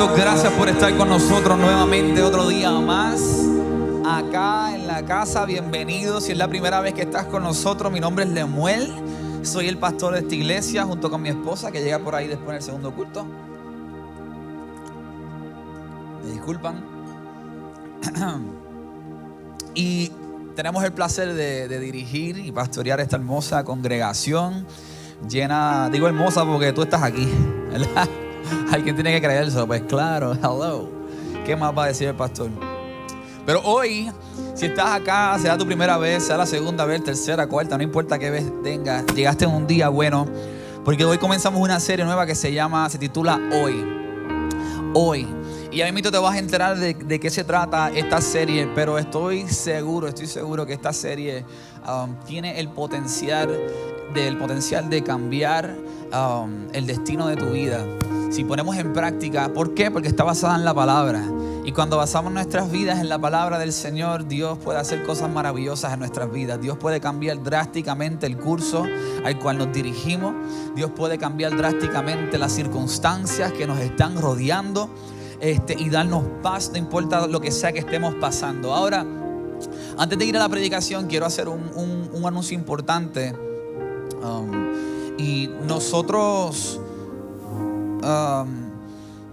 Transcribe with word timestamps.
Gracias 0.00 0.50
por 0.54 0.66
estar 0.66 0.96
con 0.96 1.10
nosotros 1.10 1.58
nuevamente 1.58 2.22
otro 2.22 2.48
día 2.48 2.70
más. 2.70 3.20
Acá 4.06 4.74
en 4.74 4.86
la 4.86 5.04
casa, 5.04 5.44
bienvenido. 5.44 6.22
Si 6.22 6.32
es 6.32 6.38
la 6.38 6.48
primera 6.48 6.80
vez 6.80 6.94
que 6.94 7.02
estás 7.02 7.26
con 7.26 7.42
nosotros, 7.42 7.92
mi 7.92 8.00
nombre 8.00 8.24
es 8.24 8.30
Lemuel. 8.30 8.90
Soy 9.42 9.68
el 9.68 9.76
pastor 9.76 10.14
de 10.14 10.20
esta 10.20 10.34
iglesia 10.34 10.84
junto 10.84 11.10
con 11.10 11.20
mi 11.20 11.28
esposa 11.28 11.70
que 11.70 11.82
llega 11.82 11.98
por 11.98 12.14
ahí 12.14 12.28
después 12.28 12.54
del 12.54 12.62
segundo 12.62 12.94
culto. 12.94 13.26
Me 16.24 16.32
disculpan. 16.32 16.82
Y 19.74 20.10
tenemos 20.56 20.82
el 20.82 20.92
placer 20.92 21.34
de, 21.34 21.68
de 21.68 21.78
dirigir 21.78 22.38
y 22.38 22.50
pastorear 22.50 23.00
esta 23.00 23.16
hermosa 23.16 23.62
congregación 23.62 24.66
llena, 25.28 25.88
digo 25.90 26.08
hermosa 26.08 26.44
porque 26.44 26.72
tú 26.72 26.82
estás 26.82 27.02
aquí, 27.02 27.28
¿verdad? 27.70 28.08
Alguien 28.72 28.94
tiene 28.94 29.12
que 29.12 29.20
creerse, 29.20 29.64
pues 29.66 29.82
claro, 29.82 30.32
hello. 30.42 30.88
¿Qué 31.44 31.56
más 31.56 31.76
va 31.76 31.84
a 31.84 31.86
decir 31.88 32.08
el 32.08 32.14
pastor? 32.14 32.50
Pero 33.46 33.62
hoy, 33.62 34.10
si 34.54 34.66
estás 34.66 35.00
acá, 35.00 35.36
sea 35.38 35.56
tu 35.56 35.66
primera 35.66 35.96
vez, 35.96 36.24
sea 36.24 36.36
la 36.36 36.46
segunda 36.46 36.84
vez, 36.84 37.02
tercera, 37.02 37.46
cuarta, 37.46 37.76
no 37.76 37.82
importa 37.82 38.18
qué 38.18 38.30
vez 38.30 38.44
tengas, 38.62 39.06
llegaste 39.14 39.44
en 39.44 39.52
un 39.52 39.66
día 39.66 39.88
bueno, 39.88 40.26
porque 40.84 41.04
hoy 41.04 41.18
comenzamos 41.18 41.60
una 41.60 41.80
serie 41.80 42.04
nueva 42.04 42.26
que 42.26 42.34
se 42.34 42.52
llama, 42.52 42.88
se 42.88 42.98
titula 42.98 43.40
Hoy. 43.52 43.84
Hoy. 44.94 45.26
Y 45.72 45.82
a 45.82 45.92
mí 45.92 46.02
te 46.02 46.10
vas 46.10 46.34
a 46.34 46.38
enterar 46.38 46.76
de, 46.76 47.20
qué 47.20 47.30
se 47.30 47.44
trata 47.44 47.90
esta 47.90 48.20
serie, 48.20 48.68
pero 48.74 48.98
estoy 48.98 49.48
seguro, 49.48 50.08
estoy 50.08 50.26
seguro 50.26 50.66
que 50.66 50.72
esta 50.72 50.92
serie 50.92 51.44
um, 51.86 52.16
tiene 52.26 52.58
el 52.58 52.68
potencial, 52.68 53.56
potencial 54.38 54.90
de 54.90 55.04
cambiar 55.04 55.76
um, 56.12 56.66
el 56.72 56.86
destino 56.86 57.28
de 57.28 57.36
tu 57.36 57.46
vida. 57.50 57.84
Si 58.30 58.44
ponemos 58.44 58.76
en 58.76 58.92
práctica, 58.92 59.52
¿por 59.52 59.74
qué? 59.74 59.90
Porque 59.90 60.06
está 60.06 60.22
basada 60.22 60.54
en 60.54 60.64
la 60.64 60.72
palabra. 60.72 61.24
Y 61.64 61.72
cuando 61.72 61.96
basamos 61.96 62.32
nuestras 62.32 62.70
vidas 62.70 63.00
en 63.00 63.08
la 63.08 63.18
palabra 63.18 63.58
del 63.58 63.72
Señor, 63.72 64.28
Dios 64.28 64.56
puede 64.58 64.78
hacer 64.78 65.02
cosas 65.02 65.30
maravillosas 65.30 65.92
en 65.92 65.98
nuestras 65.98 66.30
vidas. 66.30 66.60
Dios 66.60 66.78
puede 66.78 67.00
cambiar 67.00 67.42
drásticamente 67.42 68.26
el 68.26 68.38
curso 68.38 68.86
al 69.24 69.38
cual 69.40 69.58
nos 69.58 69.72
dirigimos. 69.72 70.34
Dios 70.76 70.92
puede 70.92 71.18
cambiar 71.18 71.56
drásticamente 71.56 72.38
las 72.38 72.52
circunstancias 72.52 73.52
que 73.52 73.66
nos 73.66 73.80
están 73.80 74.16
rodeando 74.16 74.88
este, 75.40 75.74
y 75.78 75.90
darnos 75.90 76.22
paz, 76.42 76.70
no 76.70 76.78
importa 76.78 77.26
lo 77.26 77.40
que 77.40 77.50
sea 77.50 77.72
que 77.72 77.80
estemos 77.80 78.14
pasando. 78.14 78.72
Ahora, 78.72 79.04
antes 79.98 80.18
de 80.18 80.24
ir 80.24 80.36
a 80.36 80.40
la 80.40 80.48
predicación, 80.48 81.08
quiero 81.08 81.26
hacer 81.26 81.48
un, 81.48 81.70
un, 81.74 82.10
un 82.12 82.26
anuncio 82.26 82.56
importante. 82.56 83.34
Um, 84.22 84.70
y 85.18 85.50
nosotros 85.66 86.80
um, 88.02 88.70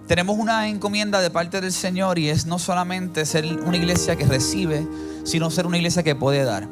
tenemos 0.07 0.37
una 0.37 0.67
encomienda 0.67 1.19
de 1.21 1.29
parte 1.29 1.61
del 1.61 1.71
Señor 1.71 2.19
y 2.19 2.29
es 2.29 2.45
no 2.45 2.59
solamente 2.59 3.25
ser 3.25 3.45
una 3.65 3.77
iglesia 3.77 4.15
que 4.15 4.25
recibe, 4.25 4.87
sino 5.23 5.49
ser 5.51 5.67
una 5.67 5.77
iglesia 5.77 6.03
que 6.03 6.15
puede 6.15 6.43
dar. 6.43 6.67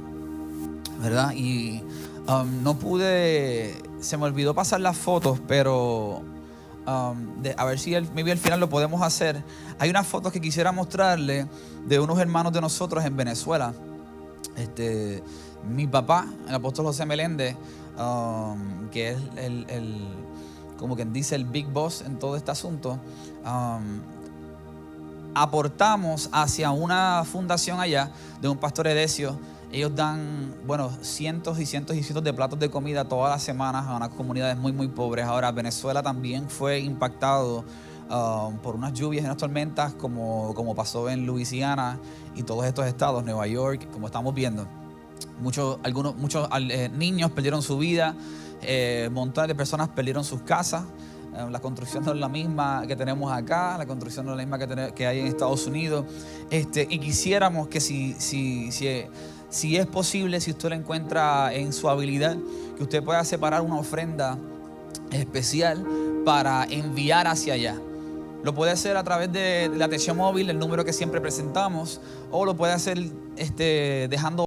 ¿Verdad? 1.02 1.34
Y 1.36 1.84
um, 2.28 2.64
no 2.64 2.78
pude, 2.78 3.76
se 4.00 4.18
me 4.18 4.24
olvidó 4.24 4.54
pasar 4.54 4.82
las 4.82 4.98
fotos, 4.98 5.40
pero 5.48 6.24
Um, 6.88 7.42
a 7.58 7.66
ver 7.66 7.80
si 7.80 7.96
el, 7.96 8.08
maybe 8.14 8.32
al 8.32 8.38
final 8.38 8.60
lo 8.60 8.70
podemos 8.70 9.02
hacer. 9.02 9.44
Hay 9.80 9.90
unas 9.90 10.06
fotos 10.06 10.32
que 10.32 10.40
quisiera 10.40 10.72
mostrarle 10.72 11.48
de 11.88 12.00
unos 12.00 12.20
hermanos 12.20 12.54
de 12.54 12.62
nosotros 12.62 13.04
en 13.06 13.18
Venezuela. 13.18 13.74
Este, 14.56 15.24
mi 15.68 15.88
papá, 15.88 16.28
el 16.48 16.54
apóstol 16.54 16.86
José 16.86 17.06
Meléndez, 17.08 17.56
que 18.92 19.10
es 19.10 19.18
el, 19.38 20.08
como 20.78 20.96
quien 20.96 21.14
dice, 21.14 21.36
el 21.36 21.46
big 21.46 21.68
boss 21.68 22.02
en 22.02 22.20
todo 22.20 22.36
este 22.36 22.52
asunto, 22.52 23.00
um, 23.46 24.02
aportamos 25.34 26.30
hacia 26.32 26.72
una 26.72 27.24
fundación 27.26 27.80
allá 27.80 28.12
de 28.42 28.48
un 28.48 28.58
pastor 28.58 28.88
Edesio 28.88 29.38
ellos 29.76 29.94
dan, 29.94 30.56
bueno, 30.66 30.90
cientos 31.02 31.60
y 31.60 31.66
cientos 31.66 31.98
y 31.98 32.04
cientos 32.04 32.24
de 32.24 32.34
platos 32.34 32.58
de 32.60 32.70
comida 32.70 33.04
todas 33.04 33.32
las 33.32 33.44
semanas 33.44 33.86
a 33.88 33.98
unas 33.98 34.10
comunidades 34.10 34.58
muy, 34.58 34.72
muy 34.72 34.88
pobres. 34.88 35.26
Ahora, 35.26 35.52
Venezuela 35.52 36.02
también 36.02 36.50
fue 36.50 36.80
impactado 36.80 37.66
um, 38.10 38.58
por 38.60 38.76
unas 38.76 38.94
lluvias 38.94 39.24
y 39.24 39.26
unas 39.26 39.36
tormentas 39.38 39.94
como, 39.94 40.54
como 40.56 40.76
pasó 40.76 41.10
en 41.10 41.26
Luisiana 41.26 42.00
y 42.36 42.44
todos 42.44 42.66
estos 42.66 42.86
estados, 42.86 43.26
Nueva 43.26 43.48
York, 43.48 43.90
como 43.92 44.08
estamos 44.08 44.34
viendo. 44.34 44.66
Muchos, 45.42 45.78
algunos, 45.84 46.16
muchos 46.16 46.48
eh, 46.70 46.90
niños 46.90 47.32
perdieron 47.32 47.62
su 47.62 47.78
vida, 47.78 48.16
eh, 48.68 49.10
de 49.48 49.56
personas 49.56 49.90
perdieron 49.90 50.24
sus 50.24 50.42
casas. 50.42 50.84
Eh, 51.36 51.46
la 51.50 51.60
construcción 51.60 52.06
no 52.06 52.14
es 52.14 52.20
la 52.20 52.30
misma 52.30 52.86
que 52.88 52.96
tenemos 52.96 53.32
acá, 53.32 53.78
la 53.78 53.86
construcción 53.86 54.26
no 54.26 54.32
es 54.34 54.38
la 54.38 54.44
misma 54.44 54.58
que, 54.58 54.94
que 54.94 55.08
hay 55.08 55.20
en 55.20 55.28
Estados 55.28 55.68
Unidos. 55.68 56.06
Este, 56.50 56.88
y 56.90 57.00
quisiéramos 57.00 57.68
que 57.68 57.80
si, 57.80 58.14
si, 58.14 58.72
si 58.72 59.06
si 59.56 59.78
es 59.78 59.88
posible, 59.88 60.42
si 60.42 60.52
usted 60.52 60.70
lo 60.70 60.76
encuentra 60.76 61.54
en 61.54 61.72
su 61.72 61.90
habilidad, 61.90 62.36
que 62.76 62.84
usted 62.84 63.02
pueda 63.02 63.24
separar 63.24 63.62
una 63.62 63.78
ofrenda 63.78 64.38
especial 65.12 65.86
para 66.26 66.66
enviar 66.66 67.28
hacia 67.28 67.54
allá. 67.54 67.80
Lo 68.44 68.54
puede 68.54 68.72
hacer 68.72 68.98
a 68.98 69.04
través 69.04 69.32
de 69.32 69.72
la 69.74 69.86
atención 69.86 70.18
móvil, 70.18 70.50
el 70.50 70.60
número 70.60 70.84
que 70.84 70.92
siempre 70.92 71.22
presentamos, 71.22 72.02
o 72.32 72.46
lo 72.46 72.56
puede 72.58 72.74
hacer 72.74 73.00
este, 73.38 74.08
dejando 74.10 74.45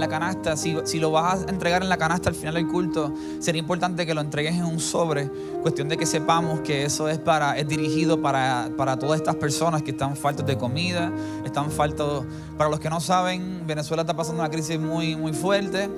la 0.00 0.08
canasta, 0.08 0.56
si, 0.56 0.76
si, 0.84 0.98
lo 0.98 1.10
vas 1.10 1.44
a 1.46 1.50
entregar 1.50 1.82
en 1.82 1.88
la 1.88 1.96
canasta 1.96 2.30
al 2.30 2.34
final 2.34 2.54
del 2.54 2.66
culto, 2.66 3.12
sería 3.38 3.60
importante 3.60 4.06
que 4.06 4.14
lo 4.14 4.20
entregues 4.20 4.54
en 4.54 4.64
un 4.64 4.80
sobre. 4.80 5.28
Cuestión 5.62 5.88
de 5.88 5.96
que 5.96 6.06
sepamos 6.06 6.60
que 6.60 6.84
eso 6.84 7.08
es, 7.08 7.18
para, 7.18 7.58
es 7.58 7.68
dirigido 7.68 8.20
para, 8.20 8.70
para 8.76 8.98
todas 8.98 9.20
estas 9.20 9.36
personas 9.36 9.82
que 9.82 9.90
están 9.92 10.16
faltos 10.16 10.46
de 10.46 10.56
comida, 10.56 11.12
están 11.44 11.70
faltos. 11.70 12.24
Para 12.56 12.70
los 12.70 12.80
que 12.80 12.90
no 12.90 13.00
saben, 13.00 13.66
Venezuela 13.66 14.02
está 14.02 14.16
pasando 14.16 14.42
una 14.42 14.50
crisis 14.50 14.80
muy, 14.80 15.16
muy 15.16 15.32
fuerte. 15.32 15.88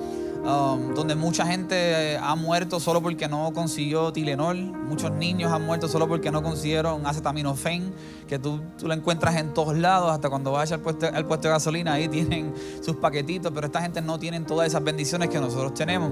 Um, 0.45 0.93
donde 0.93 1.15
mucha 1.15 1.47
gente 1.47 2.19
ha 2.21 2.35
muerto 2.35 2.81
solo 2.81 3.01
porque 3.01 3.29
no 3.29 3.53
consiguió 3.53 4.13
Tilenol, 4.13 4.57
muchos 4.57 5.13
niños 5.13 5.53
han 5.53 5.65
muerto 5.65 5.87
solo 5.87 6.09
porque 6.09 6.33
no 6.33 6.43
consiguieron 6.43 7.07
acetaminofén, 7.07 7.95
que 8.27 8.41
tú, 8.41 8.61
tú 8.77 8.89
lo 8.89 8.95
encuentras 8.95 9.37
en 9.37 9.55
todos 9.55 9.79
lados, 9.79 10.11
hasta 10.11 10.29
cuando 10.29 10.51
vayas 10.51 10.73
al 10.73 10.81
puesto, 10.81 11.07
al 11.07 11.27
puesto 11.27 11.47
de 11.47 11.55
gasolina, 11.55 11.93
ahí 11.93 12.09
tienen 12.09 12.53
sus 12.83 12.97
paquetitos, 12.97 13.53
pero 13.55 13.67
esta 13.67 13.83
gente 13.83 14.03
no 14.03 14.19
tiene 14.19 14.41
todas 14.41 14.67
esas 14.67 14.83
bendiciones 14.83 15.29
que 15.29 15.39
nosotros 15.39 15.75
tenemos. 15.75 16.11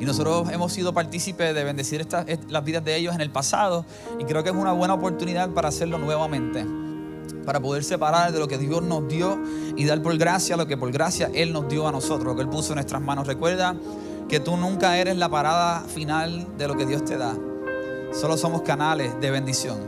Y 0.00 0.06
nosotros 0.06 0.50
hemos 0.50 0.72
sido 0.72 0.94
partícipes 0.94 1.54
de 1.54 1.64
bendecir 1.64 2.06
las 2.48 2.64
vidas 2.64 2.82
de 2.82 2.96
ellos 2.96 3.14
en 3.14 3.20
el 3.20 3.30
pasado 3.30 3.84
y 4.18 4.24
creo 4.24 4.42
que 4.42 4.48
es 4.48 4.56
una 4.56 4.72
buena 4.72 4.94
oportunidad 4.94 5.50
para 5.50 5.68
hacerlo 5.68 5.98
nuevamente 5.98 6.64
para 7.44 7.60
poder 7.60 7.84
separar 7.84 8.32
de 8.32 8.38
lo 8.38 8.48
que 8.48 8.58
Dios 8.58 8.82
nos 8.82 9.08
dio 9.08 9.38
y 9.76 9.84
dar 9.84 10.02
por 10.02 10.16
gracia 10.16 10.56
lo 10.56 10.66
que 10.66 10.76
por 10.76 10.90
gracia 10.92 11.30
Él 11.34 11.52
nos 11.52 11.68
dio 11.68 11.86
a 11.86 11.92
nosotros, 11.92 12.24
lo 12.24 12.36
que 12.36 12.42
Él 12.42 12.48
puso 12.48 12.72
en 12.72 12.76
nuestras 12.76 13.02
manos. 13.02 13.26
Recuerda 13.26 13.76
que 14.28 14.40
tú 14.40 14.56
nunca 14.56 14.98
eres 14.98 15.16
la 15.16 15.28
parada 15.28 15.80
final 15.80 16.46
de 16.58 16.68
lo 16.68 16.76
que 16.76 16.86
Dios 16.86 17.04
te 17.04 17.16
da. 17.16 17.34
Solo 18.12 18.36
somos 18.36 18.62
canales 18.62 19.18
de 19.20 19.30
bendición. 19.30 19.78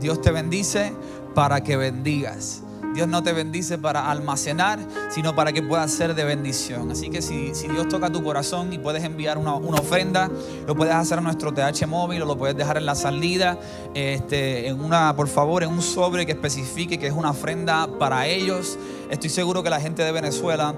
Dios 0.00 0.20
te 0.20 0.30
bendice 0.30 0.92
para 1.34 1.62
que 1.62 1.76
bendigas. 1.76 2.62
Dios 2.96 3.08
no 3.08 3.22
te 3.22 3.34
bendice 3.34 3.76
para 3.76 4.10
almacenar, 4.10 4.78
sino 5.10 5.34
para 5.36 5.52
que 5.52 5.62
pueda 5.62 5.86
ser 5.86 6.14
de 6.14 6.24
bendición. 6.24 6.90
Así 6.90 7.10
que 7.10 7.20
si, 7.20 7.52
Dios 7.68 7.88
toca 7.88 8.10
tu 8.10 8.24
corazón 8.24 8.72
y 8.72 8.78
puedes 8.78 9.04
enviar 9.04 9.36
una, 9.36 9.54
una, 9.54 9.76
ofrenda, 9.76 10.30
lo 10.66 10.74
puedes 10.74 10.94
hacer 10.94 11.18
a 11.18 11.20
nuestro 11.20 11.52
TH 11.52 11.86
móvil 11.86 12.22
o 12.22 12.24
lo 12.24 12.38
puedes 12.38 12.56
dejar 12.56 12.78
en 12.78 12.86
la 12.86 12.94
salida, 12.94 13.58
este, 13.92 14.68
en 14.68 14.80
una, 14.80 15.14
por 15.14 15.28
favor, 15.28 15.62
en 15.62 15.68
un 15.68 15.82
sobre 15.82 16.24
que 16.24 16.32
especifique 16.32 16.98
que 16.98 17.06
es 17.06 17.12
una 17.12 17.32
ofrenda 17.32 17.86
para 17.98 18.26
ellos. 18.26 18.78
Estoy 19.10 19.28
seguro 19.28 19.62
que 19.62 19.68
la 19.68 19.78
gente 19.78 20.02
de 20.02 20.10
Venezuela 20.10 20.74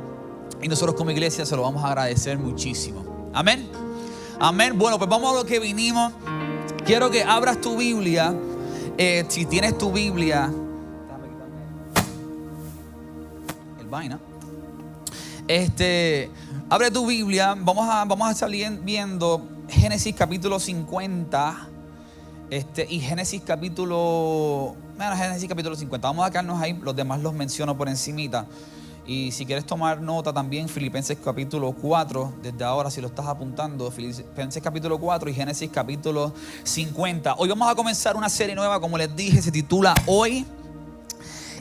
y 0.60 0.66
nosotros 0.66 0.96
como 0.96 1.12
iglesia 1.12 1.46
se 1.46 1.54
lo 1.54 1.62
vamos 1.62 1.84
a 1.84 1.86
agradecer 1.86 2.36
muchísimo. 2.36 3.30
Amén. 3.32 3.70
Amén. 4.40 4.76
Bueno, 4.76 4.98
pues 4.98 5.08
vamos 5.08 5.32
a 5.32 5.36
lo 5.36 5.44
que 5.44 5.60
vinimos. 5.60 6.12
Quiero 6.84 7.12
que 7.12 7.22
abras 7.22 7.60
tu 7.60 7.76
Biblia. 7.76 8.34
Eh, 8.96 9.24
si 9.28 9.46
tienes 9.46 9.78
tu 9.78 9.92
Biblia, 9.92 10.50
vaina. 13.88 14.18
Este, 15.46 16.30
abre 16.68 16.90
tu 16.90 17.06
Biblia, 17.06 17.54
vamos 17.58 17.88
a, 17.88 18.04
vamos 18.04 18.28
a 18.28 18.34
salir 18.34 18.80
viendo 18.82 19.46
Génesis 19.68 20.14
capítulo 20.14 20.60
50 20.60 21.68
este, 22.50 22.86
y 22.88 23.00
Génesis 23.00 23.42
capítulo, 23.44 24.74
bueno, 24.96 25.16
Génesis 25.16 25.48
capítulo 25.48 25.76
50. 25.76 26.08
Vamos 26.08 26.26
a 26.26 26.30
quedarnos 26.30 26.60
ahí, 26.60 26.78
los 26.82 26.96
demás 26.96 27.20
los 27.20 27.34
menciono 27.34 27.76
por 27.76 27.88
encimita. 27.88 28.46
Y 29.06 29.32
si 29.32 29.46
quieres 29.46 29.64
tomar 29.64 30.02
nota 30.02 30.34
también, 30.34 30.68
Filipenses 30.68 31.16
capítulo 31.24 31.72
4, 31.72 32.34
desde 32.42 32.64
ahora 32.64 32.90
si 32.90 33.00
lo 33.00 33.08
estás 33.08 33.26
apuntando, 33.26 33.90
Filipenses 33.90 34.62
capítulo 34.62 34.98
4 34.98 35.30
y 35.30 35.34
Génesis 35.34 35.70
capítulo 35.72 36.34
50. 36.62 37.36
Hoy 37.38 37.48
vamos 37.48 37.70
a 37.70 37.74
comenzar 37.74 38.16
una 38.16 38.28
serie 38.28 38.54
nueva, 38.54 38.80
como 38.80 38.98
les 38.98 39.14
dije, 39.16 39.40
se 39.40 39.50
titula 39.50 39.94
Hoy. 40.06 40.44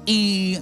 Y 0.06 0.58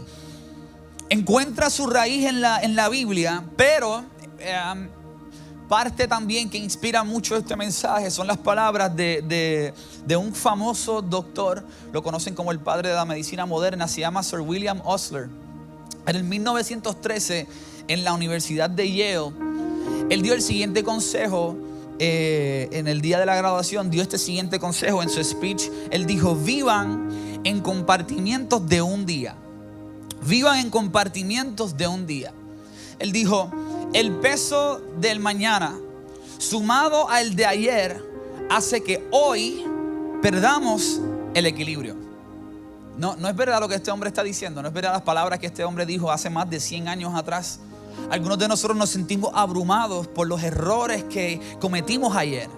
encuentra 1.09 1.69
su 1.69 1.87
raíz 1.87 2.25
en 2.25 2.41
la, 2.41 2.61
en 2.61 2.75
la 2.75 2.89
Biblia, 2.89 3.43
pero 3.55 4.03
eh, 4.39 4.57
parte 5.67 6.07
también 6.07 6.49
que 6.49 6.57
inspira 6.57 7.03
mucho 7.03 7.35
este 7.35 7.55
mensaje 7.55 8.11
son 8.11 8.27
las 8.27 8.37
palabras 8.37 8.95
de, 8.95 9.73
de, 10.05 10.17
un 10.17 10.33
famoso 10.33 11.01
doctor, 11.01 11.63
lo 11.91 12.03
conocen 12.03 12.35
como 12.35 12.51
el 12.51 12.59
padre 12.59 12.89
de 12.89 12.95
la 12.95 13.05
medicina 13.05 13.45
moderna, 13.45 13.87
se 13.87 14.01
llama 14.01 14.23
Sir 14.23 14.41
William 14.41 14.81
Osler. 14.83 15.29
En 16.07 16.15
el 16.15 16.23
1913, 16.23 17.47
en 17.87 18.03
la 18.03 18.13
Universidad 18.13 18.69
de 18.69 18.91
Yale, 18.91 19.33
él 20.09 20.21
dio 20.21 20.33
el 20.33 20.41
siguiente 20.41 20.83
consejo 20.83 21.57
eh, 21.97 22.69
en 22.71 22.87
el 22.87 23.01
día 23.01 23.19
de 23.19 23.25
la 23.25 23.35
graduación, 23.35 23.89
dio 23.89 24.01
este 24.01 24.17
siguiente 24.17 24.59
consejo 24.59 25.01
en 25.01 25.09
su 25.09 25.23
speech. 25.23 25.63
Él 25.89 26.05
dijo, 26.05 26.35
vivan 26.35 27.09
en 27.43 27.61
compartimientos 27.61 28.67
de 28.67 28.81
un 28.81 29.05
día. 29.05 29.35
Vivan 30.25 30.59
en 30.59 30.69
compartimientos 30.69 31.77
de 31.77 31.87
un 31.87 32.07
día. 32.07 32.33
Él 32.99 33.11
dijo, 33.11 33.51
el 33.93 34.11
peso 34.13 34.81
del 34.99 35.19
mañana 35.19 35.75
sumado 36.37 37.09
al 37.09 37.35
de 37.35 37.45
ayer 37.45 38.03
hace 38.49 38.83
que 38.83 39.07
hoy 39.11 39.63
perdamos 40.21 40.99
el 41.33 41.45
equilibrio. 41.45 41.95
No, 42.97 43.15
no 43.17 43.27
es 43.27 43.35
verdad 43.35 43.59
lo 43.59 43.67
que 43.67 43.75
este 43.75 43.91
hombre 43.91 44.07
está 44.07 44.23
diciendo, 44.23 44.61
no 44.61 44.69
es 44.69 44.73
verdad 44.73 44.93
las 44.93 45.01
palabras 45.01 45.39
que 45.39 45.47
este 45.47 45.63
hombre 45.63 45.85
dijo 45.85 46.11
hace 46.11 46.29
más 46.29 46.49
de 46.49 46.59
100 46.59 46.87
años 46.87 47.13
atrás. 47.13 47.59
Algunos 48.09 48.37
de 48.37 48.47
nosotros 48.47 48.77
nos 48.77 48.89
sentimos 48.89 49.31
abrumados 49.33 50.07
por 50.07 50.27
los 50.27 50.43
errores 50.43 51.03
que 51.05 51.39
cometimos 51.59 52.15
ayer. 52.15 52.49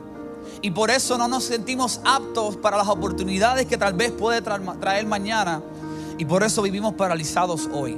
Y 0.62 0.72
por 0.72 0.90
eso 0.90 1.18
no 1.18 1.28
nos 1.28 1.44
sentimos 1.44 2.02
aptos 2.04 2.58
para 2.58 2.78
las 2.78 2.88
oportunidades 2.88 3.66
que 3.68 3.78
tal 3.78 3.94
vez 3.94 4.12
puede 4.12 4.42
traer 4.42 5.06
mañana. 5.06 5.62
Y 6.18 6.26
por 6.26 6.44
eso 6.44 6.62
vivimos 6.62 6.94
paralizados 6.94 7.70
hoy. 7.72 7.98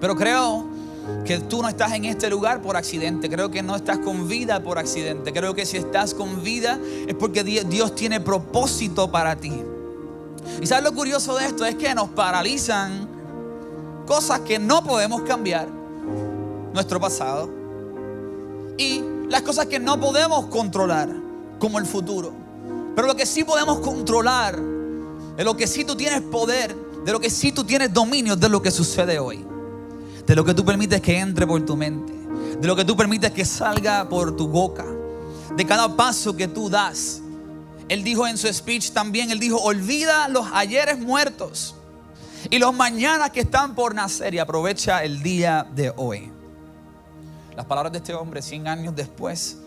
Pero 0.00 0.16
creo 0.16 0.66
que 1.24 1.38
tú 1.38 1.62
no 1.62 1.68
estás 1.68 1.92
en 1.92 2.04
este 2.04 2.28
lugar 2.28 2.62
por 2.62 2.76
accidente. 2.76 3.28
Creo 3.28 3.50
que 3.50 3.62
no 3.62 3.76
estás 3.76 3.98
con 3.98 4.28
vida 4.28 4.62
por 4.62 4.78
accidente. 4.78 5.32
Creo 5.32 5.54
que 5.54 5.66
si 5.66 5.76
estás 5.76 6.14
con 6.14 6.42
vida 6.42 6.78
es 7.06 7.14
porque 7.14 7.44
Dios 7.44 7.94
tiene 7.94 8.20
propósito 8.20 9.10
para 9.10 9.36
ti. 9.36 9.52
Y 10.60 10.66
sabes 10.66 10.84
lo 10.84 10.94
curioso 10.94 11.36
de 11.36 11.46
esto 11.46 11.64
es 11.64 11.74
que 11.76 11.94
nos 11.94 12.10
paralizan 12.10 13.08
cosas 14.06 14.40
que 14.40 14.58
no 14.58 14.84
podemos 14.84 15.22
cambiar. 15.22 15.68
Nuestro 16.72 17.00
pasado. 17.00 17.48
Y 18.76 19.02
las 19.28 19.42
cosas 19.42 19.66
que 19.66 19.78
no 19.78 19.98
podemos 20.00 20.46
controlar, 20.46 21.08
como 21.58 21.78
el 21.78 21.86
futuro. 21.86 22.32
Pero 22.94 23.08
lo 23.08 23.16
que 23.16 23.26
sí 23.26 23.44
podemos 23.44 23.78
controlar, 23.78 24.60
de 25.36 25.44
lo 25.44 25.56
que 25.56 25.66
sí 25.66 25.84
tú 25.84 25.96
tienes 25.96 26.20
poder, 26.22 26.74
de 27.04 27.12
lo 27.12 27.20
que 27.20 27.30
sí 27.30 27.52
tú 27.52 27.64
tienes 27.64 27.92
dominio, 27.92 28.36
de 28.36 28.48
lo 28.48 28.62
que 28.62 28.70
sucede 28.70 29.18
hoy. 29.18 29.44
De 30.26 30.34
lo 30.34 30.44
que 30.44 30.54
tú 30.54 30.64
permites 30.64 31.00
que 31.00 31.18
entre 31.18 31.46
por 31.46 31.64
tu 31.64 31.76
mente. 31.76 32.12
De 32.60 32.66
lo 32.66 32.74
que 32.76 32.84
tú 32.84 32.96
permites 32.96 33.30
que 33.32 33.44
salga 33.44 34.08
por 34.08 34.36
tu 34.36 34.48
boca. 34.48 34.86
De 35.56 35.66
cada 35.66 35.94
paso 35.94 36.34
que 36.34 36.48
tú 36.48 36.70
das. 36.70 37.20
Él 37.88 38.02
dijo 38.02 38.26
en 38.26 38.38
su 38.38 38.52
speech 38.52 38.92
también, 38.92 39.30
él 39.30 39.38
dijo, 39.38 39.58
olvida 39.58 40.28
los 40.28 40.46
ayeres 40.52 40.98
muertos 40.98 41.74
y 42.50 42.58
los 42.58 42.74
mañanas 42.74 43.30
que 43.30 43.40
están 43.40 43.74
por 43.74 43.94
nacer 43.94 44.34
y 44.34 44.38
aprovecha 44.38 45.02
el 45.04 45.22
día 45.22 45.66
de 45.74 45.92
hoy. 45.96 46.30
Las 47.56 47.66
palabras 47.66 47.92
de 47.92 47.98
este 47.98 48.14
hombre 48.14 48.42
100 48.42 48.68
años 48.68 48.96
después 48.96 49.58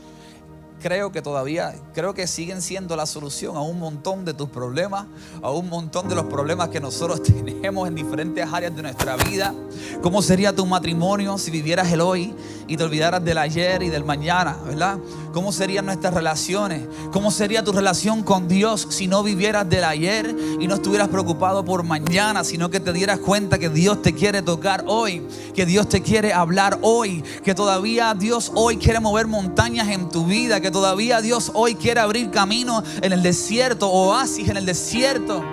creo 0.81 1.11
que 1.11 1.21
todavía, 1.21 1.73
creo 1.93 2.13
que 2.13 2.27
siguen 2.27 2.61
siendo 2.61 2.95
la 2.95 3.05
solución 3.05 3.55
a 3.55 3.61
un 3.61 3.79
montón 3.79 4.25
de 4.25 4.33
tus 4.33 4.49
problemas, 4.49 5.05
a 5.41 5.51
un 5.51 5.69
montón 5.69 6.07
de 6.07 6.15
los 6.15 6.25
problemas 6.25 6.69
que 6.69 6.79
nosotros 6.79 7.23
tenemos 7.23 7.87
en 7.87 7.95
diferentes 7.95 8.47
áreas 8.51 8.75
de 8.75 8.81
nuestra 8.81 9.15
vida. 9.15 9.53
¿Cómo 10.01 10.21
sería 10.21 10.55
tu 10.55 10.65
matrimonio 10.65 11.37
si 11.37 11.51
vivieras 11.51 11.91
el 11.91 12.01
hoy 12.01 12.33
y 12.67 12.77
te 12.77 12.83
olvidaras 12.83 13.23
del 13.23 13.37
ayer 13.37 13.83
y 13.83 13.89
del 13.89 14.03
mañana, 14.03 14.57
verdad? 14.65 14.97
¿Cómo 15.33 15.51
serían 15.51 15.85
nuestras 15.85 16.13
relaciones? 16.13 16.87
¿Cómo 17.11 17.31
sería 17.31 17.63
tu 17.63 17.71
relación 17.71 18.23
con 18.23 18.47
Dios 18.47 18.87
si 18.89 19.07
no 19.07 19.23
vivieras 19.23 19.69
del 19.69 19.83
ayer 19.83 20.35
y 20.59 20.67
no 20.67 20.75
estuvieras 20.75 21.09
preocupado 21.09 21.63
por 21.63 21.83
mañana, 21.83 22.43
sino 22.43 22.69
que 22.69 22.79
te 22.79 22.93
dieras 22.93 23.19
cuenta 23.19 23.59
que 23.59 23.69
Dios 23.69 24.01
te 24.01 24.13
quiere 24.13 24.41
tocar 24.41 24.83
hoy, 24.87 25.27
que 25.53 25.65
Dios 25.65 25.89
te 25.89 26.01
quiere 26.01 26.33
hablar 26.33 26.79
hoy, 26.81 27.23
que 27.43 27.53
todavía 27.53 28.13
Dios 28.13 28.51
hoy 28.55 28.77
quiere 28.77 28.99
mover 28.99 29.27
montañas 29.27 29.87
en 29.89 30.09
tu 30.09 30.25
vida, 30.25 30.59
todavía 30.71 31.21
Dios 31.21 31.51
hoy 31.53 31.75
quiere 31.75 31.99
abrir 31.99 32.31
camino 32.31 32.83
en 33.01 33.13
el 33.13 33.23
desierto, 33.23 33.89
oasis 33.89 34.49
en 34.49 34.57
el 34.57 34.65
desierto. 34.65 35.43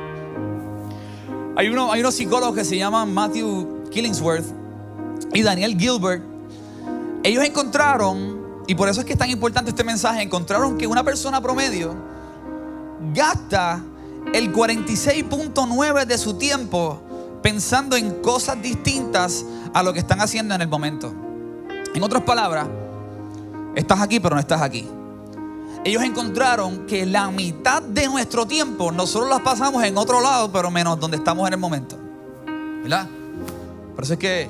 Hay, 1.56 1.66
hay 1.66 2.00
unos 2.00 2.14
psicólogos 2.14 2.56
que 2.56 2.64
se 2.64 2.76
llaman 2.76 3.12
Matthew 3.12 3.90
Killingsworth 3.90 4.46
y 5.32 5.42
Daniel 5.42 5.78
Gilbert. 5.78 6.22
Ellos 7.22 7.44
encontraron, 7.44 8.62
y 8.66 8.74
por 8.74 8.88
eso 8.88 9.00
es 9.00 9.06
que 9.06 9.12
es 9.12 9.18
tan 9.18 9.30
importante 9.30 9.70
este 9.70 9.84
mensaje, 9.84 10.22
encontraron 10.22 10.76
que 10.76 10.86
una 10.86 11.04
persona 11.04 11.40
promedio 11.40 11.94
gasta 13.14 13.82
el 14.32 14.52
46.9 14.52 16.06
de 16.06 16.18
su 16.18 16.34
tiempo 16.34 17.00
pensando 17.42 17.96
en 17.96 18.22
cosas 18.22 18.60
distintas 18.60 19.44
a 19.72 19.82
lo 19.82 19.92
que 19.92 19.98
están 20.00 20.20
haciendo 20.20 20.54
en 20.54 20.62
el 20.62 20.68
momento. 20.68 21.12
En 21.94 22.02
otras 22.02 22.22
palabras, 22.22 22.66
estás 23.76 24.00
aquí 24.00 24.18
pero 24.18 24.34
no 24.34 24.40
estás 24.40 24.60
aquí 24.60 24.88
ellos 25.84 26.02
encontraron 26.02 26.86
que 26.86 27.04
la 27.04 27.30
mitad 27.30 27.82
de 27.82 28.08
nuestro 28.08 28.46
tiempo 28.46 28.90
nosotros 28.90 29.28
las 29.28 29.40
pasamos 29.40 29.84
en 29.84 29.98
otro 29.98 30.20
lado, 30.22 30.50
pero 30.50 30.70
menos 30.70 30.98
donde 30.98 31.18
estamos 31.18 31.46
en 31.46 31.52
el 31.52 31.60
momento. 31.60 31.96
¿Verdad? 32.82 33.06
Por 33.94 34.04
eso 34.04 34.14
es 34.14 34.18
que, 34.18 34.48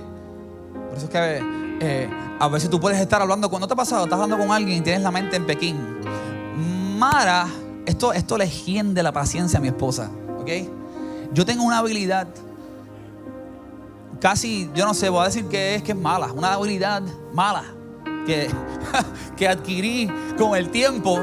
por 0.88 0.96
eso 0.96 1.06
es 1.06 1.10
que 1.10 1.42
eh, 1.80 2.10
a 2.38 2.48
veces 2.48 2.70
tú 2.70 2.78
puedes 2.78 3.00
estar 3.00 3.20
hablando, 3.20 3.50
cuando 3.50 3.66
te 3.66 3.74
ha 3.74 3.76
pasado, 3.76 4.04
estás 4.04 4.20
hablando 4.20 4.38
con 4.38 4.54
alguien 4.54 4.78
y 4.78 4.80
tienes 4.80 5.02
la 5.02 5.10
mente 5.10 5.36
en 5.36 5.44
Pekín. 5.44 5.76
Mara, 6.98 7.48
esto, 7.84 8.12
esto 8.12 8.38
le 8.38 8.48
hiende 8.48 9.02
la 9.02 9.12
paciencia 9.12 9.58
a 9.58 9.62
mi 9.62 9.68
esposa, 9.68 10.10
¿ok? 10.38 10.50
Yo 11.32 11.44
tengo 11.44 11.64
una 11.64 11.78
habilidad, 11.78 12.28
casi, 14.20 14.70
yo 14.72 14.86
no 14.86 14.94
sé, 14.94 15.08
voy 15.08 15.22
a 15.22 15.24
decir 15.24 15.46
que 15.48 15.74
es 15.74 15.82
que 15.82 15.92
es 15.92 15.98
mala, 15.98 16.32
una 16.32 16.52
habilidad 16.52 17.02
mala 17.32 17.73
que, 18.24 18.48
que 19.36 19.48
adquirí 19.48 20.10
con 20.36 20.56
el 20.56 20.70
tiempo. 20.70 21.20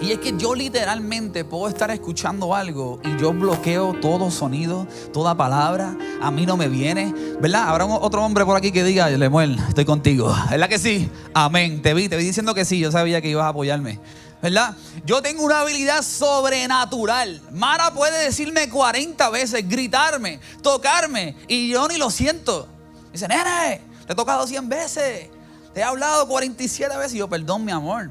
Y 0.00 0.12
es 0.12 0.18
que 0.18 0.36
yo 0.36 0.54
literalmente 0.54 1.44
puedo 1.44 1.68
estar 1.68 1.90
escuchando 1.90 2.54
algo 2.54 3.00
y 3.04 3.16
yo 3.20 3.32
bloqueo 3.32 3.94
todo 3.94 4.30
sonido, 4.30 4.86
toda 5.12 5.34
palabra. 5.34 5.96
A 6.20 6.30
mí 6.30 6.44
no 6.44 6.56
me 6.56 6.68
viene, 6.68 7.14
¿verdad? 7.40 7.68
Habrá 7.68 7.86
otro 7.86 8.22
hombre 8.22 8.44
por 8.44 8.56
aquí 8.56 8.72
que 8.72 8.84
diga, 8.84 9.08
Lemuel, 9.08 9.58
estoy 9.68 9.84
contigo. 9.84 10.34
¿Verdad 10.50 10.68
que 10.68 10.78
sí? 10.78 11.08
Amén. 11.32 11.80
Te 11.80 11.94
vi, 11.94 12.08
te 12.08 12.16
vi 12.16 12.24
diciendo 12.24 12.54
que 12.54 12.64
sí. 12.64 12.80
Yo 12.80 12.90
sabía 12.92 13.22
que 13.22 13.28
ibas 13.28 13.44
a 13.44 13.48
apoyarme. 13.48 14.00
¿verdad? 14.44 14.76
Yo 15.06 15.22
tengo 15.22 15.42
una 15.42 15.60
habilidad 15.60 16.02
sobrenatural. 16.02 17.40
Mara 17.50 17.94
puede 17.94 18.26
decirme 18.26 18.68
40 18.68 19.30
veces, 19.30 19.66
gritarme, 19.66 20.38
tocarme, 20.60 21.34
y 21.48 21.70
yo 21.70 21.88
ni 21.88 21.96
lo 21.96 22.10
siento. 22.10 22.68
Dice, 23.10 23.26
nene, 23.26 23.80
te 24.06 24.12
he 24.12 24.14
tocado 24.14 24.46
100 24.46 24.68
veces. 24.68 25.30
Te 25.74 25.80
he 25.80 25.82
hablado 25.82 26.26
47 26.28 26.96
veces 26.96 27.14
y 27.14 27.18
yo, 27.18 27.28
perdón, 27.28 27.64
mi 27.64 27.72
amor. 27.72 28.10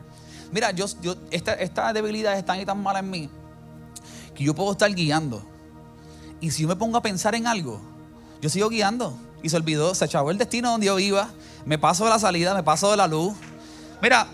Mira, 0.51 0.71
yo, 0.71 0.85
yo 1.01 1.15
esta, 1.31 1.53
esta 1.53 1.93
debilidad 1.93 2.37
es 2.37 2.45
tan 2.45 2.59
y 2.59 2.65
tan 2.65 2.81
mala 2.83 2.99
en 2.99 3.09
mí 3.09 3.29
que 4.35 4.43
yo 4.43 4.53
puedo 4.53 4.71
estar 4.73 4.93
guiando. 4.93 5.41
Y 6.41 6.51
si 6.51 6.63
yo 6.63 6.67
me 6.67 6.75
pongo 6.75 6.97
a 6.97 7.01
pensar 7.01 7.35
en 7.35 7.47
algo, 7.47 7.79
yo 8.41 8.49
sigo 8.49 8.69
guiando. 8.69 9.17
Y 9.41 9.49
se 9.49 9.57
olvidó, 9.57 9.95
se 9.95 10.05
echó 10.05 10.29
el 10.29 10.37
destino 10.37 10.71
donde 10.71 10.87
yo 10.87 10.99
iba. 10.99 11.29
Me 11.65 11.77
paso 11.77 12.03
de 12.03 12.09
la 12.09 12.19
salida, 12.19 12.53
me 12.53 12.63
paso 12.63 12.91
de 12.91 12.97
la 12.97 13.07
luz. 13.07 13.33
Mira, 14.01 14.27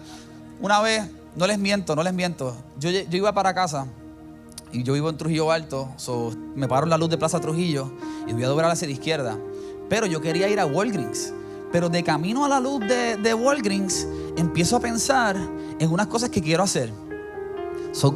una 0.60 0.82
vez, 0.82 1.10
no 1.36 1.48
les 1.48 1.58
miento, 1.58 1.96
no 1.96 2.04
les 2.04 2.14
miento. 2.14 2.56
Yo, 2.80 2.90
yo 2.90 3.18
iba 3.18 3.32
para 3.34 3.54
casa 3.54 3.88
y 4.72 4.84
yo 4.84 4.94
vivo 4.94 5.10
en 5.10 5.18
Trujillo 5.18 5.52
Alto. 5.52 5.90
me 6.56 6.68
paro 6.68 6.86
en 6.86 6.90
la 6.90 6.98
luz 6.98 7.10
de 7.10 7.18
Plaza 7.18 7.40
Trujillo 7.40 7.92
y 8.28 8.34
voy 8.34 8.44
a 8.44 8.48
doblar 8.48 8.72
hacia 8.72 8.88
la 8.88 8.94
izquierda. 8.94 9.38
Pero 9.90 10.06
yo 10.06 10.22
quería 10.22 10.48
ir 10.48 10.60
a 10.60 10.66
Walgreens. 10.66 11.34
Pero 11.72 11.90
de 11.90 12.04
camino 12.04 12.46
a 12.46 12.50
la 12.50 12.60
luz 12.60 12.80
de, 12.80 13.18
de 13.18 13.34
Walgreens, 13.34 14.08
empiezo 14.38 14.76
a 14.76 14.80
pensar 14.80 15.36
en 15.80 15.92
unas 15.92 16.08
cosas 16.08 16.30
que 16.30 16.42
quiero 16.42 16.64
hacer. 16.64 16.92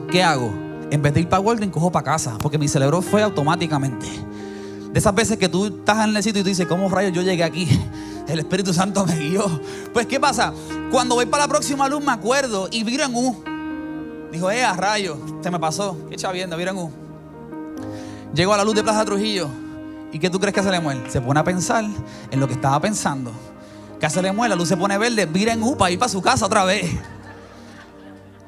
¿Qué 0.10 0.24
hago? 0.24 0.52
En 0.92 1.02
vez 1.02 1.14
de 1.14 1.22
ir 1.22 1.30
para 1.30 1.42
Walgreens, 1.42 1.74
cojo 1.74 1.92
para 1.92 2.06
casa, 2.06 2.38
porque 2.42 2.58
mi 2.58 2.68
cerebro 2.68 3.02
fue 3.02 3.22
automáticamente. 3.22 4.08
De 4.92 5.00
esas 5.00 5.14
veces 5.16 5.38
que 5.38 5.50
tú 5.50 5.66
estás 5.66 6.08
en 6.08 6.16
el 6.16 6.24
sitio 6.24 6.42
y 6.42 6.44
tú 6.44 6.50
dices, 6.50 6.68
¿cómo 6.68 6.88
rayos 6.90 7.14
yo 7.14 7.22
llegué 7.22 7.44
aquí? 7.44 7.68
El 8.28 8.40
Espíritu 8.40 8.74
Santo 8.74 9.06
me 9.06 9.18
guió. 9.18 9.60
Pues, 9.92 10.06
¿qué 10.06 10.20
pasa? 10.20 10.54
Cuando 10.92 11.16
voy 11.16 11.26
para 11.26 11.44
la 11.44 11.48
próxima 11.50 11.90
luz, 11.90 12.04
me 12.04 12.12
acuerdo 12.12 12.70
y 12.72 12.84
viro 12.84 13.04
en 13.04 13.16
U. 13.16 13.44
Dijo, 14.32 14.50
eh, 14.50 14.64
a 14.64 14.74
rayos, 14.74 15.18
se 15.42 15.52
me 15.52 15.60
pasó. 15.60 15.98
Qué 16.10 16.16
chavienda, 16.16 16.56
viro 16.56 16.72
en 16.72 16.78
U. 16.78 16.92
Llego 18.34 18.54
a 18.54 18.58
la 18.58 18.64
luz 18.64 18.76
de 18.76 18.84
Plaza 18.84 19.04
Trujillo 19.04 19.63
¿Y 20.14 20.20
qué 20.20 20.30
tú 20.30 20.40
crees 20.40 20.54
que 20.54 20.60
hace 20.60 20.70
Lemuel? 20.70 21.10
Se 21.10 21.20
pone 21.20 21.40
a 21.40 21.44
pensar 21.44 21.84
en 22.30 22.40
lo 22.40 22.48
que 22.48 22.54
estaba 22.54 22.80
pensando. 22.80 23.32
¿Qué 24.00 24.06
hace 24.06 24.22
Lemuel? 24.22 24.52
La 24.52 24.56
luz 24.56 24.68
se 24.68 24.78
pone 24.78 24.96
verde, 25.00 25.26
vira 25.26 25.54
en 25.54 25.64
UPA, 25.64 25.90
ir 25.90 25.98
para 25.98 26.08
su 26.10 26.22
casa 26.22 26.46
otra 26.46 26.64
vez. 26.64 26.86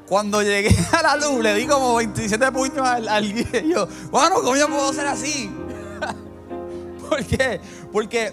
Cuando 0.08 0.42
llegué 0.42 0.70
a 0.92 1.02
la 1.02 1.16
luz, 1.16 1.42
le 1.42 1.54
di 1.54 1.66
como 1.66 1.96
27 1.96 2.52
puntos 2.52 2.86
al, 2.86 3.08
al 3.08 3.34
guía. 3.34 3.60
Y 3.64 3.72
yo, 3.72 3.88
bueno, 4.12 4.36
¿cómo 4.36 4.56
yo 4.56 4.68
puedo 4.68 4.92
ser 4.92 5.08
así? 5.08 5.50
¿Por 7.08 7.24
qué? 7.24 7.60
Porque 7.92 8.32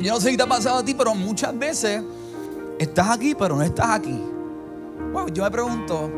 yo 0.00 0.14
no 0.14 0.20
sé 0.20 0.30
qué 0.30 0.38
te 0.38 0.42
ha 0.44 0.46
pasado 0.46 0.78
a 0.78 0.84
ti, 0.84 0.94
pero 0.94 1.14
muchas 1.14 1.56
veces 1.58 2.02
estás 2.78 3.10
aquí, 3.10 3.34
pero 3.34 3.56
no 3.56 3.62
estás 3.62 3.90
aquí. 3.90 4.18
Wow, 5.12 5.28
yo 5.28 5.44
me 5.44 5.50
pregunto, 5.50 6.10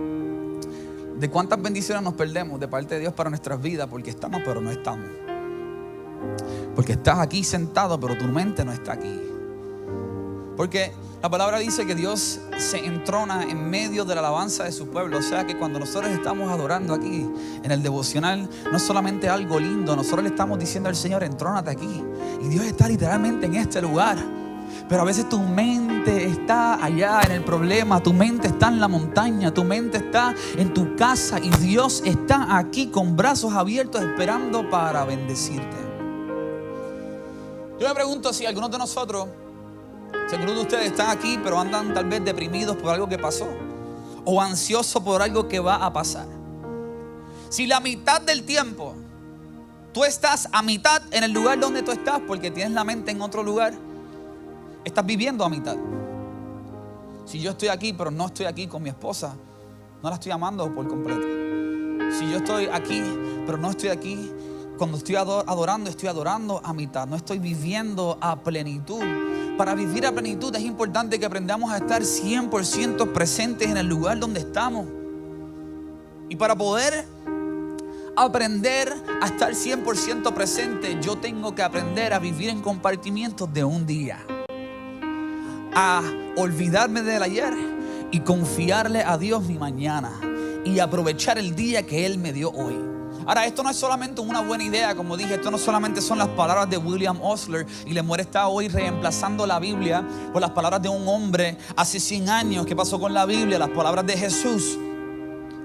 ¿de 1.18 1.28
cuántas 1.28 1.60
bendiciones 1.60 2.04
nos 2.04 2.14
perdemos 2.14 2.60
de 2.60 2.68
parte 2.68 2.94
de 2.94 3.00
Dios 3.00 3.14
para 3.14 3.30
nuestras 3.30 3.60
vidas? 3.60 3.88
Porque 3.90 4.10
estamos, 4.10 4.42
pero 4.44 4.60
no 4.60 4.70
estamos. 4.70 5.08
Porque 6.74 6.92
estás 6.92 7.18
aquí 7.18 7.42
sentado, 7.44 7.98
pero 7.98 8.16
tu 8.16 8.24
mente 8.24 8.64
no 8.64 8.72
está 8.72 8.92
aquí. 8.92 9.20
Porque 10.56 10.92
la 11.22 11.30
palabra 11.30 11.58
dice 11.58 11.86
que 11.86 11.94
Dios 11.94 12.40
se 12.56 12.84
entrona 12.84 13.44
en 13.44 13.68
medio 13.68 14.04
de 14.04 14.14
la 14.14 14.20
alabanza 14.20 14.64
de 14.64 14.72
su 14.72 14.88
pueblo. 14.88 15.18
O 15.18 15.22
sea 15.22 15.46
que 15.46 15.56
cuando 15.56 15.78
nosotros 15.78 16.10
estamos 16.10 16.50
adorando 16.50 16.94
aquí 16.94 17.26
en 17.62 17.70
el 17.70 17.82
devocional, 17.82 18.48
no 18.70 18.76
es 18.76 18.82
solamente 18.82 19.28
algo 19.28 19.58
lindo, 19.58 19.96
nosotros 19.96 20.22
le 20.22 20.30
estamos 20.30 20.58
diciendo 20.58 20.88
al 20.88 20.96
Señor, 20.96 21.24
entrónate 21.24 21.70
aquí. 21.70 22.02
Y 22.42 22.48
Dios 22.48 22.64
está 22.64 22.88
literalmente 22.88 23.46
en 23.46 23.54
este 23.54 23.82
lugar. 23.82 24.16
Pero 24.88 25.02
a 25.02 25.04
veces 25.04 25.28
tu 25.28 25.40
mente 25.40 26.26
está 26.26 26.82
allá 26.84 27.20
en 27.24 27.32
el 27.32 27.42
problema, 27.42 28.00
tu 28.02 28.12
mente 28.12 28.48
está 28.48 28.68
en 28.68 28.78
la 28.78 28.88
montaña, 28.88 29.52
tu 29.52 29.64
mente 29.64 29.98
está 29.98 30.34
en 30.56 30.72
tu 30.72 30.94
casa 30.96 31.38
y 31.40 31.50
Dios 31.50 32.02
está 32.04 32.56
aquí 32.56 32.88
con 32.88 33.16
brazos 33.16 33.52
abiertos 33.52 34.02
esperando 34.02 34.68
para 34.70 35.04
bendecirte. 35.04 35.85
Yo 37.78 37.88
me 37.88 37.94
pregunto 37.94 38.32
si 38.32 38.46
algunos 38.46 38.70
de 38.70 38.78
nosotros 38.78 39.28
si 40.28 40.34
algunos 40.34 40.56
de 40.56 40.62
ustedes 40.62 40.86
están 40.86 41.10
aquí, 41.10 41.38
pero 41.42 41.58
andan 41.58 41.94
tal 41.94 42.06
vez 42.06 42.24
deprimidos 42.24 42.76
por 42.76 42.90
algo 42.90 43.08
que 43.08 43.18
pasó. 43.18 43.46
O 44.24 44.40
ansiosos 44.40 45.00
por 45.02 45.22
algo 45.22 45.46
que 45.46 45.60
va 45.60 45.76
a 45.76 45.92
pasar. 45.92 46.26
Si 47.48 47.66
la 47.66 47.78
mitad 47.78 48.20
del 48.20 48.42
tiempo 48.44 48.94
tú 49.92 50.04
estás 50.04 50.48
a 50.52 50.62
mitad 50.62 51.00
en 51.12 51.22
el 51.22 51.32
lugar 51.32 51.60
donde 51.60 51.82
tú 51.82 51.92
estás 51.92 52.20
porque 52.26 52.50
tienes 52.50 52.72
la 52.72 52.82
mente 52.82 53.12
en 53.12 53.22
otro 53.22 53.42
lugar, 53.44 53.72
estás 54.84 55.06
viviendo 55.06 55.44
a 55.44 55.48
mitad. 55.48 55.76
Si 57.24 57.40
yo 57.40 57.52
estoy 57.52 57.68
aquí, 57.68 57.92
pero 57.92 58.10
no 58.10 58.26
estoy 58.26 58.46
aquí 58.46 58.66
con 58.66 58.82
mi 58.82 58.88
esposa, 58.88 59.34
no 60.02 60.08
la 60.08 60.16
estoy 60.16 60.32
amando 60.32 60.74
por 60.74 60.88
completo. 60.88 61.26
Si 62.18 62.28
yo 62.28 62.38
estoy 62.38 62.66
aquí, 62.66 63.02
pero 63.46 63.58
no 63.58 63.70
estoy 63.70 63.90
aquí, 63.90 64.32
cuando 64.76 64.98
estoy 64.98 65.16
adorando, 65.16 65.90
estoy 65.90 66.08
adorando 66.08 66.60
a 66.62 66.72
mitad, 66.72 67.06
no 67.06 67.16
estoy 67.16 67.38
viviendo 67.38 68.18
a 68.20 68.36
plenitud 68.36 69.02
para 69.56 69.74
vivir 69.74 70.04
a 70.06 70.12
plenitud 70.12 70.54
es 70.54 70.62
importante 70.62 71.18
que 71.18 71.24
aprendamos 71.24 71.72
a 71.72 71.78
estar 71.78 72.02
100% 72.02 73.12
presentes 73.12 73.70
en 73.70 73.78
el 73.78 73.86
lugar 73.86 74.18
donde 74.18 74.40
estamos. 74.40 74.86
Y 76.28 76.36
para 76.36 76.54
poder 76.54 77.06
aprender 78.16 78.92
a 79.22 79.26
estar 79.26 79.52
100% 79.52 80.34
presente, 80.34 80.98
yo 81.00 81.16
tengo 81.16 81.54
que 81.54 81.62
aprender 81.62 82.12
a 82.12 82.18
vivir 82.18 82.50
en 82.50 82.60
compartimientos 82.60 83.50
de 83.52 83.64
un 83.64 83.86
día. 83.86 84.18
A 85.74 86.02
olvidarme 86.36 87.00
del 87.02 87.22
ayer 87.22 87.54
y 88.10 88.20
confiarle 88.20 89.02
a 89.02 89.16
Dios 89.16 89.44
mi 89.44 89.58
mañana. 89.58 90.12
Y 90.66 90.80
aprovechar 90.80 91.38
el 91.38 91.54
día 91.54 91.86
que 91.86 92.04
Él 92.04 92.18
me 92.18 92.34
dio 92.34 92.50
hoy. 92.50 92.95
Ahora, 93.26 93.44
esto 93.44 93.64
no 93.64 93.70
es 93.70 93.76
solamente 93.76 94.20
una 94.20 94.40
buena 94.40 94.62
idea, 94.62 94.94
como 94.94 95.16
dije, 95.16 95.34
esto 95.34 95.50
no 95.50 95.58
solamente 95.58 96.00
son 96.00 96.18
las 96.18 96.28
palabras 96.28 96.70
de 96.70 96.78
William 96.78 97.18
Osler 97.20 97.66
y 97.84 97.92
Lemuel 97.92 98.20
está 98.20 98.46
hoy 98.46 98.68
reemplazando 98.68 99.46
la 99.48 99.58
Biblia 99.58 100.06
por 100.32 100.40
las 100.40 100.52
palabras 100.52 100.80
de 100.80 100.88
un 100.88 101.08
hombre 101.08 101.58
hace 101.74 101.98
100 101.98 102.28
años. 102.28 102.66
¿Qué 102.66 102.76
pasó 102.76 103.00
con 103.00 103.12
la 103.12 103.26
Biblia? 103.26 103.58
Las 103.58 103.70
palabras 103.70 104.06
de 104.06 104.16
Jesús. 104.16 104.78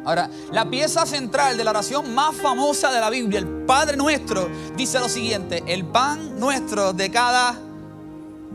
Ahora, 0.03 0.27
la 0.51 0.67
pieza 0.67 1.05
central 1.05 1.55
de 1.55 1.63
la 1.63 1.69
oración 1.69 2.15
más 2.15 2.35
famosa 2.35 2.91
de 2.91 2.99
la 2.99 3.11
Biblia, 3.11 3.37
el 3.37 3.47
Padre 3.47 3.95
Nuestro, 3.95 4.49
dice 4.75 4.99
lo 4.99 5.07
siguiente, 5.07 5.63
el 5.67 5.85
pan 5.85 6.39
nuestro 6.39 6.93
de 6.93 7.11
cada 7.11 7.55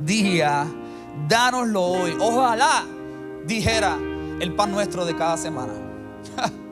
día, 0.03 0.67
dánoslo 1.29 1.83
hoy. 1.83 2.17
Ojalá 2.21 2.85
dijera 3.47 3.97
el 4.41 4.53
pan 4.57 4.73
nuestro 4.73 5.05
de 5.05 5.17
cada 5.17 5.37
semana. 5.37 5.73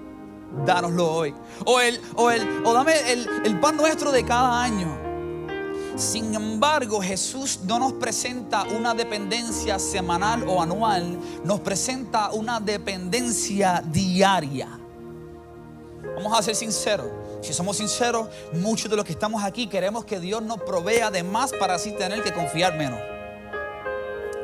Dánoslo 0.64 1.12
hoy. 1.12 1.34
O, 1.64 1.80
el, 1.80 2.00
o, 2.16 2.30
el, 2.30 2.62
o 2.64 2.72
dame 2.72 3.12
el, 3.12 3.28
el 3.44 3.60
pan 3.60 3.76
nuestro 3.76 4.12
de 4.12 4.24
cada 4.24 4.62
año. 4.62 5.04
Sin 5.96 6.34
embargo, 6.34 7.00
Jesús 7.00 7.60
no 7.64 7.78
nos 7.78 7.92
presenta 7.94 8.64
una 8.64 8.94
dependencia 8.94 9.78
semanal 9.78 10.44
o 10.48 10.60
anual, 10.60 11.18
nos 11.44 11.60
presenta 11.60 12.32
una 12.32 12.58
dependencia 12.58 13.82
diaria. 13.86 14.68
Vamos 16.16 16.36
a 16.36 16.42
ser 16.42 16.56
sinceros. 16.56 17.06
Si 17.42 17.52
somos 17.52 17.76
sinceros, 17.76 18.28
muchos 18.54 18.90
de 18.90 18.96
los 18.96 19.04
que 19.04 19.12
estamos 19.12 19.44
aquí 19.44 19.68
queremos 19.68 20.04
que 20.04 20.18
Dios 20.18 20.42
nos 20.42 20.58
provea 20.62 21.10
de 21.10 21.22
más 21.22 21.52
para 21.52 21.74
así 21.74 21.92
tener 21.92 22.22
que 22.22 22.32
confiar 22.32 22.76
menos. 22.76 22.98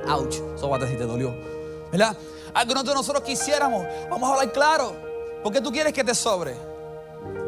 Ouch, 0.09 0.37
a 0.62 0.79
decir, 0.79 0.99
te 0.99 1.07
dolió. 1.07 1.35
¿Verdad? 1.90 2.17
Algunos 2.55 2.85
de 2.85 2.95
nosotros 2.95 3.25
quisiéramos, 3.25 3.85
vamos 4.09 4.29
a 4.29 4.33
hablar 4.35 4.52
claro. 4.52 5.10
¿Por 5.42 5.52
qué 5.52 5.61
tú 5.61 5.73
quieres 5.73 5.92
que 5.92 6.04
te 6.04 6.14
sobre? 6.14 6.54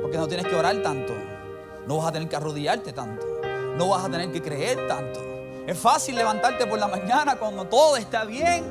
Porque 0.00 0.16
no 0.16 0.26
tienes 0.26 0.46
que 0.46 0.54
orar 0.54 0.76
tanto. 0.82 1.12
No 1.86 1.98
vas 1.98 2.06
a 2.06 2.12
tener 2.12 2.28
que 2.28 2.36
arrodillarte 2.36 2.92
tanto. 2.92 3.26
No 3.76 3.90
vas 3.90 4.04
a 4.04 4.10
tener 4.10 4.32
que 4.32 4.40
creer 4.40 4.86
tanto. 4.88 5.20
Es 5.66 5.78
fácil 5.78 6.16
levantarte 6.16 6.66
por 6.66 6.78
la 6.78 6.88
mañana 6.88 7.36
cuando 7.36 7.66
todo 7.66 7.96
está 7.96 8.24
bien. 8.24 8.64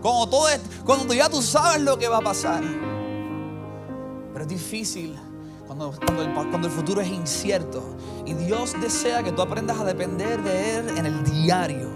Cuando, 0.00 0.28
todo 0.28 0.46
cuando 0.84 1.12
ya 1.12 1.28
tú 1.28 1.42
sabes 1.42 1.82
lo 1.82 1.98
que 1.98 2.06
va 2.06 2.18
a 2.18 2.22
pasar. 2.22 2.62
Pero 4.32 4.44
es 4.44 4.48
difícil 4.48 5.18
cuando, 5.66 5.92
cuando 6.34 6.68
el 6.68 6.72
futuro 6.72 7.00
es 7.00 7.08
incierto. 7.08 7.96
Y 8.26 8.34
Dios 8.34 8.74
desea 8.80 9.24
que 9.24 9.32
tú 9.32 9.42
aprendas 9.42 9.80
a 9.80 9.84
depender 9.84 10.40
de 10.40 10.76
Él 10.76 10.98
en 10.98 11.06
el 11.06 11.24
diario. 11.24 11.88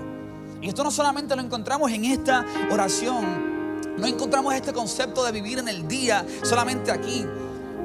Y 0.61 0.69
esto 0.69 0.83
no 0.83 0.91
solamente 0.91 1.37
lo 1.37 1.43
encontramos 1.43 1.93
en 1.93 2.07
esta 2.07 2.45
oración 2.73 3.56
no 3.97 4.07
encontramos 4.07 4.55
este 4.55 4.73
concepto 4.73 5.25
de 5.25 5.33
vivir 5.33 5.59
en 5.59 5.69
el 5.69 5.87
día 5.89 6.25
solamente 6.43 6.91
aquí. 6.91 7.27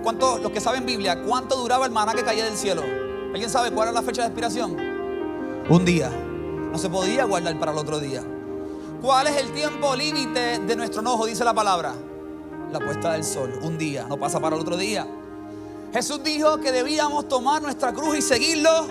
¿Cuánto, 0.04 0.40
los 0.40 0.52
que 0.52 0.60
saben 0.60 0.86
Biblia, 0.86 1.22
cuánto 1.24 1.56
duraba 1.56 1.86
el 1.86 1.92
maná 1.92 2.14
que 2.14 2.24
caía 2.24 2.46
del 2.46 2.58
cielo? 2.58 2.82
¿Alguien 3.32 3.50
sabe 3.50 3.72
cuál 3.72 3.90
era 3.90 4.00
la 4.00 4.02
fecha 4.02 4.24
de 4.24 4.28
expiración? 4.28 4.76
Un 5.70 5.86
día. 5.86 6.10
No 6.72 6.78
se 6.78 6.90
podía 6.90 7.26
guardar 7.26 7.58
para 7.60 7.72
el 7.72 7.78
otro 7.78 8.00
día. 8.00 8.24
¿Cuál 9.02 9.28
es 9.28 9.38
el 9.38 9.52
tiempo 9.52 9.96
límite 9.96 10.60
de 10.60 10.76
nuestro 10.76 11.02
enojo? 11.02 11.26
Dice 11.26 11.44
la 11.44 11.54
palabra. 11.54 11.94
La 12.72 12.80
puesta 12.80 13.14
del 13.14 13.24
sol. 13.24 13.60
Un 13.62 13.78
día. 13.78 14.06
No 14.08 14.18
pasa 14.18 14.40
para 14.40 14.56
el 14.56 14.62
otro 14.62 14.78
día. 14.78 15.08
Jesús 15.94 16.24
dijo 16.24 16.58
que 16.60 16.72
debíamos 16.72 17.28
tomar 17.28 17.62
nuestra 17.62 17.94
cruz 17.94 18.18
y 18.18 18.22
seguirlo 18.22 18.88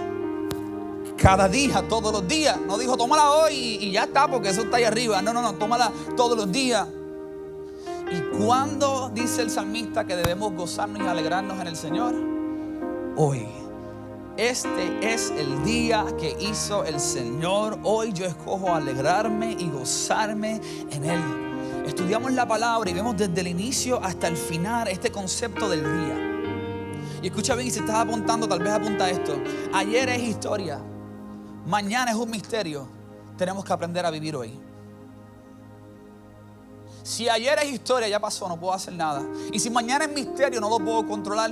cada 1.17 1.49
día, 1.49 1.87
todos 1.89 2.13
los 2.13 2.27
días. 2.27 2.59
No 2.67 2.79
dijo, 2.79 2.97
tómala 2.97 3.31
hoy 3.31 3.79
y, 3.81 3.91
ya 3.91 4.05
está, 4.05 4.29
porque 4.29 4.51
eso 4.51 4.63
está 4.63 4.77
ahí 4.77 4.85
arriba. 4.85 5.23
No, 5.23 5.33
no, 5.33 5.43
no, 5.43 5.55
tómala 5.55 5.93
todos 6.17 6.37
los 6.37 6.51
días. 6.51 6.87
¿Y 8.11 8.21
cuándo 8.37 9.11
dice 9.15 9.43
el 9.43 9.51
salmista 9.51 10.05
que 10.05 10.17
debemos 10.17 10.53
gozarnos 10.53 11.01
y 11.01 11.07
alegrarnos 11.07 11.61
en 11.61 11.67
el 11.69 11.77
Señor? 11.77 12.15
Hoy. 13.17 13.47
Este 14.37 15.13
es 15.13 15.31
el 15.31 15.65
día 15.65 16.05
que 16.19 16.37
hizo 16.41 16.85
el 16.85 16.99
Señor. 16.99 17.79
Hoy 17.85 18.13
yo 18.13 18.25
escojo 18.25 18.75
alegrarme 18.75 19.53
y 19.53 19.69
gozarme 19.69 20.61
en 20.91 21.05
Él. 21.05 21.21
Estudiamos 21.87 22.33
la 22.33 22.49
palabra 22.49 22.91
y 22.91 22.95
vemos 22.95 23.17
desde 23.17 23.41
el 23.41 23.49
inicio 23.49 24.03
hasta 24.03 24.27
el 24.29 24.37
final 24.37 24.89
este 24.89 25.13
concepto 25.13 25.69
del 25.69 25.83
día. 25.83 26.31
Y 27.23 27.27
escucha 27.27 27.55
bien, 27.55 27.69
y 27.69 27.71
si 27.71 27.81
estás 27.81 27.97
apuntando, 27.97 28.49
tal 28.49 28.61
vez 28.61 28.73
apunta 28.73 29.09
esto. 29.11 29.35
Ayer 29.73 30.09
es 30.09 30.23
historia, 30.23 30.81
mañana 31.67 32.11
es 32.11 32.17
un 32.17 32.31
misterio. 32.31 32.89
Tenemos 33.37 33.65
que 33.65 33.73
aprender 33.73 34.05
a 34.07 34.11
vivir 34.11 34.35
hoy. 34.35 34.70
Si 37.03 37.29
ayer 37.29 37.59
es 37.63 37.73
historia, 37.73 38.09
ya 38.09 38.21
pasó, 38.21 38.49
no 38.49 38.59
puedo 38.59 38.75
hacer 38.75 38.95
nada. 38.95 39.23
Y 39.53 39.59
si 39.59 39.71
mañana 39.71 40.05
es 40.05 40.13
misterio, 40.13 40.61
no 40.61 40.69
lo 40.69 40.79
puedo 40.79 41.07
controlar. 41.07 41.51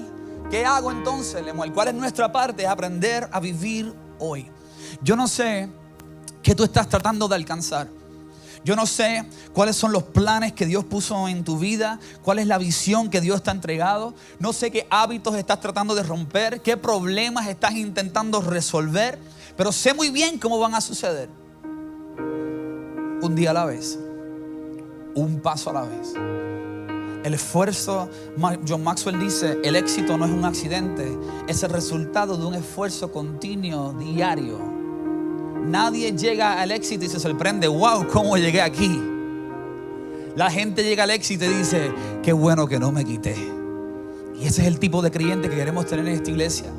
¿Qué 0.51 0.65
hago 0.65 0.91
entonces, 0.91 1.45
Lemuel? 1.45 1.73
¿Cuál 1.73 1.89
es 1.89 1.95
nuestra 1.95 2.31
parte? 2.31 2.63
Es 2.63 2.69
aprender 2.69 3.29
a 3.33 3.41
vivir 3.41 3.95
hoy. 4.19 4.51
Yo 5.03 5.17
no 5.17 5.29
sé 5.29 5.69
qué 6.43 6.55
tú 6.55 6.65
estás 6.65 6.89
tratando 6.89 7.29
de 7.29 7.35
alcanzar. 7.35 7.89
Yo 8.65 8.75
no 8.75 8.87
sé 8.87 9.25
cuáles 9.53 9.77
son 9.77 9.93
los 9.93 10.03
planes 10.03 10.53
que 10.53 10.67
Dios 10.67 10.85
puso 10.85 11.29
en 11.29 11.45
tu 11.45 11.59
vida, 11.59 12.01
cuál 12.23 12.39
es 12.39 12.47
la 12.47 12.59
visión 12.59 13.09
que 13.09 13.21
Dios 13.21 13.43
te 13.43 13.51
ha 13.51 13.53
entregado. 13.53 14.15
No 14.39 14.53
sé 14.53 14.71
qué 14.71 14.87
hábitos 14.91 15.37
estás 15.37 15.61
tratando 15.61 15.95
de 15.95 16.03
romper, 16.03 16.61
qué 16.61 16.77
problemas 16.77 17.47
estás 17.47 17.73
intentando 17.73 18.41
resolver, 18.41 19.19
pero 19.57 19.73
sé 19.73 19.95
muy 19.95 20.11
bien 20.11 20.39
cómo 20.39 20.59
van 20.59 20.75
a 20.75 20.81
suceder. 20.81 21.29
Un 23.23 23.35
día 23.35 23.51
a 23.51 23.55
la 23.55 23.65
vez 23.65 23.99
un 25.15 25.41
paso 25.41 25.71
a 25.71 25.73
la 25.75 25.83
vez. 25.83 26.15
El 27.25 27.35
esfuerzo, 27.35 28.09
John 28.67 28.85
Maxwell 28.85 29.19
dice, 29.19 29.59
el 29.65 29.77
éxito 29.77 30.17
no 30.17 30.25
es 30.25 30.31
un 30.31 30.45
accidente, 30.45 31.19
es 31.49 31.63
el 31.63 31.71
resultado 31.71 32.37
de 32.37 32.47
un 32.47 32.55
esfuerzo 32.55 33.11
continuo, 33.11 33.93
diario. 33.93 34.59
Nadie 35.67 36.13
llega 36.13 36.61
al 36.61 36.71
éxito 36.71 37.05
y 37.05 37.09
se 37.09 37.19
sorprende, 37.19 37.67
wow, 37.69 38.07
¿cómo 38.09 38.37
llegué 38.37 38.63
aquí? 38.63 39.03
La 40.37 40.51
gente 40.51 40.85
llega 40.85 41.03
al 41.03 41.11
éxito 41.11 41.45
y 41.45 41.49
dice, 41.49 41.93
qué 42.23 42.33
bueno 42.33 42.67
que 42.69 42.79
no 42.79 42.93
me 42.93 43.05
quité. 43.05 43.37
Y 44.41 44.47
ese 44.47 44.63
es 44.63 44.69
el 44.69 44.79
tipo 44.79 45.03
de 45.03 45.11
creyente 45.11 45.51
que 45.51 45.57
queremos 45.57 45.87
tener 45.87 46.07
en 46.07 46.15
esta 46.15 46.31
iglesia. 46.31 46.73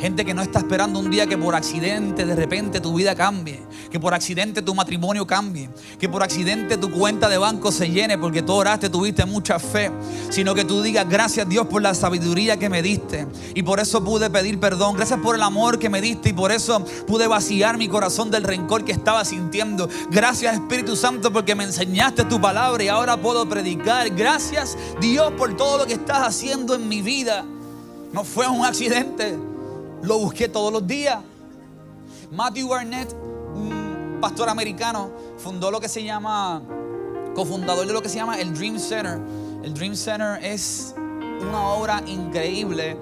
Gente 0.00 0.24
que 0.24 0.32
no 0.32 0.40
está 0.40 0.60
esperando 0.60 0.98
un 0.98 1.10
día 1.10 1.26
que 1.26 1.36
por 1.36 1.54
accidente 1.54 2.24
de 2.24 2.34
repente 2.34 2.80
tu 2.80 2.94
vida 2.94 3.14
cambie, 3.14 3.60
que 3.90 4.00
por 4.00 4.14
accidente 4.14 4.62
tu 4.62 4.74
matrimonio 4.74 5.26
cambie, 5.26 5.68
que 5.98 6.08
por 6.08 6.22
accidente 6.22 6.78
tu 6.78 6.90
cuenta 6.90 7.28
de 7.28 7.36
banco 7.36 7.70
se 7.70 7.90
llene 7.90 8.16
porque 8.16 8.40
tú 8.40 8.54
oraste, 8.54 8.88
tuviste 8.88 9.26
mucha 9.26 9.58
fe, 9.58 9.90
sino 10.30 10.54
que 10.54 10.64
tú 10.64 10.80
digas 10.80 11.06
gracias 11.06 11.46
Dios 11.46 11.66
por 11.66 11.82
la 11.82 11.92
sabiduría 11.92 12.56
que 12.56 12.70
me 12.70 12.80
diste 12.80 13.26
y 13.54 13.62
por 13.62 13.78
eso 13.78 14.02
pude 14.02 14.30
pedir 14.30 14.58
perdón, 14.58 14.96
gracias 14.96 15.20
por 15.20 15.34
el 15.34 15.42
amor 15.42 15.78
que 15.78 15.90
me 15.90 16.00
diste 16.00 16.30
y 16.30 16.32
por 16.32 16.50
eso 16.50 16.82
pude 17.06 17.26
vaciar 17.26 17.76
mi 17.76 17.86
corazón 17.86 18.30
del 18.30 18.44
rencor 18.44 18.86
que 18.86 18.92
estaba 18.92 19.22
sintiendo. 19.26 19.86
Gracias 20.10 20.54
Espíritu 20.54 20.96
Santo 20.96 21.30
porque 21.30 21.54
me 21.54 21.64
enseñaste 21.64 22.24
tu 22.24 22.40
palabra 22.40 22.82
y 22.82 22.88
ahora 22.88 23.18
puedo 23.18 23.46
predicar. 23.46 24.08
Gracias 24.08 24.78
Dios 24.98 25.30
por 25.32 25.58
todo 25.58 25.76
lo 25.76 25.86
que 25.86 25.92
estás 25.92 26.26
haciendo 26.26 26.74
en 26.74 26.88
mi 26.88 27.02
vida. 27.02 27.44
No 28.14 28.24
fue 28.24 28.48
un 28.48 28.64
accidente. 28.64 29.49
Lo 30.02 30.18
busqué 30.18 30.48
todos 30.48 30.72
los 30.72 30.86
días. 30.86 31.18
Matthew 32.30 32.68
Barnett, 32.68 33.12
un 33.54 34.18
pastor 34.20 34.48
americano, 34.48 35.10
fundó 35.38 35.70
lo 35.70 35.80
que 35.80 35.88
se 35.88 36.04
llama, 36.04 36.62
cofundador 37.34 37.86
de 37.86 37.92
lo 37.92 38.02
que 38.02 38.08
se 38.08 38.16
llama 38.16 38.40
el 38.40 38.54
Dream 38.54 38.78
Center. 38.78 39.20
El 39.62 39.74
Dream 39.74 39.94
Center 39.94 40.38
es 40.42 40.94
una 41.40 41.62
obra 41.70 42.02
increíble 42.06 42.96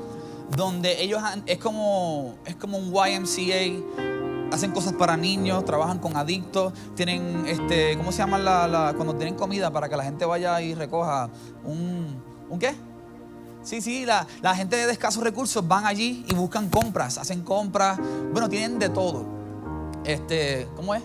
donde 0.57 1.03
ellos 1.03 1.23
es 1.47 1.59
como, 1.59 2.37
es 2.47 2.57
como 2.57 2.79
un 2.79 2.93
YMCA 2.93 4.09
hacen 4.53 4.73
cosas 4.73 4.95
para 4.95 5.17
niños, 5.17 5.65
trabajan 5.65 5.99
con 5.99 6.17
adictos, 6.17 6.73
tienen, 6.95 7.45
este, 7.47 7.97
¿cómo 7.97 8.13
se 8.13 8.19
llama 8.19 8.39
la, 8.39 8.93
cuando 8.97 9.15
tienen 9.15 9.35
comida 9.35 9.71
para 9.71 9.89
que 9.89 9.97
la 9.97 10.05
gente 10.05 10.25
vaya 10.25 10.61
y 10.61 10.75
recoja 10.75 11.29
un, 11.65 12.23
¿un 12.49 12.59
qué? 12.59 12.75
Sí, 13.69 13.83
sí, 13.83 14.07
la, 14.07 14.27
gente 14.55 14.77
de 14.77 14.91
escasos 14.91 15.23
recursos 15.23 15.69
van 15.69 15.85
allí 15.85 16.25
y 16.27 16.35
buscan 16.35 16.71
compras, 16.71 17.19
hacen 17.19 17.43
compras. 17.43 17.99
Bueno, 18.33 18.49
tienen 18.49 18.79
de 18.79 18.89
todo. 18.89 19.27
Este, 20.07 20.67
¿cómo 20.75 20.95
es? 20.95 21.03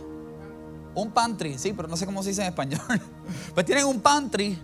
Un 0.96 1.12
pantry, 1.12 1.58
sí, 1.58 1.74
pero 1.74 1.90
no 1.90 1.98
sé 1.98 2.06
cómo 2.06 2.24
se 2.24 2.30
dice 2.30 2.42
en 2.42 2.48
español. 2.48 2.80
Pues 3.54 3.66
tienen 3.66 3.84
un 3.84 4.00
pantry, 4.00 4.58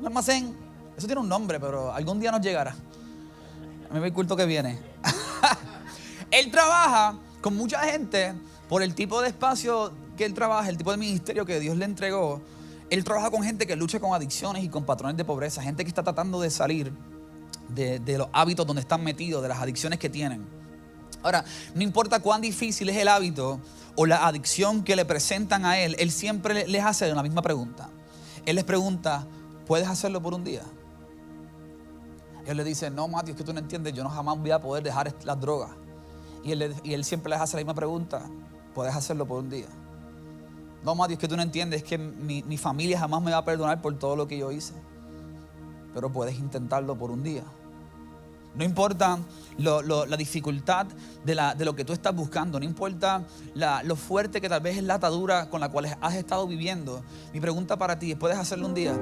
un 0.00 0.06
almacén. 0.06 0.56
Eso 0.96 1.06
tiene 1.06 1.20
un 1.20 1.28
nombre, 1.28 1.60
pero 1.60 1.92
algún 1.92 2.18
día 2.18 2.30
nos 2.30 2.40
llegará. 2.40 2.74
A 3.90 3.92
mí 3.92 4.00
me 4.00 4.10
culto 4.10 4.34
que 4.34 4.46
viene. 4.46 4.78
él 6.30 6.50
trabaja 6.50 7.18
con 7.42 7.54
mucha 7.56 7.80
gente 7.80 8.32
por 8.70 8.82
el 8.82 8.94
tipo 8.94 9.20
de 9.20 9.28
espacio 9.28 9.92
que 10.16 10.24
él 10.24 10.32
trabaja, 10.32 10.70
el 10.70 10.78
tipo 10.78 10.92
de 10.92 10.96
ministerio 10.96 11.44
que 11.44 11.60
Dios 11.60 11.76
le 11.76 11.84
entregó. 11.84 12.40
Él 12.94 13.02
trabaja 13.02 13.28
con 13.28 13.42
gente 13.42 13.66
que 13.66 13.74
lucha 13.74 13.98
con 13.98 14.14
adicciones 14.14 14.62
y 14.62 14.68
con 14.68 14.84
patrones 14.84 15.16
de 15.16 15.24
pobreza, 15.24 15.60
gente 15.60 15.82
que 15.82 15.88
está 15.88 16.04
tratando 16.04 16.40
de 16.40 16.48
salir 16.48 16.92
de, 17.68 18.00
los 18.16 18.28
hábitos 18.32 18.64
donde 18.64 18.82
están 18.82 19.02
metidos, 19.02 19.42
de 19.42 19.48
las 19.48 19.58
adicciones 19.58 19.98
que 19.98 20.08
tienen. 20.08 20.46
Ahora, 21.20 21.44
no 21.74 21.82
importa 21.82 22.20
cuán 22.20 22.40
difícil 22.40 22.88
es 22.88 22.96
el 22.96 23.08
hábito 23.08 23.58
o 23.96 24.06
la 24.06 24.24
adicción 24.28 24.84
que 24.84 24.94
le 24.94 25.04
presentan 25.04 25.64
a 25.64 25.80
él, 25.80 25.96
él 25.98 26.12
siempre 26.12 26.68
les 26.68 26.84
hace 26.84 27.12
la 27.12 27.24
misma 27.24 27.42
pregunta. 27.42 27.90
Él 28.46 28.54
les 28.54 28.64
pregunta, 28.64 29.26
¿puedes 29.66 29.88
hacerlo 29.88 30.22
por 30.22 30.32
un 30.32 30.44
día? 30.44 30.62
Él 32.46 32.56
le 32.56 32.62
dice, 32.62 32.92
no, 32.92 33.08
Mati, 33.08 33.32
es 33.32 33.36
que 33.36 33.42
tú 33.42 33.52
no 33.52 33.58
entiendes, 33.58 33.92
yo 33.92 34.04
no 34.04 34.10
jamás 34.10 34.38
voy 34.38 34.52
a 34.52 34.60
poder 34.60 34.84
dejar 34.84 35.12
las 35.24 35.40
drogas. 35.40 35.70
Y 36.44 36.52
él, 36.52 36.76
y 36.84 36.94
él 36.94 37.04
siempre 37.04 37.30
les 37.30 37.40
hace 37.40 37.56
la 37.56 37.62
misma 37.62 37.74
pregunta, 37.74 38.22
¿puedes 38.72 38.94
hacerlo 38.94 39.26
por 39.26 39.40
un 39.40 39.50
día? 39.50 39.66
No, 40.84 40.94
Mati, 40.94 41.14
es 41.14 41.18
que 41.18 41.28
tú 41.28 41.36
no 41.36 41.42
entiendes, 41.42 41.82
es 41.82 41.88
que 41.88 41.98
mi, 41.98 42.42
mi 42.42 42.58
familia 42.58 42.98
jamás 42.98 43.22
me 43.22 43.30
va 43.30 43.38
a 43.38 43.44
perdonar 43.44 43.80
por 43.80 43.98
todo 43.98 44.16
lo 44.16 44.28
que 44.28 44.38
yo 44.38 44.52
hice. 44.52 44.74
Pero 45.94 46.10
puedes 46.10 46.38
intentarlo 46.38 46.96
por 46.96 47.10
un 47.10 47.22
día. 47.22 47.44
No 48.54 48.62
importa 48.62 49.18
la 49.58 50.16
dificultad 50.16 50.86
de, 51.24 51.64
lo 51.64 51.74
que 51.74 51.84
tú 51.84 51.92
estás 51.92 52.14
buscando, 52.14 52.58
no 52.58 52.64
importa 52.64 53.24
lo 53.54 53.96
fuerte 53.96 54.40
que 54.40 54.48
tal 54.48 54.60
vez 54.60 54.76
es 54.76 54.84
la 54.84 54.94
atadura 54.94 55.50
con 55.50 55.60
la 55.60 55.68
cual 55.68 55.96
has 56.00 56.14
estado 56.14 56.46
viviendo. 56.46 57.02
Mi 57.32 57.40
pregunta 57.40 57.76
para 57.76 57.98
ti 57.98 58.12
es, 58.12 58.18
¿puedes 58.18 58.38
hacerlo 58.38 58.66
un 58.66 58.74
día? 58.74 58.96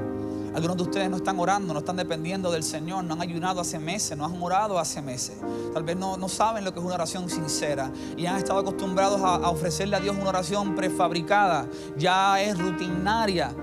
Algunos 0.55 0.77
de 0.77 0.83
ustedes 0.83 1.11
no 1.11 1.17
están 1.17 1.39
orando, 1.39 1.73
no 1.73 1.81
están 1.81 1.97
dependiendo 1.97 2.51
del 2.51 2.63
Señor, 2.63 3.05
no 3.05 3.15
han 3.15 3.23
ayunado 3.23 3.61
hace 3.61 3.79
meses, 3.79 4.17
no 4.19 4.27
han 4.27 4.43
orado 4.43 4.79
hace 4.79 5.01
meses. 5.01 5.37
Tal 5.73 5.83
vez 5.83 5.97
no, 5.97 6.29
saben 6.29 6.65
lo 6.65 6.73
que 6.73 6.81
es 6.81 6.85
una 6.85 6.95
oración 6.95 7.31
sincera 7.31 7.91
y 8.17 8.27
han 8.27 8.37
estado 8.37 8.61
acostumbrados 8.61 9.21
a, 9.23 9.37
a 9.37 9.51
ofrecerle 9.51 9.97
a 9.97 10.01
Dios 10.01 10.17
una 10.19 10.29
oración 10.29 10.75
prefabricada, 10.75 11.67
ya 11.97 12.41
es 12.43 12.59
rutinaria. 12.59 13.55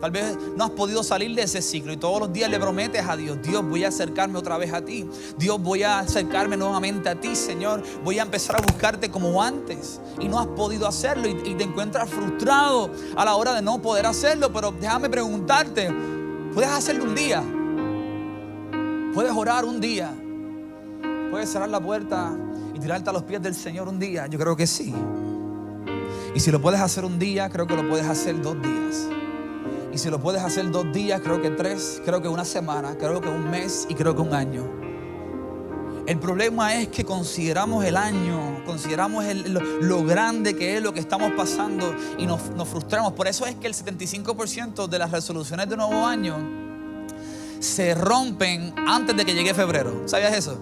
Tal 0.00 0.10
vez 0.12 0.38
no 0.56 0.64
has 0.64 0.70
podido 0.70 1.02
salir 1.02 1.34
de 1.34 1.42
ese 1.42 1.60
ciclo 1.60 1.92
y 1.92 1.96
todos 1.96 2.20
los 2.20 2.32
días 2.32 2.48
le 2.50 2.58
prometes 2.60 3.04
a 3.06 3.16
Dios, 3.16 3.38
Dios 3.42 3.64
voy 3.68 3.84
a 3.84 3.88
acercarme 3.88 4.38
otra 4.38 4.56
vez 4.56 4.72
a 4.72 4.84
ti. 4.84 5.08
Dios 5.36 5.60
voy 5.60 5.82
a 5.82 5.98
acercarme 5.98 6.56
nuevamente 6.56 7.08
a 7.08 7.20
ti, 7.20 7.34
Señor. 7.34 7.82
Voy 8.04 8.18
a 8.18 8.22
empezar 8.22 8.56
a 8.56 8.62
buscarte 8.62 9.10
como 9.10 9.42
antes. 9.42 10.00
Y 10.20 10.28
no 10.28 10.38
has 10.38 10.46
podido 10.46 10.86
hacerlo 10.86 11.28
y, 11.28 11.54
te 11.58 11.64
encuentras 11.64 12.08
frustrado 12.08 12.90
a 13.16 13.24
la 13.24 13.34
hora 13.34 13.54
de 13.54 13.62
no 13.62 13.82
poder 13.82 14.06
hacerlo. 14.06 14.52
Pero 14.52 14.72
déjame 14.72 15.10
preguntarte, 15.10 15.90
¿puedes 16.54 16.70
hacerlo 16.70 17.04
un 17.04 17.14
día? 17.14 17.42
¿Puedes 19.14 19.32
orar 19.32 19.64
un 19.64 19.80
día? 19.80 20.12
¿Puedes 21.30 21.50
cerrar 21.50 21.68
la 21.68 21.80
puerta 21.80 22.32
y 22.74 22.78
tirarte 22.78 23.10
a 23.10 23.12
los 23.12 23.22
pies 23.24 23.42
del 23.42 23.54
Señor 23.54 23.88
un 23.88 23.98
día? 23.98 24.26
Yo 24.26 24.38
creo 24.38 24.56
que 24.56 24.66
sí. 24.66 24.94
Y 26.34 26.40
si 26.40 26.50
lo 26.50 26.60
puedes 26.60 26.80
hacer 26.80 27.04
un 27.04 27.18
día, 27.18 27.48
creo 27.48 27.66
que 27.66 27.74
lo 27.74 27.88
puedes 27.88 28.06
hacer 28.06 28.40
dos 28.40 28.60
días. 28.62 29.08
Y 29.92 29.98
si 29.98 30.10
lo 30.10 30.20
puedes 30.20 30.42
hacer 30.42 30.70
dos 30.70 30.92
días, 30.92 31.20
creo 31.20 31.42
que 31.42 31.50
tres, 31.50 32.00
creo 32.04 32.22
que 32.22 32.28
una 32.28 32.44
semana, 32.44 32.96
creo 32.96 33.20
que 33.20 33.28
un 33.28 33.50
mes 33.50 33.86
y 33.88 33.94
creo 33.94 34.14
que 34.14 34.22
un 34.22 34.34
año. 34.34 34.77
El 36.08 36.18
problema 36.18 36.74
es 36.74 36.88
que 36.88 37.04
consideramos 37.04 37.84
el 37.84 37.94
año, 37.94 38.64
consideramos 38.64 39.26
lo, 39.82 40.04
grande 40.04 40.56
que 40.56 40.78
es 40.78 40.82
lo 40.82 40.94
que 40.94 41.00
estamos 41.00 41.32
pasando 41.32 41.94
y 42.16 42.24
nos, 42.24 42.40
frustramos. 42.66 43.12
Por 43.12 43.28
eso 43.28 43.44
es 43.44 43.56
que 43.56 43.66
el 43.66 43.74
75% 43.74 44.88
de 44.88 44.98
las 44.98 45.10
resoluciones 45.10 45.68
de 45.68 45.76
nuevo 45.76 46.06
año 46.06 46.38
se 47.60 47.94
rompen 47.94 48.72
antes 48.86 49.14
de 49.18 49.26
que 49.26 49.34
llegue 49.34 49.52
febrero. 49.52 50.08
¿Sabías 50.08 50.34
eso? 50.34 50.58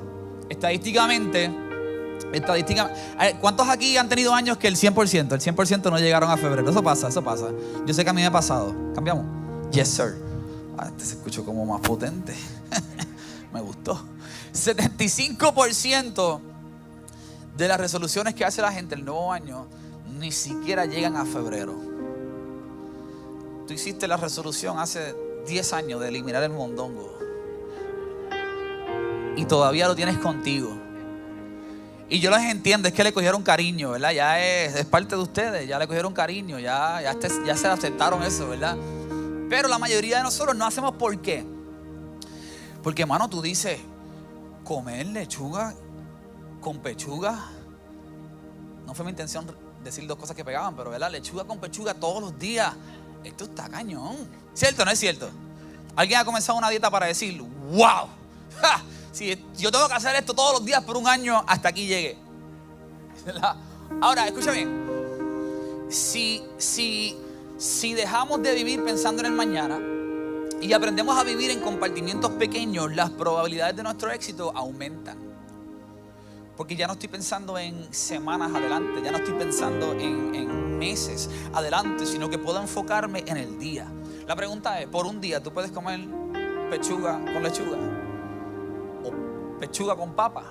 Estadísticamente, 0.49 1.49
Estadística, 2.33 2.93
¿cuántos 3.41 3.69
aquí 3.69 3.97
han 3.97 4.09
tenido 4.09 4.35
años 4.35 4.57
que 4.57 4.67
el 4.67 4.75
100%, 4.75 5.33
el 5.33 5.41
100% 5.41 5.91
no 5.93 5.99
llegaron 6.01 6.29
a 6.29 6.37
febrero? 6.37 6.69
Eso 6.69 6.83
pasa, 6.83 7.07
eso 7.07 7.23
pasa. 7.23 7.51
Yo 7.87 7.95
sé 7.95 8.03
que 8.03 8.11
a 8.11 8.13
mí 8.13 8.21
me 8.21 8.27
ha 8.27 8.33
pasado. 8.33 8.75
¿Cambiamos? 8.97 9.25
Yes, 9.71 9.91
sir. 9.91 10.17
Ah, 10.77 10.91
este 10.99 11.43
como 11.45 11.65
más 11.65 11.83
potente. 11.83 12.35
me 13.55 13.61
gustó. 13.61 14.16
75% 14.57 16.41
de 17.57 17.69
las 17.69 17.79
resoluciones 17.79 18.35
que 18.35 18.45
hace 18.45 18.61
la 18.63 18.73
gente 18.73 18.95
el 18.95 19.05
nuevo 19.05 19.33
año 19.33 19.67
ni 20.19 20.33
siquiera 20.33 20.87
llegan 20.87 21.17
a 21.17 21.25
febrero. 21.25 21.75
Tú 23.67 23.73
hiciste 23.73 24.07
la 24.07 24.17
resolución 24.17 24.79
hace 24.79 25.15
10 25.47 25.73
años 25.73 26.01
de 26.01 26.09
eliminar 26.09 26.43
el 26.43 26.51
mondongo. 26.51 27.19
Y 29.37 29.45
todavía 29.45 29.89
lo 29.89 29.95
tienes 29.95 30.19
contigo. 30.19 30.77
Y 32.09 32.21
yo 32.21 32.31
les 32.31 32.51
entiendo, 32.51 32.87
es 32.87 32.95
que 32.95 33.03
le 33.03 33.13
cogieron 33.13 33.43
cariño, 33.43 33.91
¿verdad? 33.91 34.13
Ya 34.13 34.41
es, 34.41 34.85
parte 34.87 35.17
de 35.17 35.23
ustedes, 35.23 35.69
ya 35.69 35.79
le 35.79 35.89
cogieron 35.89 36.15
cariño, 36.15 36.59
ya, 36.61 37.03
ya, 37.03 37.17
ya 37.45 37.57
se 37.57 37.67
aceptaron 37.67 38.23
eso, 38.23 38.49
¿verdad? 38.49 38.77
Pero 39.51 39.69
la 39.69 39.79
mayoría 39.79 40.19
de 40.19 40.23
nosotros 40.23 40.57
no 40.57 40.65
hacemos 40.65 40.95
por 40.95 41.21
qué. 41.21 41.45
Porque, 42.83 43.03
hermano, 43.03 43.29
tú 43.29 43.43
dices, 43.43 43.81
comer 44.67 45.07
lechuga 45.07 45.73
con 46.61 46.79
pechuga. 46.79 47.51
No 48.85 48.95
fue 48.95 49.05
mi 49.05 49.11
intención 49.13 49.47
decir 49.83 50.07
dos 50.07 50.19
cosas 50.19 50.37
que 50.37 50.45
pegaban, 50.45 50.75
pero, 50.75 50.91
¿verdad? 50.91 51.11
Lechuga 51.11 51.45
con 51.45 51.59
pechuga 51.59 51.95
todos 51.95 52.21
los 52.21 52.39
días. 52.39 52.75
Esto 53.23 53.45
está 53.45 53.69
cañón. 53.69 54.17
¿Cierto 54.53 54.83
o 54.83 54.85
no 54.85 54.91
es 54.91 54.99
cierto? 54.99 55.31
Alguien 55.95 56.21
ha 56.21 56.25
comenzado 56.25 56.59
una 56.59 56.69
dieta 56.69 56.91
para 56.91 57.07
decir, 57.07 57.41
wow. 57.41 58.09
Si 59.13 59.35
yo 59.57 59.73
tengo 59.73 59.89
que 59.89 59.95
hacer 59.95 60.15
esto 60.15 60.35
todos 60.35 60.59
los 60.59 60.65
días 60.67 60.85
por 60.85 60.99
un 60.99 61.09
año, 61.09 61.43
hasta 61.47 61.71
aquí 61.71 61.87
llegué. 61.87 62.19
Ahora, 64.03 64.27
escúchame. 64.27 64.67
Si, 65.89 66.43
si, 66.59 67.17
si 67.57 67.95
dejamos 67.95 68.43
de 68.43 68.53
vivir 68.55 68.85
pensando 68.85 69.21
en 69.21 69.27
el 69.27 69.33
mañana 69.33 69.79
y 70.61 70.73
aprendemos 70.73 71.19
a 71.19 71.25
vivir 71.25 71.51
en 71.51 71.61
compartimientos 71.61 72.31
pequeños, 72.33 72.95
las 72.95 73.11
probabilidades 73.11 73.77
de 73.77 73.83
nuestro 73.83 74.11
éxito 74.11 74.53
aumentan. 74.55 75.19
Porque 76.57 76.75
ya 76.75 76.87
no 76.87 76.95
estoy 76.95 77.09
pensando 77.09 77.59
en 77.59 77.93
semanas 77.93 78.55
adelante, 78.55 79.03
ya 79.05 79.13
no 79.13 79.19
estoy 79.19 79.35
pensando 79.35 79.93
en, 79.93 80.79
meses 80.79 81.31
adelante, 81.55 82.05
sino 82.05 82.29
que 82.29 82.39
puedo 82.39 82.61
enfocarme 82.61 83.25
en 83.27 83.39
el 83.39 83.59
día. 83.59 83.87
La 84.27 84.37
pregunta 84.37 84.79
es, 84.81 84.87
por 84.87 85.07
un 85.07 85.23
día, 85.23 85.43
¿tú 85.43 85.51
puedes 85.51 85.71
comer 85.71 86.01
pechuga 86.71 87.13
con 87.33 87.43
lechuga? 87.43 87.79
pechuga 89.59 89.97
con 89.97 90.13
papa 90.13 90.45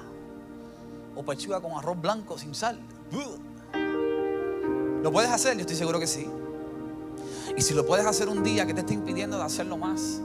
o 1.16 1.24
pechuga 1.24 1.62
con 1.62 1.74
arroz 1.74 2.02
blanco 2.02 2.40
sin 2.40 2.56
sal. 2.56 2.80
¿Lo 5.04 5.12
puedes 5.12 5.30
hacer? 5.30 5.54
Yo 5.54 5.62
estoy 5.62 5.76
seguro 5.76 6.00
que 6.00 6.08
sí. 6.08 6.28
Y 7.58 7.62
si 7.62 7.74
lo 7.74 7.86
puedes 7.86 8.06
hacer 8.06 8.28
un 8.28 8.44
día, 8.44 8.66
¿qué 8.66 8.74
te 8.74 8.82
está 8.82 8.94
impidiendo 8.94 9.38
de 9.38 9.44
hacerlo 9.44 9.78
más? 9.78 10.22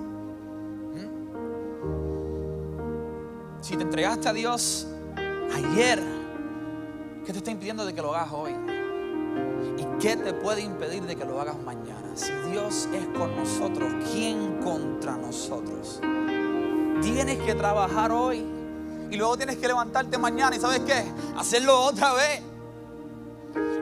Si 3.61 3.77
te 3.77 3.83
entregaste 3.83 4.29
a 4.29 4.33
Dios 4.33 4.87
ayer? 5.55 6.03
¿Qué 7.25 7.33
te 7.33 7.38
está 7.38 7.51
impidiendo 7.51 7.85
de 7.85 7.95
que 7.95 8.03
lo 8.03 8.14
hagas 8.14 8.33
hoy? 8.33 8.53
¿Y 9.79 9.85
qué 10.01 10.16
te 10.16 10.33
puede 10.33 10.62
impedir 10.62 11.05
de 11.05 11.14
que 11.14 11.25
lo 11.25 11.40
hagas 11.40 11.57
mañana? 11.62 12.11
Si 12.14 12.33
Dios 12.51 12.88
es 12.93 13.07
con 13.16 13.37
nosotros, 13.37 13.93
¿quién 14.12 14.61
contra 14.62 15.16
nosotros? 15.16 16.01
Tienes 17.03 17.38
que 17.38 17.55
trabajar 17.55 18.11
hoy 18.11 18.45
y 19.11 19.16
luego 19.16 19.37
tienes 19.37 19.59
que 19.59 19.69
levantarte 19.69 20.19
mañana 20.19 20.57
y 20.57 20.59
sabes 20.59 20.81
qué? 20.81 21.05
Hacerlo 21.37 21.81
otra 21.81 22.12
vez 22.14 22.43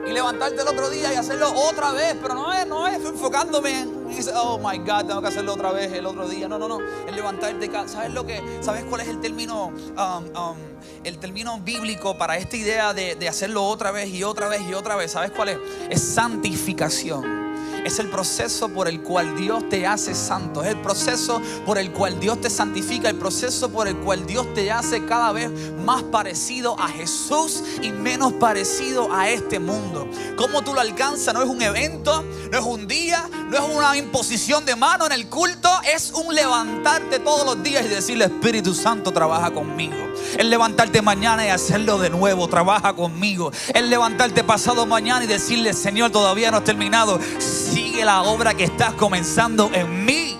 y 0.09 0.13
levantarte 0.13 0.61
el 0.61 0.67
otro 0.67 0.89
día 0.89 1.13
y 1.13 1.15
hacerlo 1.15 1.51
otra 1.53 1.91
vez. 1.91 2.15
Pero 2.21 2.33
no 2.33 2.53
es, 2.53 2.67
no 2.67 2.87
es 2.87 3.03
enfocándome 3.03 3.81
en, 3.81 4.07
oh 4.35 4.57
my 4.57 4.77
God, 4.79 5.05
tengo 5.05 5.21
que 5.21 5.27
hacerlo 5.27 5.53
otra 5.53 5.71
vez 5.71 5.91
el 5.93 6.05
otro 6.05 6.27
día. 6.27 6.47
No, 6.47 6.57
no, 6.57 6.67
no. 6.67 6.79
Es 7.07 7.15
levantarte. 7.15 7.69
¿Sabes 7.87 8.13
lo 8.13 8.25
que? 8.25 8.41
¿Sabes 8.61 8.83
cuál 8.85 9.01
es 9.01 9.07
el 9.07 9.19
término, 9.21 9.67
um, 9.67 10.37
um, 10.37 10.57
el 11.03 11.17
término 11.19 11.59
bíblico 11.59 12.17
para 12.17 12.37
esta 12.37 12.57
idea 12.57 12.93
de, 12.93 13.15
de 13.15 13.29
hacerlo 13.29 13.63
otra 13.63 13.91
vez 13.91 14.09
y 14.09 14.23
otra 14.23 14.47
vez 14.47 14.61
y 14.69 14.73
otra 14.73 14.95
vez? 14.95 15.11
¿Sabes 15.11 15.31
cuál 15.31 15.49
es? 15.49 15.57
Es 15.89 16.01
santificación. 16.01 17.48
Es 17.85 17.99
el 17.99 18.07
proceso 18.09 18.69
por 18.69 18.87
el 18.87 19.01
cual 19.01 19.35
Dios 19.35 19.67
te 19.69 19.87
hace 19.87 20.13
santo. 20.15 20.63
Es 20.63 20.69
el 20.69 20.81
proceso 20.81 21.41
por 21.65 21.77
el 21.77 21.91
cual 21.91 22.19
Dios 22.19 22.41
te 22.41 22.49
santifica. 22.49 23.09
El 23.09 23.17
proceso 23.17 23.69
por 23.69 23.87
el 23.87 23.97
cual 23.97 24.25
Dios 24.25 24.53
te 24.53 24.71
hace 24.71 25.05
cada 25.05 25.31
vez 25.31 25.51
más 25.83 26.03
parecido 26.03 26.79
a 26.79 26.87
Jesús 26.87 27.63
y 27.81 27.91
menos 27.91 28.33
parecido 28.33 29.13
a 29.13 29.29
este 29.29 29.59
mundo. 29.59 30.07
¿Cómo 30.35 30.61
tú 30.61 30.73
lo 30.73 30.81
alcanzas? 30.81 31.33
No 31.33 31.41
es 31.41 31.49
un 31.49 31.61
evento, 31.61 32.23
no 32.51 32.57
es 32.57 32.65
un 32.65 32.87
día, 32.87 33.29
no 33.49 33.57
es 33.57 33.75
una 33.75 33.95
imposición 33.97 34.65
de 34.65 34.75
mano 34.75 35.05
en 35.05 35.11
el 35.11 35.27
culto. 35.27 35.69
Es 35.93 36.11
un 36.11 36.33
levantarte 36.33 37.19
todos 37.19 37.45
los 37.45 37.63
días 37.63 37.85
y 37.85 37.87
decirle 37.87 38.25
Espíritu 38.25 38.73
Santo 38.73 39.11
trabaja 39.11 39.51
conmigo. 39.51 40.09
El 40.37 40.49
levantarte 40.49 41.01
mañana 41.01 41.45
y 41.45 41.49
hacerlo 41.49 41.97
de 41.97 42.09
nuevo, 42.09 42.47
trabaja 42.47 42.93
conmigo. 42.93 43.51
El 43.73 43.89
levantarte 43.89 44.43
pasado 44.43 44.85
mañana 44.85 45.23
y 45.23 45.27
decirle 45.27 45.73
Señor 45.73 46.11
todavía 46.11 46.51
no 46.51 46.57
has 46.57 46.63
terminado 46.63 47.19
sigue 47.69 48.03
la 48.03 48.23
obra 48.23 48.53
que 48.53 48.63
estás 48.65 48.93
comenzando 48.93 49.69
en 49.73 50.05
mí. 50.05 50.37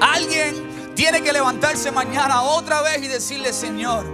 Alguien 0.00 0.94
tiene 0.94 1.22
que 1.22 1.32
levantarse 1.32 1.90
mañana 1.90 2.42
otra 2.42 2.82
vez 2.82 3.02
y 3.02 3.08
decirle, 3.08 3.52
Señor, 3.52 4.06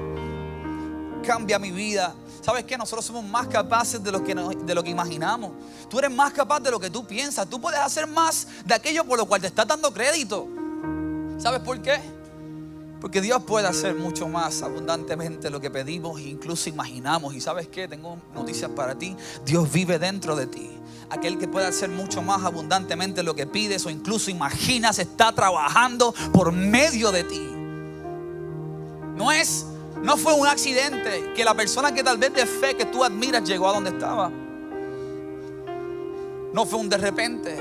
cambia 1.25 1.59
mi 1.59 1.71
vida. 1.71 2.15
¿Sabes 2.43 2.65
qué? 2.65 2.79
Nosotros 2.79 3.05
somos 3.05 3.25
más 3.25 3.49
capaces 3.49 4.03
de 4.03 4.13
lo, 4.13 4.23
que, 4.23 4.35
de 4.35 4.75
lo 4.75 4.83
que 4.83 4.91
imaginamos. 4.91 5.53
Tú 5.89 5.99
eres 5.99 6.11
más 6.11 6.33
capaz 6.33 6.61
de 6.61 6.71
lo 6.71 6.79
que 6.79 6.91
tú 6.91 7.07
piensas. 7.07 7.49
Tú 7.49 7.61
puedes 7.61 7.81
hacer 7.81 8.07
más 8.07 8.47
de 8.65 8.75
aquello 8.75 9.05
por 9.05 9.19
lo 9.19 9.27
cual 9.27 9.41
te 9.41 9.49
estás 9.49 9.67
dando 9.67 9.93
crédito. 9.93 10.47
¿Sabes 11.39 11.61
por 11.61 11.81
qué? 11.83 12.01
Porque 13.07 13.21
Dios 13.21 13.45
puede 13.45 13.69
hacer 13.69 13.95
mucho 13.95 14.27
más 14.27 14.63
abundantemente 14.63 15.49
lo 15.49 15.61
que 15.61 15.71
pedimos 15.71 16.21
incluso 16.21 16.69
imaginamos. 16.69 17.37
Y 17.37 17.41
sabes 17.41 17.69
qué? 17.69 17.87
Tengo 17.87 18.19
noticias 18.35 18.69
para 18.73 18.99
ti. 18.99 19.17
Dios 19.45 19.71
vive 19.71 20.01
dentro 20.01 20.35
de 20.35 20.49
ti 20.49 20.69
aquel 21.09 21.39
que 21.39 21.47
puede 21.47 21.67
hacer 21.67 21.89
mucho 21.89 22.21
más 22.21 22.43
abundantemente 22.43 23.23
lo 23.23 23.37
que 23.37 23.47
pides 23.47 23.87
o 23.87 23.91
incluso 23.91 24.29
imaginas, 24.29 24.99
está 24.99 25.31
trabajando 25.31 26.13
por 26.33 26.51
medio 26.51 27.13
de 27.13 27.23
ti. 27.23 27.49
No 29.15 29.31
es, 29.31 29.67
no 30.03 30.17
fue 30.17 30.33
un 30.33 30.49
accidente 30.49 31.33
que 31.37 31.45
la 31.45 31.55
persona 31.55 31.95
que 31.95 32.03
tal 32.03 32.19
vez 32.19 32.35
de 32.35 32.45
fe 32.45 32.75
que 32.75 32.87
tú 32.87 33.05
admiras 33.05 33.45
llegó 33.49 33.69
a 33.69 33.73
donde 33.73 33.91
estaba. 33.91 34.33
No 36.53 36.67
fue 36.67 36.81
un 36.81 36.89
de 36.89 36.97
repente, 36.97 37.57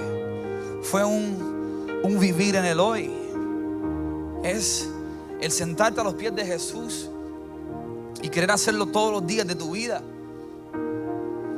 fue 0.81 1.05
un, 1.05 1.99
un 2.01 2.19
vivir 2.19 2.55
en 2.55 2.65
el 2.65 2.79
hoy. 2.79 3.12
Es 4.43 4.89
el 5.41 5.52
sentarte 5.52 6.02
a 6.02 6.04
los 6.04 6.15
pies 6.15 6.36
de 6.36 6.45
Jesús 6.45 7.10
y 8.21 8.30
querer 8.30 8.52
hacerlo 8.52 8.88
todos 8.88 9.12
los 9.12 9.28
días 9.28 9.45
de 9.45 9.56
tu 9.56 9.71
vida. 9.71 10.02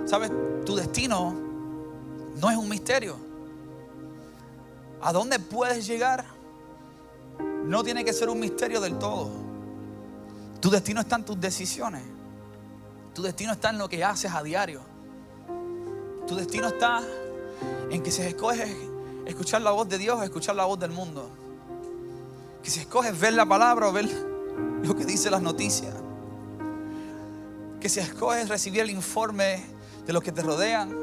¿Sabes? 0.06 0.32
Tu 0.66 0.76
destino 0.76 1.34
no 2.40 2.50
es 2.50 2.58
un 2.58 2.70
misterio. 2.70 3.18
¿A 5.02 5.14
dónde 5.14 5.40
puedes 5.40 5.86
llegar? 5.86 6.26
No 7.66 7.84
tiene 7.84 8.04
que 8.04 8.14
ser 8.14 8.30
un 8.30 8.40
misterio 8.40 8.82
del 8.82 8.98
todo. 8.98 9.30
Tu 10.60 10.70
destino 10.70 11.02
está 11.02 11.18
en 11.18 11.26
tus 11.26 11.40
decisiones. 11.40 12.04
Tu 13.14 13.22
destino 13.22 13.52
está 13.52 13.70
en 13.70 13.78
lo 13.78 13.88
que 13.90 14.04
haces 14.04 14.32
a 14.34 14.44
diario. 14.44 14.82
Tu 16.28 16.36
destino 16.36 16.68
está 16.68 17.02
en 17.90 18.04
que 18.04 18.12
si 18.12 18.22
escoges 18.22 18.70
escuchar 19.26 19.62
la 19.62 19.72
voz 19.72 19.88
de 19.88 19.98
Dios 19.98 20.20
o 20.20 20.24
escuchar 20.24 20.56
la 20.56 20.66
voz 20.66 20.80
del 20.80 20.92
mundo. 20.92 21.30
Que 22.68 22.72
si 22.72 22.82
escoges 22.82 23.18
ver 23.18 23.32
la 23.32 23.46
palabra 23.46 23.88
o 23.88 23.94
ver 23.94 24.10
lo 24.84 24.94
que 24.94 25.06
dice 25.06 25.32
las 25.32 25.42
noticias. 25.42 25.96
Que 27.80 27.88
si 27.88 28.02
escoges 28.02 28.50
recibir 28.50 28.82
el 28.82 28.90
informe 28.90 29.64
de 30.06 30.12
los 30.12 30.22
que 30.22 30.34
te 30.34 30.42
rodean 30.42 30.94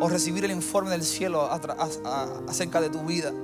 o 0.00 0.08
recibir 0.08 0.46
el 0.46 0.50
informe 0.50 0.88
del 0.88 1.02
cielo 1.02 1.46
acerca 2.48 2.80
de 2.80 2.88
tu 2.88 3.02
vida. 3.02 3.34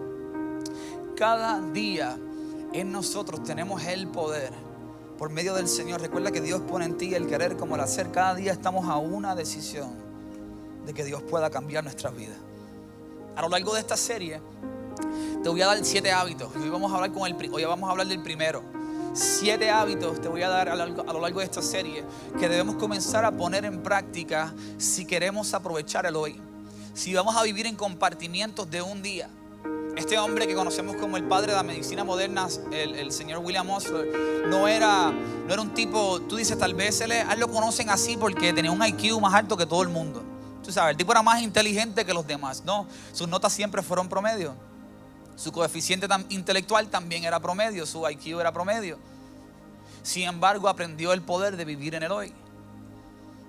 Cada 1.16 1.60
día 1.72 2.16
en 2.72 2.92
nosotros 2.92 3.44
tenemos 3.44 3.84
el 3.84 4.08
poder 4.08 4.54
por 5.18 5.28
medio 5.28 5.52
del 5.52 5.68
Señor. 5.68 6.00
Recuerda 6.00 6.32
que 6.32 6.40
Dios 6.40 6.62
pone 6.62 6.86
en 6.86 6.96
ti 6.96 7.14
el 7.14 7.26
querer 7.26 7.58
como 7.58 7.74
el 7.74 7.82
hacer. 7.82 8.10
Cada 8.10 8.34
día 8.34 8.52
estamos 8.52 8.88
a 8.88 8.96
una 8.96 9.34
decisión 9.34 9.90
de 10.86 10.94
que 10.94 11.04
Dios 11.04 11.22
pueda 11.24 11.50
cambiar 11.50 11.84
nuestras 11.84 12.16
vidas. 12.16 12.38
A 13.36 13.42
lo 13.42 13.50
largo 13.50 13.74
de 13.74 13.80
esta 13.80 13.98
serie 13.98 14.40
te 15.42 15.48
voy 15.48 15.62
a 15.62 15.66
dar 15.66 15.84
siete 15.84 16.12
hábitos. 16.12 16.54
Hoy 16.56 16.68
vamos 16.68 16.92
a 16.92 16.96
hablar, 16.96 17.12
con 17.12 17.26
el, 17.26 17.52
hoy 17.52 17.64
vamos 17.64 17.88
a 17.88 17.92
hablar 17.92 18.06
del 18.06 18.22
primero 18.22 18.62
siete 19.16 19.70
hábitos 19.70 20.20
te 20.20 20.28
voy 20.28 20.42
a 20.42 20.48
dar 20.48 20.68
a 20.68 20.76
lo 20.76 21.20
largo 21.20 21.40
de 21.40 21.46
esta 21.46 21.62
serie 21.62 22.04
que 22.38 22.48
debemos 22.48 22.76
comenzar 22.76 23.24
a 23.24 23.32
poner 23.32 23.64
en 23.64 23.82
práctica 23.82 24.52
si 24.76 25.06
queremos 25.06 25.54
aprovechar 25.54 26.04
el 26.06 26.16
hoy. 26.16 26.38
Si 26.94 27.14
vamos 27.14 27.34
a 27.36 27.42
vivir 27.42 27.66
en 27.66 27.76
compartimientos 27.76 28.70
de 28.70 28.82
un 28.82 29.02
día. 29.02 29.28
Este 29.96 30.18
hombre 30.18 30.46
que 30.46 30.54
conocemos 30.54 30.96
como 30.96 31.16
el 31.16 31.24
padre 31.24 31.52
de 31.52 31.56
la 31.56 31.62
medicina 31.62 32.04
moderna, 32.04 32.48
el, 32.70 33.10
señor 33.10 33.38
William 33.38 33.68
Osler, 33.70 34.46
no 34.48 34.68
era, 34.68 35.10
no 35.10 35.52
era 35.52 35.62
un 35.62 35.72
tipo, 35.72 36.20
tú 36.20 36.36
dices, 36.36 36.58
tal 36.58 36.74
vez 36.74 37.00
él, 37.00 37.12
él 37.12 37.40
lo 37.40 37.48
conocen 37.48 37.88
así 37.88 38.18
porque 38.18 38.52
tenía 38.52 38.70
un 38.70 38.84
IQ 38.84 39.18
más 39.18 39.32
alto 39.32 39.56
que 39.56 39.64
todo 39.64 39.82
el 39.82 39.88
mundo. 39.88 40.22
Tú 40.62 40.70
sabes, 40.70 40.90
el 40.90 40.96
tipo 40.98 41.12
era 41.12 41.22
más 41.22 41.40
inteligente 41.40 42.04
que 42.04 42.12
los 42.12 42.26
demás. 42.26 42.62
No, 42.66 42.86
sus 43.12 43.26
notas 43.26 43.54
siempre 43.54 43.82
fueron 43.82 44.06
promedio. 44.08 44.54
Su 45.36 45.52
coeficiente 45.52 46.08
intelectual 46.30 46.88
también 46.88 47.24
era 47.24 47.38
promedio, 47.38 47.86
su 47.86 48.08
IQ 48.08 48.40
era 48.40 48.52
promedio. 48.52 48.98
Sin 50.02 50.24
embargo, 50.24 50.68
aprendió 50.68 51.12
el 51.12 51.20
poder 51.20 51.56
de 51.56 51.64
vivir 51.64 51.94
en 51.94 52.02
el 52.02 52.10
hoy. 52.10 52.32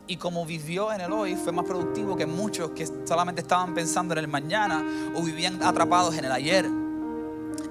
Y 0.05 0.17
como 0.17 0.45
vivió 0.45 0.91
en 0.91 1.01
el 1.01 1.11
hoy, 1.11 1.35
fue 1.35 1.51
más 1.51 1.65
productivo 1.65 2.15
que 2.15 2.25
muchos 2.25 2.71
que 2.71 2.87
solamente 3.05 3.41
estaban 3.41 3.73
pensando 3.73 4.13
en 4.13 4.19
el 4.19 4.27
mañana 4.27 4.83
o 5.15 5.21
vivían 5.21 5.61
atrapados 5.63 6.15
en 6.17 6.25
el 6.25 6.31
ayer. 6.31 6.65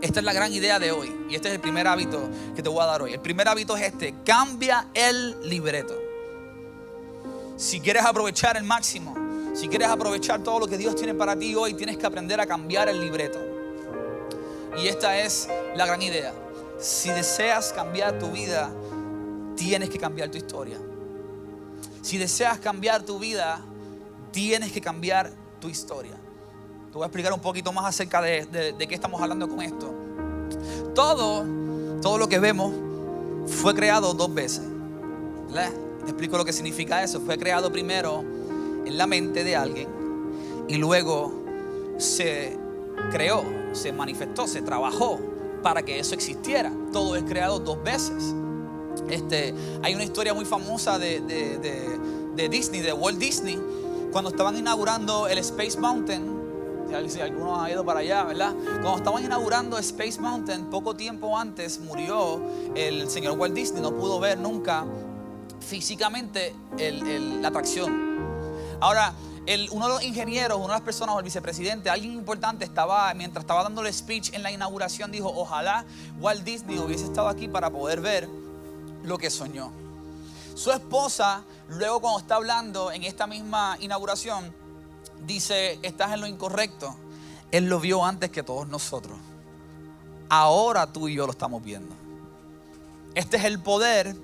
Esta 0.01 0.21
es 0.21 0.25
la 0.25 0.33
gran 0.33 0.53
idea 0.53 0.79
de 0.79 0.93
hoy. 0.93 1.13
Y 1.31 1.35
este 1.35 1.49
es 1.49 1.55
el 1.55 1.61
primer 1.61 1.87
hábito 1.87 2.29
que 2.55 2.63
te 2.63 2.69
voy 2.69 2.83
a 2.83 2.87
dar 2.87 3.03
hoy. 3.03 3.13
El 3.13 3.21
primer 3.21 3.49
hábito 3.49 3.77
es 3.77 3.85
este. 3.85 4.15
Cambia 4.25 4.89
el 4.95 5.49
libreto. 5.49 5.95
Si 7.57 7.81
quieres 7.81 8.05
aprovechar 8.05 8.57
el 8.59 8.65
máximo, 8.65 9.15
si 9.55 9.69
quieres 9.69 9.89
aprovechar 9.89 10.43
todo 10.43 10.61
lo 10.61 10.67
que 10.67 10.77
Dios 10.77 10.95
tiene 10.95 11.15
para 11.15 11.35
ti 11.37 11.55
hoy, 11.55 11.73
tienes 11.73 11.97
que 11.97 12.07
aprender 12.07 12.39
a 12.39 12.47
cambiar 12.47 12.89
el 12.91 13.01
libreto. 13.01 13.56
Y 14.79 14.89
esta 14.89 15.19
es 15.19 15.49
la 15.75 15.87
gran 15.87 16.03
idea. 16.03 16.33
Si 16.79 17.11
deseas 17.11 17.73
cambiar 17.73 18.19
tu 18.19 18.31
vida, 18.31 18.71
tienes 19.57 19.91
que 19.91 19.99
cambiar 19.99 20.31
tu 20.31 20.39
historia. 20.39 20.79
Si 22.03 22.19
deseas 22.19 22.59
cambiar 22.59 23.03
tu 23.03 23.19
vida, 23.19 23.61
tienes 24.31 24.73
que 24.73 24.81
cambiar 24.81 25.33
tu 25.61 25.69
historia. 25.69 26.13
Te 26.13 26.93
voy 26.93 27.03
a 27.03 27.07
explicar 27.07 27.33
un 27.33 27.41
poquito 27.41 27.73
más 27.73 27.87
acerca 27.87 28.21
de, 28.21 28.75
qué 28.79 28.95
estamos 28.95 29.21
hablando 29.21 29.49
con 29.49 29.61
esto. 29.63 29.93
Todo, 30.95 31.45
todo 32.01 32.19
lo 32.19 32.29
que 32.29 32.39
vemos 32.39 32.73
fue 33.47 33.75
creado 33.75 34.15
dos 34.15 34.33
veces. 34.33 34.63
Te 35.53 36.11
explico 36.11 36.37
lo 36.37 36.45
que 36.45 36.53
significa 36.53 37.03
eso. 37.03 37.21
Fue 37.21 37.37
creado 37.37 37.73
primero 37.73 38.21
en 38.21 38.97
la 38.97 39.07
mente 39.07 39.43
de 39.43 39.57
alguien 39.57 39.89
y 40.69 40.77
luego 40.77 41.33
se 41.99 42.57
creó, 43.11 43.43
se 43.77 43.93
manifestó, 43.93 44.47
se 44.47 44.63
trabajó 44.63 45.21
para 45.63 45.83
que 45.83 45.99
eso 45.99 46.15
existiera. 46.15 46.73
Todo 46.93 47.17
es 47.17 47.25
creado 47.25 47.59
dos 47.59 47.83
veces. 47.83 48.35
Este, 49.09 49.55
hay 49.83 49.95
una 49.95 50.05
historia 50.05 50.35
muy 50.35 50.45
famosa 50.45 50.99
de, 50.99 51.21
Disney, 52.51 52.81
de 52.81 52.93
Walt 52.93 53.19
Disney, 53.19 53.61
cuando 54.13 54.31
estaban 54.31 54.57
inaugurando 54.57 55.29
el 55.29 55.39
Space 55.39 55.79
Mountain. 55.79 56.35
Si 57.09 57.21
alguno 57.21 57.61
ha 57.61 57.71
ido 57.71 57.85
para 57.85 58.01
allá, 58.01 58.25
¿verdad? 58.25 58.55
Cuando 58.81 58.97
estaban 58.97 59.25
inaugurando 59.25 59.77
Space 59.79 60.21
Mountain, 60.21 60.67
poco 60.67 60.95
tiempo 60.95 61.37
antes 61.37 61.81
murió 61.81 62.41
el 62.75 63.11
señor 63.11 63.37
Walt 63.39 63.55
Disney. 63.55 63.83
No 63.83 63.93
pudo 63.93 64.21
ver 64.21 64.39
nunca 64.39 64.87
físicamente 65.61 66.55
la 66.79 67.49
atracción. 67.49 68.17
Ahora, 68.81 69.13
uno 69.71 69.87
de 69.87 69.95
los 69.95 70.03
ingenieros, 70.03 70.59
una 70.59 70.69
de 70.69 70.73
las 70.73 70.81
personas, 70.81 71.15
o 71.15 71.19
el 71.19 71.25
vicepresidente, 71.25 71.89
alguien 71.89 72.13
importante, 72.13 72.65
estaba, 72.65 73.13
mientras 73.15 73.45
estaba 73.45 73.63
dando 73.63 73.81
el 73.83 73.93
speech 73.93 74.33
en 74.35 74.43
la 74.43 74.51
inauguración, 74.51 75.13
dijo, 75.13 75.33
ojalá 75.35 75.85
Walt 76.19 76.43
Disney 76.43 76.79
hubiese 76.79 77.05
estado 77.05 77.29
aquí 77.29 77.47
para 77.47 77.71
poder 77.71 78.01
ver 78.01 78.29
lo 79.05 79.19
que 79.19 79.31
soñó. 79.31 79.71
Su 80.55 80.73
esposa, 80.73 81.45
luego 81.69 82.01
cuando 82.01 82.21
está 82.21 82.37
hablando 82.37 82.91
en 82.91 83.05
esta 83.05 83.27
misma 83.27 83.77
inauguración, 83.81 84.53
dice, 85.27 85.79
estás 85.83 86.13
en 86.13 86.23
lo 86.23 86.27
incorrecto. 86.27 86.97
Él 87.53 87.69
lo 87.69 87.79
vio 87.79 88.05
antes 88.05 88.31
que 88.31 88.43
todos 88.43 88.67
nosotros. 88.67 89.17
Ahora 90.29 90.93
tú 90.93 91.09
y 91.09 91.15
yo 91.15 91.27
lo 91.27 91.33
estamos 91.33 91.63
viendo. 91.63 91.95
Este 93.15 93.37
es 93.37 93.45
el 93.45 93.61
poder 93.61 94.17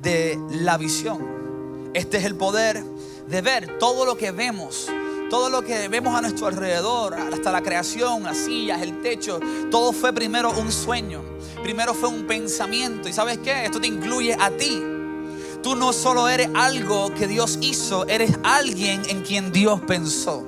de 0.00 0.38
la 0.50 0.78
visión. 0.78 1.90
Este 1.92 2.18
es 2.18 2.24
el 2.24 2.36
poder 2.36 2.84
de 2.84 3.09
ver 3.30 3.78
todo 3.78 4.04
lo 4.04 4.16
que 4.16 4.32
vemos 4.32 4.88
todo 5.30 5.48
lo 5.48 5.62
que 5.62 5.86
vemos 5.86 6.14
a 6.16 6.20
nuestro 6.20 6.48
alrededor, 6.48 7.14
hasta 7.14 7.52
la 7.52 7.62
creación, 7.62 8.24
las 8.24 8.36
sillas, 8.36 8.82
el 8.82 9.00
techo, 9.00 9.38
todo 9.70 9.92
fue 9.92 10.12
primero 10.12 10.50
un 10.50 10.72
sueño, 10.72 11.22
primero 11.62 11.94
fue 11.94 12.08
un 12.08 12.26
pensamiento. 12.26 13.08
¿Y 13.08 13.12
sabes 13.12 13.38
qué? 13.38 13.64
Esto 13.64 13.80
te 13.80 13.86
incluye 13.86 14.36
a 14.38 14.50
ti. 14.50 14.82
Tú 15.62 15.76
no 15.76 15.92
solo 15.92 16.28
eres 16.28 16.50
algo 16.54 17.14
que 17.14 17.28
Dios 17.28 17.58
hizo, 17.62 18.06
eres 18.08 18.32
alguien 18.42 19.02
en 19.08 19.22
quien 19.22 19.52
Dios 19.52 19.80
pensó. 19.82 20.44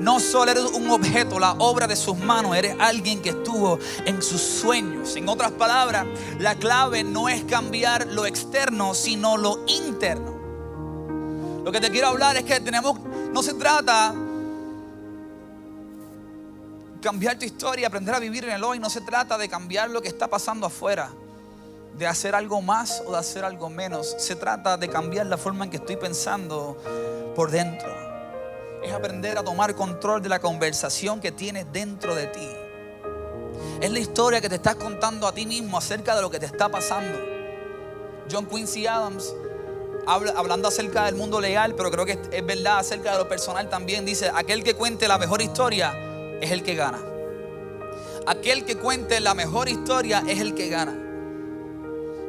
No 0.00 0.18
solo 0.18 0.50
eres 0.50 0.64
un 0.64 0.90
objeto, 0.90 1.38
la 1.38 1.52
obra 1.52 1.86
de 1.86 1.94
sus 1.94 2.18
manos, 2.18 2.56
eres 2.56 2.74
alguien 2.80 3.22
que 3.22 3.28
estuvo 3.28 3.78
en 4.04 4.20
sus 4.22 4.40
sueños. 4.40 5.14
En 5.14 5.28
otras 5.28 5.52
palabras, 5.52 6.06
la 6.40 6.56
clave 6.56 7.04
no 7.04 7.28
es 7.28 7.44
cambiar 7.44 8.08
lo 8.08 8.26
externo, 8.26 8.94
sino 8.94 9.36
lo 9.36 9.64
interno. 9.68 10.31
Lo 11.64 11.70
que 11.70 11.80
te 11.80 11.90
quiero 11.90 12.08
hablar 12.08 12.36
es 12.36 12.44
que 12.44 12.58
tenemos 12.60 12.98
no 13.32 13.42
se 13.42 13.54
trata 13.54 14.14
cambiar 17.02 17.38
tu 17.38 17.44
historia, 17.44 17.88
aprender 17.88 18.14
a 18.14 18.18
vivir 18.18 18.44
en 18.44 18.52
el 18.52 18.64
hoy. 18.64 18.78
No 18.78 18.88
se 18.88 19.02
trata 19.02 19.36
de 19.36 19.48
cambiar 19.48 19.90
lo 19.90 20.00
que 20.00 20.08
está 20.08 20.28
pasando 20.28 20.66
afuera, 20.66 21.10
de 21.98 22.06
hacer 22.06 22.34
algo 22.34 22.62
más 22.62 23.02
o 23.06 23.12
de 23.12 23.18
hacer 23.18 23.44
algo 23.44 23.68
menos. 23.68 24.14
Se 24.18 24.36
trata 24.36 24.76
de 24.76 24.88
cambiar 24.88 25.26
la 25.26 25.36
forma 25.36 25.64
en 25.64 25.70
que 25.70 25.76
estoy 25.76 25.96
pensando 25.96 26.80
por 27.36 27.50
dentro. 27.50 27.90
Es 28.82 28.92
aprender 28.92 29.36
a 29.36 29.44
tomar 29.44 29.74
control 29.74 30.22
de 30.22 30.28
la 30.28 30.40
conversación 30.40 31.20
que 31.20 31.32
tienes 31.32 31.66
dentro 31.72 32.14
de 32.14 32.26
ti. 32.28 32.48
Es 33.80 33.90
la 33.90 33.98
historia 33.98 34.40
que 34.40 34.48
te 34.48 34.56
estás 34.56 34.76
contando 34.76 35.26
a 35.26 35.32
ti 35.32 35.44
mismo 35.44 35.76
acerca 35.76 36.16
de 36.16 36.22
lo 36.22 36.30
que 36.30 36.40
te 36.40 36.46
está 36.46 36.68
pasando. 36.68 37.18
John 38.30 38.46
Quincy 38.46 38.86
Adams 38.86 39.34
hablando 40.06 40.68
acerca 40.68 41.04
del 41.04 41.14
mundo 41.14 41.40
legal, 41.40 41.74
pero 41.74 41.90
creo 41.90 42.04
que 42.04 42.18
es 42.30 42.46
verdad 42.46 42.78
acerca 42.78 43.12
de 43.12 43.18
lo 43.18 43.28
personal 43.28 43.68
también. 43.68 44.04
Dice, 44.04 44.30
aquel 44.34 44.64
que 44.64 44.74
cuente 44.74 45.08
la 45.08 45.18
mejor 45.18 45.42
historia 45.42 45.94
es 46.40 46.50
el 46.50 46.62
que 46.62 46.74
gana. 46.74 46.98
Aquel 48.26 48.64
que 48.64 48.76
cuente 48.76 49.20
la 49.20 49.34
mejor 49.34 49.68
historia 49.68 50.22
es 50.26 50.40
el 50.40 50.54
que 50.54 50.68
gana. 50.68 50.98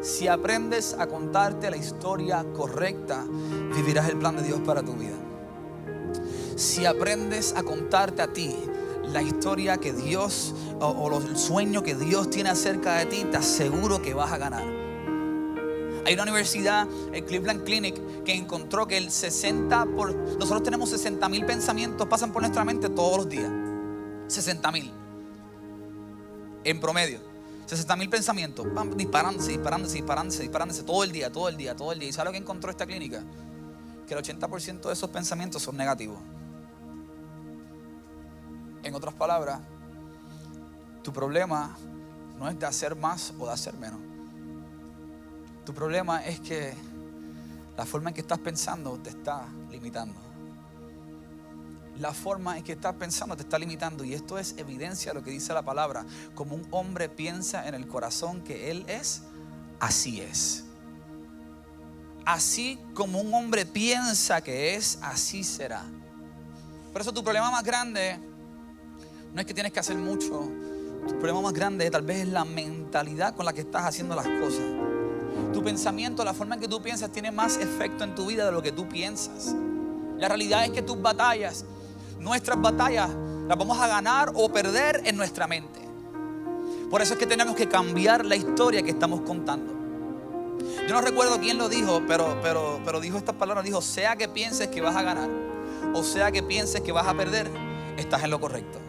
Si 0.02 0.28
aprendes 0.28 0.96
a 1.00 1.08
contarte 1.08 1.70
la 1.70 1.78
historia 1.78 2.46
correcta, 2.54 3.26
vivirás 3.74 4.10
el 4.10 4.18
plan 4.18 4.36
de 4.36 4.44
Dios 4.44 4.60
para 4.66 4.84
tu 4.84 4.94
vida. 4.94 5.16
Si 6.56 6.86
aprendes 6.86 7.54
a 7.56 7.64
contarte 7.64 8.22
a 8.22 8.28
ti 8.28 8.56
la 9.12 9.22
historia 9.22 9.78
que 9.78 9.94
Dios 9.94 10.54
o, 10.80 11.18
el 11.18 11.38
sueño 11.38 11.84
que 11.84 11.96
Dios 11.96 12.30
tiene 12.30 12.50
acerca 12.50 12.96
de 12.96 13.06
ti, 13.06 13.26
te 13.30 13.38
aseguro 13.38 14.02
que 14.02 14.14
vas 14.14 14.32
a 14.32 14.38
ganar. 14.38 14.83
Hay 16.06 16.16
una 16.16 16.24
universidad, 16.24 16.88
el 17.14 17.24
Cleveland 17.24 17.64
Clinic, 17.64 18.24
que 18.24 18.34
encontró 18.34 18.88
que 18.88 18.98
el 18.98 19.10
60 19.10 19.86
por. 19.96 20.14
Nosotros 20.14 20.64
tenemos 20.64 20.90
60 20.90 21.30
mil 21.30 21.46
pensamientos, 21.46 22.08
pasan 22.08 22.34
por 22.34 22.42
nuestra 22.42 22.66
mente 22.66 22.90
todos 22.90 23.18
los 23.18 23.30
días. 23.30 23.50
60 24.28 24.72
mil. 24.72 24.92
En 26.66 26.80
promedio. 26.80 27.20
60 27.66 27.96
mil 27.96 28.10
pensamientos, 28.10 28.68
disparándose, 28.96 29.52
disparándose, 29.52 29.96
disparándose, 29.96 30.42
disparándose 30.42 30.84
todo 30.84 31.04
el 31.04 31.12
día, 31.12 31.32
todo 31.32 31.48
el 31.48 31.56
día, 31.56 31.76
todo 31.76 31.94
el 31.94 32.00
día. 32.00 32.10
¿Y 32.10 32.14
sabes 32.14 32.26
lo 32.26 32.32
que 32.34 32.38
encontró 32.38 32.70
esta 32.70 32.86
clínica? 32.86 33.24
Que 34.06 34.14
el 34.14 34.20
80% 34.22 34.82
de 34.82 34.94
esos 34.94 35.10
pensamientos 35.10 35.62
son 35.62 35.78
negativos. 35.78 36.20
En 38.84 38.94
otras 38.94 39.14
palabras, 39.14 39.62
tu 41.02 41.14
problema 41.14 41.78
no 42.38 42.50
es 42.50 42.60
de 42.60 42.66
hacer 42.66 42.98
más 42.98 43.34
o 43.40 43.46
de 43.46 43.54
hacer 43.54 43.74
menos. 43.76 44.13
Tu 45.66 45.74
problema 45.74 46.26
es 46.26 46.40
que 46.42 46.74
la 47.78 47.86
forma 47.86 48.10
en 48.10 48.16
que 48.16 48.22
estás 48.22 48.40
pensando 48.40 48.98
te 49.00 49.10
está 49.10 49.48
limitando. 49.72 50.20
La 52.00 52.12
forma 52.12 52.58
en 52.58 52.64
que 52.64 52.74
estás 52.74 52.96
pensando 52.96 53.36
te 53.36 53.44
está 53.44 53.58
limitando 53.58 54.04
y 54.04 54.14
esto 54.14 54.38
es 54.38 54.56
evidencia 54.58 55.12
de 55.12 55.20
lo 55.20 55.24
que 55.24 55.32
dice 55.32 55.54
la 55.54 55.62
palabra. 55.62 56.06
Como 56.36 56.56
un 56.56 56.68
hombre 56.72 57.08
piensa 57.08 57.68
en 57.68 57.76
el 57.76 57.88
corazón 57.88 58.42
que 58.42 58.72
él 58.72 58.84
es, 58.88 59.24
así 59.80 60.20
es. 60.20 60.66
Así 62.26 62.80
como 62.94 63.22
un 63.22 63.34
hombre 63.34 63.66
piensa 63.66 64.42
que 64.42 64.76
es, 64.76 64.98
así 65.02 65.44
será. 65.44 65.84
Por 66.92 67.02
eso 67.02 67.14
tu 67.14 67.24
problema 67.24 67.52
más 67.52 67.64
grande 67.64 68.20
no 69.34 69.42
es 69.42 69.48
que 69.48 69.54
tienes 69.54 69.72
que 69.72 69.80
hacer 69.80 69.98
mucho. 69.98 70.50
Tu 71.08 71.16
problema 71.16 71.42
más 71.42 71.54
grande 71.54 71.90
tal 71.90 72.04
vez 72.04 72.20
es 72.20 72.28
la 72.28 72.46
mentalidad 72.46 73.36
con 73.36 73.46
la 73.46 73.54
que 73.54 73.62
estás 73.62 73.84
haciendo 73.84 74.16
las 74.16 74.28
cosas. 74.28 74.93
Tu 75.52 75.64
pensamiento, 75.64 76.24
la 76.24 76.34
forma 76.34 76.56
en 76.56 76.62
que 76.62 76.68
tú 76.68 76.82
piensas, 76.82 77.12
tiene 77.12 77.32
más 77.32 77.58
efecto 77.58 78.04
en 78.04 78.16
tu 78.16 78.28
vida 78.28 78.46
de 78.46 78.52
lo 78.52 78.62
que 78.62 78.72
tú 78.72 78.88
piensas. 78.88 79.56
La 80.18 80.28
realidad 80.28 80.64
es 80.64 80.72
que 80.72 80.82
tus 80.82 81.02
batallas, 81.02 81.66
nuestras 82.20 82.62
batallas, 82.62 83.10
las 83.48 83.58
vamos 83.58 83.80
a 83.80 83.88
ganar 83.88 84.32
o 84.36 84.50
perder 84.50 85.02
en 85.06 85.18
nuestra 85.18 85.48
mente. 85.48 85.80
Por 86.90 87.02
eso 87.02 87.14
es 87.14 87.20
que 87.20 87.26
tenemos 87.26 87.56
que 87.56 87.68
cambiar 87.68 88.26
la 88.26 88.36
historia 88.36 88.84
que 88.84 88.92
estamos 88.92 89.22
contando. 89.22 89.74
Yo 90.88 90.94
no 90.94 91.02
recuerdo 91.02 91.40
quién 91.40 91.58
lo 91.58 91.68
dijo, 91.68 92.02
pero, 92.08 92.40
pero, 92.42 92.80
pero 92.86 93.00
dijo 93.00 93.18
estas 93.18 93.36
palabras, 93.36 93.66
dijo, 93.66 93.82
sea 93.82 94.16
que 94.16 94.28
pienses 94.28 94.68
que 94.68 94.82
vas 94.82 94.96
a 94.96 95.02
ganar 95.02 95.30
o 95.94 96.04
sea 96.04 96.32
que 96.32 96.42
pienses 96.42 96.82
que 96.82 96.92
vas 96.92 97.08
a 97.08 97.14
perder, 97.14 97.50
estás 97.98 98.24
en 98.24 98.32
lo 98.32 98.40
correcto. 98.40 98.80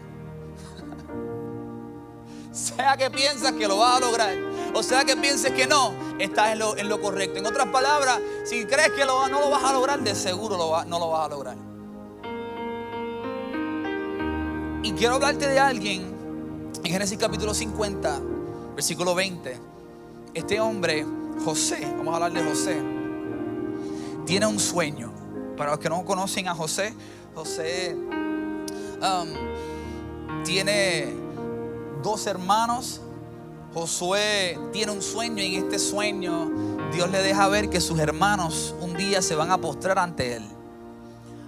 Sea 2.55 2.97
que 2.97 3.11
piensas 3.11 3.53
que 3.53 3.67
lo 3.67 3.77
vas 3.77 3.97
a 3.97 3.99
lograr 3.99 4.55
o 4.75 4.83
sea 4.83 5.05
que 5.05 5.15
pienses 5.15 5.53
que 5.53 5.67
no, 5.67 5.93
estás 6.19 6.51
en 6.51 6.89
lo, 6.89 7.01
correcto. 7.01 7.39
En 7.39 7.45
otras 7.45 7.69
palabras, 7.69 8.19
si 8.43 8.65
crees 8.65 8.91
que 8.91 9.05
no 9.05 9.29
lo 9.29 9.49
vas 9.49 9.63
a 9.63 9.71
lograr, 9.71 10.01
de 10.01 10.13
seguro 10.13 10.57
no 10.85 10.99
lo 10.99 11.11
vas 11.11 11.25
a 11.25 11.29
lograr. 11.29 11.55
Y 14.83 14.91
quiero 14.91 15.15
hablarte 15.15 15.47
de 15.47 15.59
alguien 15.59 16.13
en 16.83 16.91
Génesis 16.91 17.17
capítulo 17.17 17.53
50, 17.53 18.19
versículo 18.75 19.15
20. 19.15 19.57
Este 20.33 20.59
hombre, 20.59 21.05
José, 21.45 21.79
vamos 21.97 22.11
a 22.11 22.15
hablar 22.17 22.33
de 22.33 22.49
José, 22.49 22.81
tiene 24.25 24.45
un 24.45 24.59
sueño. 24.59 25.13
Para 25.55 25.71
los 25.71 25.79
que 25.79 25.87
no 25.87 26.03
conocen 26.03 26.49
a 26.49 26.53
José, 26.53 26.93
José 27.33 27.95
um, 27.95 29.29
tiene 30.43 31.24
dos 32.05 32.27
hermanos 32.27 33.01
Josué 33.73 34.59
tiene 34.71 34.91
un 34.91 35.01
sueño 35.01 35.41
y 35.41 35.55
en 35.55 35.63
este 35.63 35.79
sueño 35.79 36.51
Dios 36.93 37.09
le 37.09 37.23
deja 37.23 37.47
ver 37.47 37.67
que 37.71 37.81
sus 37.81 37.97
hermanos 37.99 38.75
un 38.79 38.95
día 38.95 39.23
se 39.23 39.33
van 39.33 39.49
a 39.51 39.57
postrar 39.57 39.97
ante 39.97 40.35
él. 40.35 40.43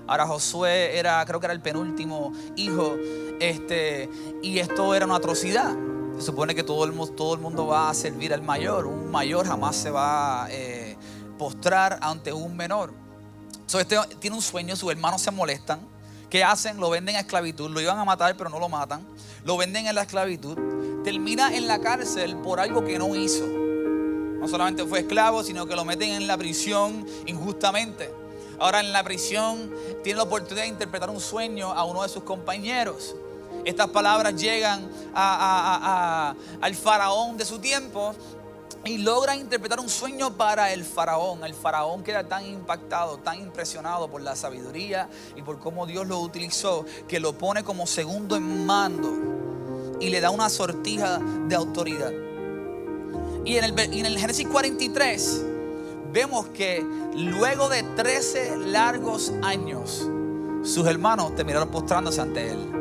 Ahora 0.08 0.26
Josué 0.26 0.98
era, 0.98 1.24
creo 1.26 1.40
que 1.40 1.46
era 1.46 1.54
el 1.54 1.62
penúltimo 1.62 2.34
hijo, 2.56 2.96
este, 3.40 4.10
y 4.42 4.58
esto 4.58 4.96
era 4.96 5.06
una 5.06 5.18
atrocidad. 5.18 5.76
Se 6.18 6.26
supone 6.26 6.56
que 6.56 6.64
todo 6.64 6.86
el, 6.86 7.16
todo 7.16 7.36
el 7.36 7.40
mundo 7.40 7.68
va 7.68 7.92
a 7.92 7.94
servir 7.94 8.34
al 8.34 8.42
mayor. 8.42 8.88
Un 8.88 9.12
mayor 9.12 9.46
jamás 9.46 9.76
se 9.76 9.92
va 9.92 10.46
a 10.46 10.52
eh, 10.52 10.98
postrar 11.38 12.00
ante 12.02 12.34
un 12.34 12.58
menor. 12.58 12.94
So, 13.68 13.80
este 13.80 13.96
tiene 14.20 14.36
un 14.36 14.42
sueño, 14.42 14.76
sus 14.76 14.92
hermanos 14.92 15.22
se 15.22 15.30
molestan. 15.30 15.97
¿Qué 16.30 16.44
hacen? 16.44 16.78
Lo 16.80 16.90
venden 16.90 17.16
a 17.16 17.20
esclavitud. 17.20 17.70
Lo 17.70 17.82
iban 17.82 17.98
a 17.98 18.06
matar, 18.06 18.36
pero 18.38 18.50
no 18.50 18.60
lo 18.60 18.70
matan. 18.70 19.06
Lo 19.46 19.58
venden 19.58 19.88
en 19.88 19.96
la 19.96 20.02
esclavitud 20.04 20.58
termina 21.08 21.56
en 21.56 21.68
la 21.68 21.80
cárcel 21.80 22.36
por 22.36 22.60
algo 22.60 22.84
que 22.84 23.00
no 23.00 23.16
hizo. 23.16 23.46
No 23.48 24.46
solamente 24.46 24.86
fue 24.86 25.00
esclavo, 25.00 25.42
sino 25.42 25.66
que 25.66 25.74
lo 25.74 25.86
meten 25.86 26.10
en 26.10 26.28
la 26.28 26.38
prisión 26.38 27.08
injustamente. 27.26 28.14
Ahora 28.60 28.82
en 28.82 28.92
la 28.92 29.06
prisión 29.06 29.74
tiene 30.04 30.18
la 30.18 30.24
oportunidad 30.24 30.64
de 30.64 30.68
interpretar 30.68 31.10
un 31.10 31.22
sueño 31.22 31.72
a 31.72 31.86
uno 31.86 32.04
de 32.04 32.10
sus 32.10 32.24
compañeros. 32.24 33.16
Estas 33.64 33.88
palabras 33.88 34.36
llegan 34.36 34.90
al 35.14 36.76
faraón 36.76 37.38
de 37.38 37.46
su 37.46 37.60
tiempo 37.60 38.14
y 38.88 38.98
logra 38.98 39.36
interpretar 39.36 39.80
un 39.80 39.90
sueño 39.90 40.32
para 40.36 40.72
el 40.72 40.84
faraón. 40.86 41.44
El 41.44 41.54
faraón 41.54 42.04
queda 42.04 42.24
tan 42.24 42.46
impactado, 42.46 43.18
tan 43.18 43.40
impresionado 43.40 44.10
por 44.10 44.22
la 44.22 44.36
sabiduría 44.36 45.10
y 45.36 45.42
por 45.42 45.60
cómo 45.60 45.86
Dios 45.86 46.08
lo 46.08 46.20
utilizó, 46.20 46.86
que 47.08 47.20
lo 47.20 47.38
pone 47.38 47.64
como 47.64 47.86
segundo 47.86 48.36
en 48.36 48.66
mando 48.66 49.98
y 50.00 50.10
le 50.10 50.22
da 50.22 50.30
una 50.30 50.50
sortija 50.50 51.20
de 51.20 51.56
autoridad. 51.56 52.12
Y 53.46 53.58
en 53.58 54.06
el, 54.06 54.18
Génesis 54.18 54.48
43 54.48 55.46
vemos 56.12 56.48
que 56.48 56.86
luego 57.16 57.70
de 57.70 57.84
13 57.84 58.58
largos 58.58 59.32
años, 59.44 60.10
sus 60.64 60.88
hermanos 60.88 61.36
terminaron 61.36 61.70
postrándose 61.70 62.22
ante 62.22 62.52
él. 62.52 62.72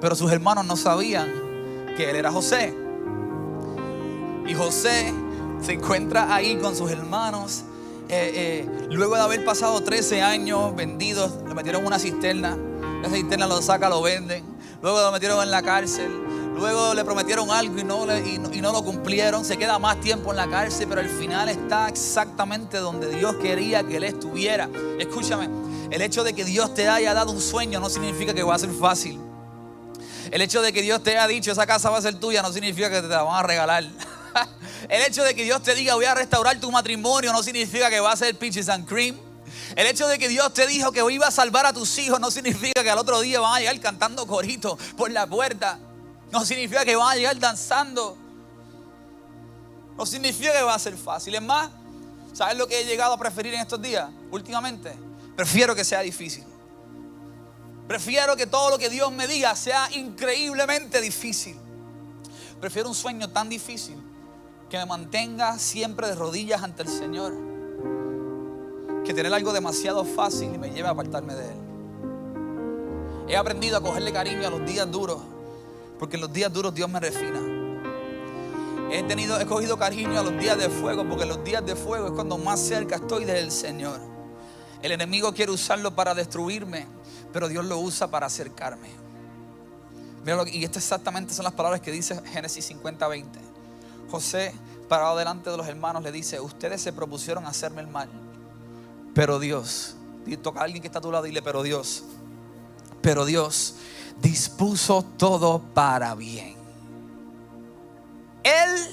Pero 0.00 0.14
sus 0.14 0.30
hermanos 0.30 0.66
no 0.66 0.76
sabían 0.76 1.32
que 1.96 2.10
él 2.10 2.16
era 2.16 2.30
José. 2.30 2.85
Y 4.46 4.54
José 4.54 5.12
se 5.60 5.72
encuentra 5.72 6.34
ahí 6.34 6.56
con 6.56 6.76
sus 6.76 6.90
hermanos. 6.90 7.64
Eh, 8.08 8.66
eh, 8.68 8.88
luego 8.90 9.16
de 9.16 9.22
haber 9.22 9.44
pasado 9.44 9.82
13 9.82 10.22
años 10.22 10.74
vendidos, 10.76 11.32
lo 11.46 11.54
metieron 11.54 11.82
en 11.82 11.86
una 11.88 11.98
cisterna. 11.98 12.56
Esa 13.02 13.14
cisterna 13.14 13.46
lo 13.46 13.60
saca, 13.60 13.88
lo 13.88 14.02
venden. 14.02 14.44
Luego 14.82 15.00
lo 15.00 15.12
metieron 15.12 15.42
en 15.42 15.50
la 15.50 15.62
cárcel. 15.62 16.10
Luego 16.56 16.94
le 16.94 17.04
prometieron 17.04 17.50
algo 17.50 17.78
y 17.78 17.84
no, 17.84 18.06
y 18.52 18.60
no, 18.62 18.72
lo 18.72 18.82
cumplieron. 18.82 19.44
Se 19.44 19.58
queda 19.58 19.78
más 19.78 20.00
tiempo 20.00 20.30
en 20.30 20.36
la 20.36 20.48
cárcel, 20.48 20.86
pero 20.88 21.02
al 21.02 21.08
final 21.08 21.50
está 21.50 21.88
exactamente 21.88 22.78
donde 22.78 23.14
Dios 23.14 23.36
quería 23.36 23.82
que 23.82 23.98
él 23.98 24.04
estuviera. 24.04 24.70
Escúchame, 24.98 25.50
el 25.90 26.00
hecho 26.00 26.24
de 26.24 26.32
que 26.32 26.44
Dios 26.44 26.72
te 26.72 26.88
haya 26.88 27.12
dado 27.12 27.32
un 27.32 27.42
sueño 27.42 27.78
no 27.78 27.90
significa 27.90 28.32
que 28.32 28.42
va 28.42 28.54
a 28.54 28.58
ser 28.58 28.70
fácil. 28.70 29.20
El 30.30 30.40
hecho 30.40 30.62
de 30.62 30.72
que 30.72 30.80
Dios 30.80 31.02
te 31.02 31.10
haya 31.10 31.26
dicho 31.26 31.52
esa 31.52 31.66
casa 31.66 31.90
va 31.90 31.98
a 31.98 32.02
ser 32.02 32.18
tuya 32.18 32.42
no 32.42 32.52
significa 32.52 32.90
que 32.90 33.02
te 33.02 33.08
la 33.08 33.22
van 33.22 33.38
a 33.38 33.42
regalar. 33.42 33.84
El 34.88 35.02
hecho 35.02 35.22
de 35.24 35.34
que 35.34 35.44
Dios 35.44 35.62
te 35.62 35.74
diga 35.74 35.94
voy 35.94 36.04
a 36.04 36.14
restaurar 36.14 36.58
tu 36.60 36.70
matrimonio 36.70 37.32
no 37.32 37.42
significa 37.42 37.90
que 37.90 38.00
va 38.00 38.12
a 38.12 38.16
ser 38.16 38.36
peaches 38.38 38.68
and 38.68 38.86
cream. 38.86 39.18
El 39.74 39.86
hecho 39.86 40.06
de 40.06 40.18
que 40.18 40.28
Dios 40.28 40.52
te 40.52 40.66
dijo 40.66 40.92
que 40.92 41.02
iba 41.12 41.26
a 41.26 41.30
salvar 41.30 41.66
a 41.66 41.72
tus 41.72 41.98
hijos 41.98 42.20
no 42.20 42.30
significa 42.30 42.82
que 42.82 42.90
al 42.90 42.98
otro 42.98 43.20
día 43.20 43.40
van 43.40 43.54
a 43.54 43.58
llegar 43.58 43.78
cantando 43.80 44.26
corito 44.26 44.78
por 44.96 45.10
la 45.10 45.26
puerta. 45.26 45.78
No 46.30 46.44
significa 46.44 46.84
que 46.84 46.96
van 46.96 47.12
a 47.12 47.16
llegar 47.16 47.38
danzando. 47.38 48.16
No 49.96 50.04
significa 50.06 50.52
que 50.52 50.62
va 50.62 50.74
a 50.74 50.78
ser 50.78 50.96
fácil. 50.96 51.34
Es 51.34 51.42
más, 51.42 51.70
¿sabes 52.32 52.56
lo 52.56 52.66
que 52.66 52.80
he 52.80 52.84
llegado 52.84 53.14
a 53.14 53.18
preferir 53.18 53.54
en 53.54 53.60
estos 53.60 53.80
días? 53.80 54.08
Últimamente, 54.30 54.94
prefiero 55.34 55.74
que 55.74 55.84
sea 55.84 56.00
difícil. 56.00 56.44
Prefiero 57.88 58.36
que 58.36 58.46
todo 58.46 58.70
lo 58.70 58.78
que 58.78 58.90
Dios 58.90 59.12
me 59.12 59.26
diga 59.26 59.54
sea 59.54 59.88
increíblemente 59.92 61.00
difícil. 61.00 61.56
Prefiero 62.60 62.88
un 62.88 62.94
sueño 62.94 63.30
tan 63.30 63.48
difícil 63.48 63.96
que 64.68 64.78
me 64.78 64.86
mantenga 64.86 65.58
siempre 65.58 66.08
de 66.08 66.14
rodillas 66.14 66.62
ante 66.62 66.82
el 66.82 66.88
Señor 66.88 67.46
que 69.06 69.14
tener 69.14 69.32
algo 69.32 69.52
demasiado 69.52 70.04
fácil 70.04 70.52
y 70.52 70.58
me 70.58 70.70
lleve 70.70 70.88
a 70.88 70.90
apartarme 70.90 71.34
de 71.34 71.44
Él. 71.44 71.56
He 73.28 73.36
aprendido 73.36 73.76
a 73.76 73.80
cogerle 73.80 74.12
cariño 74.12 74.46
a 74.46 74.50
los 74.50 74.66
días 74.66 74.90
duros, 74.90 75.20
porque 75.98 76.16
en 76.16 76.22
los 76.22 76.32
días 76.32 76.52
duros 76.52 76.74
Dios 76.74 76.90
me 76.90 76.98
refina. 76.98 77.40
He, 78.90 79.02
tenido, 79.04 79.40
he 79.40 79.46
cogido 79.46 79.78
cariño 79.78 80.18
a 80.18 80.22
los 80.22 80.36
días 80.38 80.58
de 80.58 80.68
fuego, 80.68 81.08
porque 81.08 81.24
los 81.24 81.42
días 81.44 81.64
de 81.64 81.76
fuego 81.76 82.06
es 82.06 82.12
cuando 82.12 82.36
más 82.36 82.60
cerca 82.60 82.96
estoy 82.96 83.24
del 83.24 83.52
Señor. 83.52 84.00
El 84.82 84.92
enemigo 84.92 85.32
quiere 85.32 85.52
usarlo 85.52 85.94
para 85.94 86.14
destruirme, 86.14 86.86
pero 87.32 87.48
Dios 87.48 87.64
lo 87.64 87.78
usa 87.78 88.10
para 88.10 88.26
acercarme. 88.26 88.88
y 90.52 90.64
estas 90.64 90.82
exactamente 90.82 91.32
son 91.32 91.44
las 91.44 91.54
palabras 91.54 91.80
que 91.80 91.92
dice 91.92 92.20
Génesis 92.26 92.70
50:20. 92.70 93.45
José, 94.10 94.54
parado 94.88 95.16
delante 95.16 95.50
de 95.50 95.56
los 95.56 95.66
hermanos, 95.66 96.02
le 96.02 96.12
dice, 96.12 96.40
ustedes 96.40 96.80
se 96.80 96.92
propusieron 96.92 97.46
hacerme 97.46 97.80
el 97.80 97.88
mal, 97.88 98.08
pero 99.14 99.38
Dios, 99.38 99.96
toca 100.42 100.60
a 100.60 100.64
alguien 100.64 100.82
que 100.82 100.88
está 100.88 100.98
a 100.98 101.02
tu 101.02 101.12
lado 101.12 101.24
dile, 101.24 101.42
pero 101.42 101.62
Dios, 101.62 102.04
pero 103.00 103.24
Dios 103.24 103.76
dispuso 104.20 105.04
todo 105.16 105.60
para 105.74 106.14
bien. 106.14 106.56
Él 108.42 108.86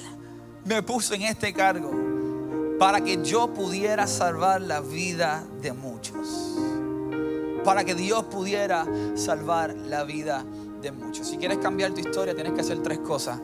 me 0.64 0.82
puso 0.82 1.14
en 1.14 1.22
este 1.22 1.52
cargo 1.52 1.92
para 2.78 3.00
que 3.00 3.22
yo 3.24 3.52
pudiera 3.54 4.06
salvar 4.06 4.60
la 4.60 4.80
vida 4.80 5.44
de 5.60 5.72
muchos. 5.72 6.56
Para 7.64 7.84
que 7.84 7.94
Dios 7.94 8.24
pudiera 8.24 8.86
salvar 9.14 9.74
la 9.74 10.04
vida 10.04 10.44
de 10.82 10.92
muchos. 10.92 11.28
Si 11.28 11.38
quieres 11.38 11.58
cambiar 11.58 11.92
tu 11.92 12.00
historia, 12.00 12.34
tienes 12.34 12.52
que 12.52 12.60
hacer 12.60 12.82
tres 12.82 12.98
cosas. 12.98 13.40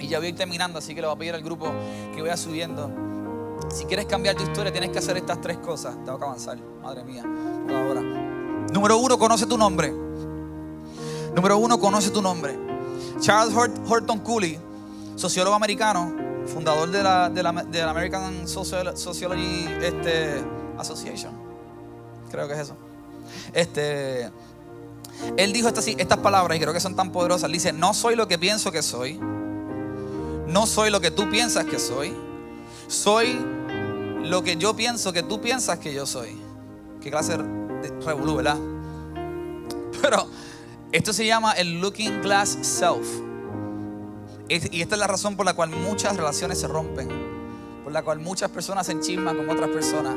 Y 0.00 0.06
ya 0.08 0.18
voy 0.18 0.26
a 0.26 0.30
ir 0.30 0.36
terminando, 0.36 0.78
así 0.78 0.94
que 0.94 1.00
le 1.00 1.06
voy 1.06 1.16
a 1.16 1.18
pedir 1.18 1.34
al 1.34 1.42
grupo 1.42 1.72
que 2.14 2.22
vaya 2.22 2.36
subiendo. 2.36 2.90
Si 3.70 3.84
quieres 3.84 4.06
cambiar 4.06 4.36
tu 4.36 4.44
historia, 4.44 4.72
tienes 4.72 4.90
que 4.90 4.98
hacer 4.98 5.16
estas 5.16 5.40
tres 5.40 5.58
cosas. 5.58 5.96
Tengo 6.04 6.18
que 6.18 6.24
avanzar, 6.24 6.58
madre 6.82 7.04
mía. 7.04 7.22
Ahora. 7.22 8.00
Número 8.72 8.98
uno, 8.98 9.18
conoce 9.18 9.46
tu 9.46 9.58
nombre. 9.58 9.92
Número 11.34 11.58
uno, 11.58 11.78
conoce 11.78 12.10
tu 12.10 12.22
nombre. 12.22 12.58
Charles 13.20 13.54
Horton 13.54 14.20
Cooley, 14.20 14.58
sociólogo 15.16 15.56
americano, 15.56 16.14
fundador 16.46 16.90
de 16.90 17.02
la, 17.02 17.28
de 17.28 17.42
la, 17.42 17.90
American 17.90 18.46
Sociology 18.46 19.68
este, 19.82 20.42
Association. 20.78 21.32
Creo 22.30 22.46
que 22.46 22.54
es 22.54 22.60
eso. 22.60 22.76
Este, 23.52 24.30
él 25.36 25.52
dijo 25.52 25.68
estas, 25.68 25.86
estas 25.88 26.18
palabras 26.18 26.56
y 26.56 26.60
creo 26.60 26.72
que 26.72 26.80
son 26.80 26.94
tan 26.94 27.10
poderosas. 27.10 27.50
dice, 27.50 27.72
no 27.72 27.92
soy 27.92 28.16
lo 28.16 28.28
que 28.28 28.38
pienso 28.38 28.70
que 28.70 28.82
soy 28.82 29.20
no 30.48 30.66
soy 30.66 30.90
lo 30.90 31.00
que 31.00 31.10
tú 31.10 31.28
piensas 31.30 31.64
que 31.66 31.78
soy. 31.78 32.14
Soy 32.86 33.38
lo 34.22 34.42
que 34.42 34.56
yo 34.56 34.74
pienso 34.74 35.12
que 35.12 35.22
tú 35.22 35.40
piensas 35.40 35.78
que 35.78 35.92
yo 35.92 36.06
soy. 36.06 36.38
Qué 37.00 37.10
clase 37.10 37.36
de 37.36 38.00
revolú, 38.04 38.36
¿verdad? 38.36 38.56
Pero 40.02 40.26
esto 40.90 41.12
se 41.12 41.26
llama 41.26 41.52
el 41.52 41.80
looking 41.80 42.22
glass 42.22 42.58
self. 42.62 43.06
Y 44.48 44.80
esta 44.80 44.94
es 44.94 44.98
la 44.98 45.06
razón 45.06 45.36
por 45.36 45.44
la 45.44 45.52
cual 45.52 45.68
muchas 45.68 46.16
relaciones 46.16 46.58
se 46.58 46.66
rompen. 46.66 47.08
Por 47.84 47.92
la 47.92 48.02
cual 48.02 48.18
muchas 48.18 48.50
personas 48.50 48.86
se 48.86 48.92
enchisman 48.92 49.36
con 49.36 49.50
otras 49.50 49.68
personas. 49.68 50.16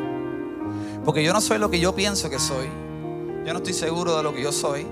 Porque 1.04 1.24
yo 1.24 1.34
no 1.34 1.42
soy 1.42 1.58
lo 1.58 1.70
que 1.70 1.80
yo 1.80 1.94
pienso 1.94 2.30
que 2.30 2.40
soy. 2.40 2.68
Yo 3.46 3.52
no 3.52 3.58
estoy 3.58 3.74
seguro 3.74 4.16
de 4.16 4.24
lo 4.24 4.34
que 4.34 4.42
yo 4.42 4.54
soy. 4.54 4.88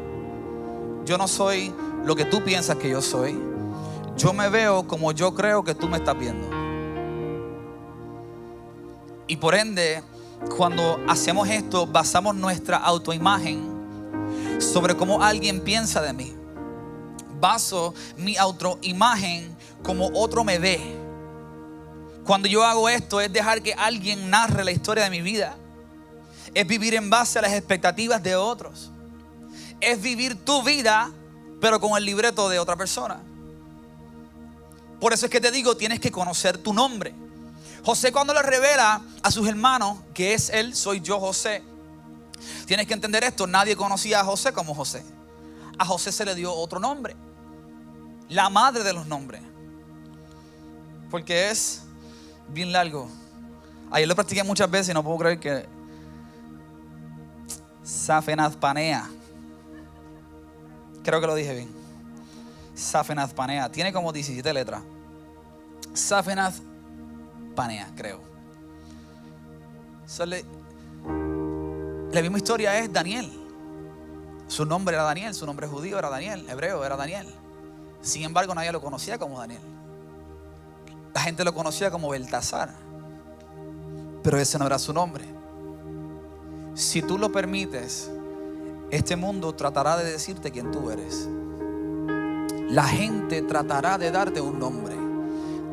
Yo 1.05 1.17
no 1.17 1.29
soy 1.29 1.73
lo 2.03 2.15
que 2.15 2.25
tú 2.25 2.43
piensas 2.43 2.75
que 2.75 2.89
yo 2.89 3.01
soy. 3.01 3.39
Yo 4.19 4.33
me 4.33 4.49
veo 4.49 4.85
como 4.85 5.13
yo 5.13 5.33
creo 5.33 5.63
que 5.63 5.73
tú 5.73 5.87
me 5.87 5.95
estás 5.95 6.19
viendo. 6.19 6.49
Y 9.27 9.37
por 9.37 9.55
ende, 9.55 10.03
cuando 10.57 10.99
hacemos 11.07 11.47
esto, 11.47 11.87
basamos 11.87 12.35
nuestra 12.35 12.75
autoimagen 12.75 14.59
sobre 14.59 14.97
cómo 14.97 15.23
alguien 15.23 15.61
piensa 15.61 16.01
de 16.01 16.11
mí. 16.11 16.35
Baso 17.39 17.93
mi 18.17 18.35
autoimagen 18.35 19.55
como 19.83 20.09
otro 20.13 20.43
me 20.43 20.59
ve. 20.59 20.97
Cuando 22.25 22.49
yo 22.49 22.65
hago 22.65 22.89
esto 22.89 23.21
es 23.21 23.31
dejar 23.31 23.61
que 23.61 23.73
alguien 23.73 24.29
narre 24.29 24.65
la 24.65 24.71
historia 24.71 25.05
de 25.05 25.11
mi 25.11 25.21
vida. 25.21 25.55
Es 26.53 26.67
vivir 26.67 26.93
en 26.93 27.09
base 27.09 27.39
a 27.39 27.43
las 27.43 27.53
expectativas 27.53 28.21
de 28.21 28.35
otros. 28.35 28.91
Es 29.79 30.01
vivir 30.01 30.35
tu 30.43 30.61
vida, 30.61 31.09
pero 31.61 31.79
con 31.79 31.97
el 31.97 32.03
libreto 32.03 32.49
de 32.49 32.59
otra 32.59 32.75
persona. 32.75 33.21
Por 34.99 35.13
eso 35.13 35.25
es 35.25 35.31
que 35.31 35.39
te 35.39 35.51
digo, 35.51 35.77
tienes 35.77 35.99
que 35.99 36.11
conocer 36.11 36.57
tu 36.57 36.73
nombre. 36.73 37.13
José 37.83 38.11
cuando 38.11 38.33
le 38.33 38.41
revela 38.41 39.01
a 39.23 39.31
sus 39.31 39.47
hermanos 39.47 39.97
que 40.13 40.33
es 40.33 40.49
él, 40.49 40.75
soy 40.75 40.99
yo 41.01 41.19
José. 41.19 41.63
Tienes 42.65 42.87
que 42.87 42.93
entender 42.93 43.23
esto, 43.23 43.47
nadie 43.47 43.75
conocía 43.75 44.21
a 44.21 44.23
José 44.23 44.53
como 44.53 44.73
José. 44.73 45.03
A 45.77 45.85
José 45.85 46.11
se 46.11 46.25
le 46.25 46.35
dio 46.35 46.53
otro 46.53 46.79
nombre. 46.79 47.15
La 48.27 48.49
madre 48.49 48.83
de 48.83 48.93
los 48.93 49.07
nombres. 49.07 49.41
Porque 51.09 51.49
es 51.49 51.83
bien 52.49 52.71
largo. 52.71 53.09
Ayer 53.91 54.07
lo 54.07 54.15
practiqué 54.15 54.43
muchas 54.43 54.69
veces 54.69 54.89
y 54.89 54.93
no 54.93 55.03
puedo 55.03 55.17
creer 55.17 55.39
que 55.39 55.65
Safenazpanea. 57.83 59.09
Creo 61.03 61.19
que 61.19 61.27
lo 61.27 61.33
dije 61.33 61.55
bien. 61.55 61.78
Safenath 62.79 63.33
Panea. 63.33 63.69
Tiene 63.69 63.91
como 63.93 64.11
17 64.11 64.53
letras. 64.53 64.81
Safenath 65.93 66.55
Panea, 67.55 67.91
creo. 67.95 68.21
la 72.11 72.21
misma 72.21 72.37
historia 72.37 72.79
es 72.79 72.91
Daniel. 72.91 73.31
Su 74.47 74.65
nombre 74.65 74.95
era 74.95 75.03
Daniel, 75.03 75.35
su 75.35 75.45
nombre 75.45 75.67
judío 75.67 75.99
era 75.99 76.09
Daniel, 76.09 76.47
hebreo 76.49 76.83
era 76.83 76.95
Daniel. 76.95 77.27
Sin 78.01 78.23
embargo, 78.23 78.55
nadie 78.55 78.71
lo 78.71 78.81
conocía 78.81 79.19
como 79.19 79.37
Daniel. 79.39 79.61
La 81.13 81.21
gente 81.21 81.43
lo 81.43 81.53
conocía 81.53 81.91
como 81.91 82.09
Beltasar. 82.09 82.73
Pero 84.23 84.37
ese 84.39 84.57
no 84.57 84.65
era 84.65 84.79
su 84.79 84.93
nombre. 84.93 85.25
Si 86.73 87.01
tú 87.01 87.17
lo 87.17 87.31
permites, 87.31 88.09
este 88.89 89.15
mundo 89.15 89.53
tratará 89.53 89.97
de 89.97 90.11
decirte 90.11 90.51
quién 90.51 90.71
tú 90.71 90.89
eres 90.89 91.29
la 92.69 92.83
gente 92.83 93.41
tratará 93.41 93.97
de 93.97 94.11
darte 94.11 94.39
un 94.41 94.59
nombre, 94.59 94.95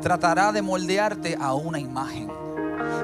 tratará 0.01 0.51
de 0.53 0.63
moldearte 0.63 1.37
a 1.39 1.55
una 1.55 1.79
imagen. 1.79 2.31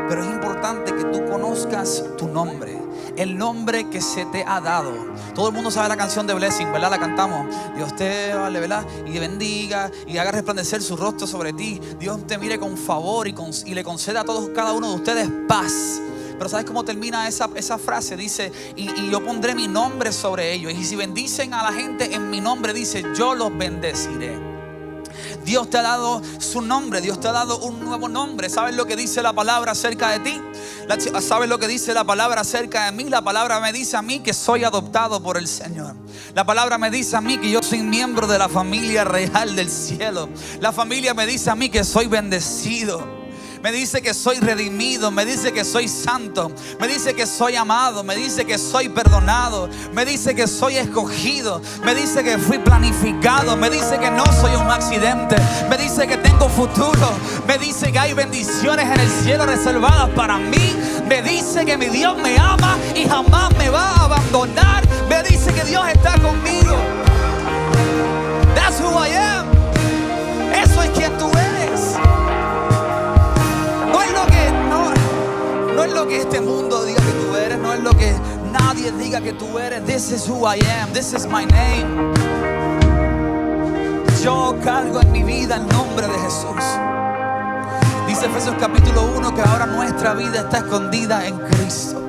Pero 0.09 0.23
es 0.23 0.31
importante 0.31 0.95
que 0.95 1.05
tú 1.05 1.25
conozcas 1.27 2.05
tu 2.17 2.29
nombre, 2.29 2.79
el 3.17 3.37
nombre 3.37 3.89
que 3.91 4.01
se 4.01 4.25
te 4.27 4.45
ha 4.47 4.61
dado. 4.61 4.93
Todo 5.35 5.49
el 5.49 5.55
mundo 5.55 5.71
sabe 5.71 5.89
la 5.89 5.97
canción 5.97 6.27
de 6.27 6.35
Blessing, 6.35 6.73
¿verdad? 6.73 6.91
La 6.91 6.99
cantamos. 6.99 7.47
Dios 7.77 7.95
te 7.97 8.35
vale, 8.35 8.61
¿verdad? 8.61 8.85
Y 9.07 9.19
bendiga 9.19 9.91
y 10.07 10.17
haga 10.19 10.33
resplandecer 10.33 10.83
su 10.83 10.97
rostro 10.97 11.27
sobre 11.27 11.53
ti. 11.53 11.81
Dios 11.99 12.27
te 12.27 12.39
mire 12.39 12.59
con 12.59 12.77
favor 12.77 13.29
y, 13.29 13.35
y 13.67 13.75
le 13.75 13.85
conceda 13.85 14.21
a 14.21 14.25
todos, 14.25 14.51
cada 14.51 14.73
uno 14.73 14.89
de 14.91 14.95
ustedes 14.97 15.29
paz. 15.47 16.01
Pero 16.37 16.49
¿sabes 16.49 16.67
cómo 16.67 16.85
termina 16.85 17.29
esa, 17.29 17.49
esa 17.55 17.79
frase? 17.79 18.17
Dice, 18.17 18.53
y, 18.77 18.91
y, 18.91 19.11
yo 19.11 19.25
pondré 19.25 19.55
mi 19.55 19.69
nombre 19.69 20.13
sobre 20.13 20.53
ellos. 20.53 20.73
Y 20.73 20.85
si 20.85 20.97
bendicen 20.97 21.55
a 21.55 21.63
la 21.63 21.73
gente 21.73 22.15
en 22.15 22.31
mi 22.31 22.41
nombre, 22.41 22.73
dice, 22.73 23.05
yo 23.17 23.35
los 23.35 23.57
bendeciré. 23.57 24.53
Dios 25.45 25.71
te 25.71 25.79
ha 25.79 25.83
dado 25.83 26.23
su 26.39 26.61
nombre, 26.61 27.01
Dios 27.01 27.21
te 27.21 27.29
ha 27.29 27.33
dado 27.33 27.59
un 27.59 27.81
nuevo 27.81 28.09
nombre. 28.09 28.49
¿Sabes 28.49 28.75
lo 28.77 28.87
que 28.87 28.97
dice 28.97 29.23
la 29.23 29.33
palabra 29.33 29.73
acerca 29.73 30.11
de 30.11 30.21
ti? 30.21 30.41
¿Sabes 31.21 31.49
lo 31.49 31.59
que 31.59 31.69
dice 31.69 31.95
la 31.95 32.05
palabra 32.05 32.43
acerca 32.43 32.87
de 32.87 32.93
mí? 32.93 33.05
La 33.05 33.23
palabra 33.23 33.61
me 33.61 33.73
dice 33.73 33.97
a 33.97 34.03
mí 34.03 34.21
que 34.21 34.33
soy 34.33 34.65
adoptado 34.65 35.23
por 35.23 35.37
el 35.37 35.49
Señor. 35.49 35.95
La 36.35 36.45
palabra 36.45 36.79
me 36.79 36.91
dice 36.91 37.17
a 37.17 37.21
mí 37.21 37.39
que 37.39 37.51
yo 37.51 37.63
soy 37.63 37.83
miembro 37.83 38.27
de 38.27 38.39
la 38.39 38.49
familia 38.49 39.05
real 39.05 39.57
del 39.57 39.71
cielo. 39.71 40.29
La 40.61 40.73
familia 40.73 41.15
me 41.15 41.27
dice 41.27 41.51
a 41.51 41.55
mí 41.55 41.69
que 41.69 41.85
soy 41.85 42.07
bendecido 42.07 43.22
me 43.63 43.71
dice 43.71 44.03
que 44.03 44.13
soy 44.13 44.39
redimido, 44.41 45.11
me 45.11 45.25
dice 45.25 45.53
que 45.53 45.65
soy 45.65 45.87
santo, 45.87 46.51
me 46.81 46.89
dice 46.89 47.15
que 47.15 47.27
soy 47.27 47.55
amado, 47.55 48.03
me 48.03 48.17
dice 48.17 48.45
que 48.45 48.59
soy 48.59 48.89
perdonado, 48.89 49.69
me 49.93 50.05
dice 50.05 50.35
que 50.35 50.49
soy 50.49 50.77
escogido, 50.77 51.63
me 51.85 51.95
dice 51.95 52.25
que 52.25 52.39
fui 52.39 52.59
planificado, 52.59 53.57
me 53.57 53.71
dice 53.71 53.99
que 53.99 54.11
no 54.11 54.25
soy 54.41 54.57
un 54.57 54.69
accidente, 54.69 55.37
me 55.71 55.79
dice 55.79 56.09
que 56.09 56.17
tengo 56.17 56.49
futuro, 56.49 57.09
me 57.47 57.57
dice 57.59 57.93
que 57.93 57.99
hay 57.99 58.15
bendiciones 58.15 58.85
en 58.87 59.01
el 59.01 59.09
cielo 59.09 59.47
reservadas 59.47 60.11
para 60.11 60.39
mí, 60.39 60.77
me 61.09 61.23
dice 61.23 61.65
que 61.65 61.77
mi 61.79 61.87
Dios 61.87 62.17
me 62.19 62.37
ama 62.39 62.77
y 62.97 63.09
jamás 63.09 63.57
me 63.57 63.71
va 63.71 63.91
a 63.91 64.05
abandonar, 64.07 64.83
me 65.09 65.23
dice 65.23 65.53
que 65.53 65.63
Dios 65.65 65.85
está 65.89 66.21
conmigo. 66.21 66.77
That's 68.55 68.81
who 68.81 68.89
I 68.89 69.09
am. 69.09 69.42
Que 76.07 76.21
este 76.21 76.41
mundo 76.41 76.85
diga 76.85 77.01
que 77.01 77.13
tú 77.13 77.37
eres, 77.37 77.59
no 77.59 77.73
es 77.73 77.81
lo 77.81 77.91
que 77.91 78.13
nadie 78.51 78.93
diga 78.93 79.21
que 79.21 79.33
tú 79.33 79.59
eres. 79.59 79.85
This 79.85 80.11
is 80.11 80.29
who 80.29 80.47
I 80.47 80.59
am, 80.81 80.93
this 80.93 81.13
is 81.13 81.27
my 81.27 81.45
name. 81.47 82.13
Yo 84.23 84.57
cargo 84.63 85.01
en 85.01 85.13
mi 85.13 85.23
vida 85.23 85.57
el 85.57 85.67
nombre 85.69 86.07
de 86.07 86.19
Jesús. 86.19 86.63
Dice 88.07 88.27
Efesios 88.27 88.55
capítulo 88.59 89.03
1 89.17 89.35
que 89.35 89.43
ahora 89.43 89.67
nuestra 89.67 90.15
vida 90.15 90.41
está 90.41 90.59
escondida 90.59 91.27
en 91.27 91.39
Cristo. 91.39 92.01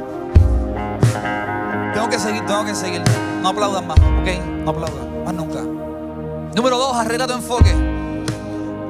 Tengo 1.94 2.10
que 2.10 2.20
seguir, 2.20 2.46
tengo 2.46 2.66
que 2.66 2.76
seguir. 2.76 3.02
No 3.42 3.50
aplaudan 3.50 3.88
más, 3.88 3.98
¿ok? 3.98 4.64
No 4.64 4.72
aplaudan, 4.72 5.24
más 5.26 5.34
nunca. 5.34 5.62
Número 6.56 6.78
2, 6.78 6.98
arregla 6.98 7.28
tu 7.28 7.34
enfoque. 7.34 7.74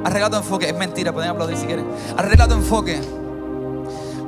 Arregla 0.04 0.30
tu 0.30 0.36
enfoque. 0.36 0.68
Es 0.68 0.76
mentira, 0.76 1.12
pueden 1.12 1.30
aplaudir 1.30 1.56
si 1.56 1.66
quieren. 1.66 1.86
Arregla 2.16 2.46
tu 2.46 2.54
enfoque. 2.54 3.23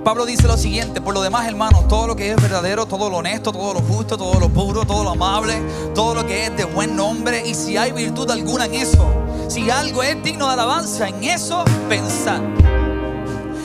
Pablo 0.07 0.25
dice 0.25 0.47
lo 0.47 0.57
siguiente, 0.57 1.01
por 1.01 1.15
lo 1.15 1.21
demás 1.21 1.49
hermanos, 1.49 1.89
todo 1.89 2.07
lo 2.07 2.15
que 2.15 2.31
es 2.31 2.37
verdadero, 2.41 2.87
todo 2.87 3.11
lo 3.11 3.17
honesto, 3.17 3.51
todo 3.51 3.75
lo 3.75 3.81
justo, 3.81 4.17
todo 4.17 4.39
lo 4.39 4.49
puro, 4.49 4.85
todo 4.85 5.03
lo 5.03 5.11
amable, 5.11 5.61
todo 5.97 6.15
lo 6.15 6.25
que 6.25 6.47
es 6.47 6.57
de 6.57 6.63
buen 6.63 6.95
nombre 6.95 7.45
y 7.45 7.55
si 7.55 7.77
hay 7.77 7.91
virtud 7.91 8.31
alguna 8.31 8.67
en 8.67 8.75
eso, 8.75 9.05
si 9.49 9.69
algo 9.69 10.05
es 10.05 10.23
digno 10.23 10.47
de 10.47 10.53
alabanza, 10.53 11.09
en 11.09 11.25
eso 11.25 11.65
pensar. 11.89 12.41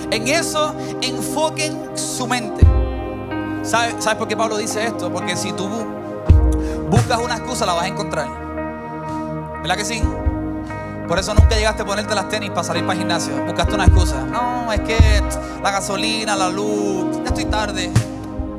En 0.09 0.27
eso 0.27 0.73
enfoquen 1.03 1.95
su 1.95 2.25
mente. 2.25 2.65
¿Sabes, 3.61 3.97
¿Sabes 3.99 4.17
por 4.17 4.27
qué 4.27 4.35
Pablo 4.35 4.57
dice 4.57 4.83
esto? 4.83 5.13
Porque 5.13 5.37
si 5.37 5.53
tú 5.53 5.69
buscas 6.89 7.19
una 7.19 7.35
excusa 7.35 7.67
la 7.67 7.73
vas 7.73 7.83
a 7.83 7.87
encontrar. 7.87 8.27
¿Verdad 9.61 9.77
que 9.77 9.85
sí? 9.85 10.01
Por 11.11 11.19
eso 11.19 11.33
nunca 11.33 11.57
llegaste 11.57 11.81
a 11.81 11.85
ponerte 11.85 12.15
las 12.15 12.29
tenis 12.29 12.51
para 12.51 12.63
salir 12.63 12.83
para 12.83 12.93
el 12.93 12.99
gimnasio. 12.99 13.33
Buscaste 13.45 13.75
una 13.75 13.83
excusa. 13.83 14.25
No, 14.25 14.71
es 14.71 14.79
que 14.79 14.97
la 15.61 15.69
gasolina, 15.69 16.37
la 16.37 16.47
luz, 16.47 17.17
ya 17.17 17.25
estoy 17.25 17.43
tarde. 17.43 17.91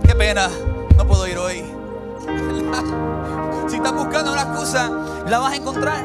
Qué 0.07 0.15
pena, 0.15 0.51
no 0.99 1.07
puedo 1.07 1.27
ir 1.27 1.39
hoy. 1.39 1.65
si 3.69 3.77
estás 3.77 3.95
buscando 3.95 4.35
una 4.35 4.43
excusa, 4.43 4.91
la 5.27 5.39
vas 5.39 5.55
a 5.55 5.57
encontrar. 5.57 6.05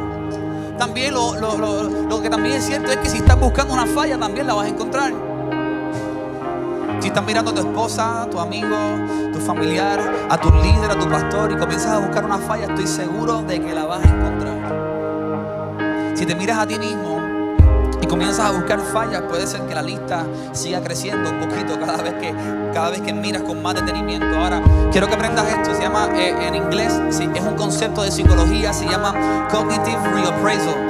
También 0.78 1.16
lo, 1.16 1.36
lo 1.36 2.22
que 2.22 2.30
también 2.30 2.56
es 2.56 2.66
cierto 2.66 2.94
es 2.94 2.98
que 3.00 3.10
si 3.10 3.18
estás 3.18 3.38
buscando 3.38 3.74
una 3.74 3.86
falla, 3.86 4.18
también 4.18 4.48
la 4.48 4.54
vas 4.54 4.68
a 4.68 4.70
encontrar. 4.70 5.12
Si 7.02 7.10
estás 7.10 7.26
mirando 7.26 7.52
a 7.52 7.56
tu 7.56 7.60
esposa, 7.60 8.22
a 8.22 8.30
tu 8.30 8.40
amigo, 8.40 8.74
a 8.74 9.32
tu 9.34 9.40
familiar, 9.40 10.00
a 10.30 10.38
tu 10.38 10.50
líder, 10.50 10.92
a 10.92 10.98
tu 10.98 11.10
pastor 11.10 11.52
y 11.52 11.58
comienzas 11.58 11.92
a 11.92 11.98
buscar 11.98 12.24
una 12.24 12.38
falla, 12.38 12.68
estoy 12.68 12.88
seguro 12.88 13.42
de 13.42 13.60
que 13.60 13.76
la 13.76 13.84
vas 13.84 14.00
a 14.06 14.08
encontrar. 14.08 14.57
Si 16.18 16.26
te 16.26 16.34
miras 16.34 16.58
a 16.58 16.66
ti 16.66 16.80
mismo 16.80 17.22
y 18.02 18.08
comienzas 18.08 18.48
a 18.48 18.52
buscar 18.52 18.80
fallas, 18.80 19.22
puede 19.30 19.46
ser 19.46 19.62
que 19.68 19.76
la 19.76 19.84
lista 19.84 20.26
siga 20.52 20.82
creciendo 20.82 21.30
un 21.30 21.42
poquito 21.42 21.80
cada 21.80 22.02
vez 22.02 22.16
que, 22.16 22.34
cada 22.74 22.90
vez 22.90 23.02
que 23.02 23.14
miras 23.14 23.44
con 23.44 23.62
más 23.62 23.76
detenimiento. 23.76 24.26
Ahora, 24.36 24.60
quiero 24.92 25.08
que 25.08 25.14
aprendas 25.14 25.48
esto. 25.48 25.76
Se 25.76 25.84
llama 25.84 26.10
eh, 26.16 26.34
en 26.48 26.56
inglés, 26.56 26.92
es 27.12 27.42
un 27.44 27.54
concepto 27.54 28.02
de 28.02 28.10
psicología, 28.10 28.74
se 28.74 28.86
llama 28.86 29.48
Cognitive 29.52 30.00
Reappraisal. 30.12 30.90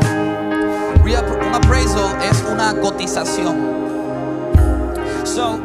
un 1.46 1.56
appraisal 1.56 2.18
es 2.32 2.46
una 2.50 2.74
cotización. 2.80 3.58
So, 5.26 5.60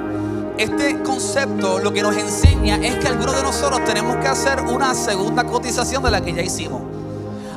este 0.58 1.00
concepto 1.04 1.78
lo 1.78 1.92
que 1.92 2.02
nos 2.02 2.16
enseña 2.16 2.78
es 2.84 2.96
que 2.96 3.06
algunos 3.06 3.36
de 3.36 3.42
nosotros 3.44 3.84
tenemos 3.84 4.16
que 4.16 4.26
hacer 4.26 4.60
una 4.60 4.92
segunda 4.92 5.44
cotización 5.44 6.02
de 6.02 6.10
la 6.10 6.20
que 6.20 6.32
ya 6.32 6.42
hicimos 6.42 6.91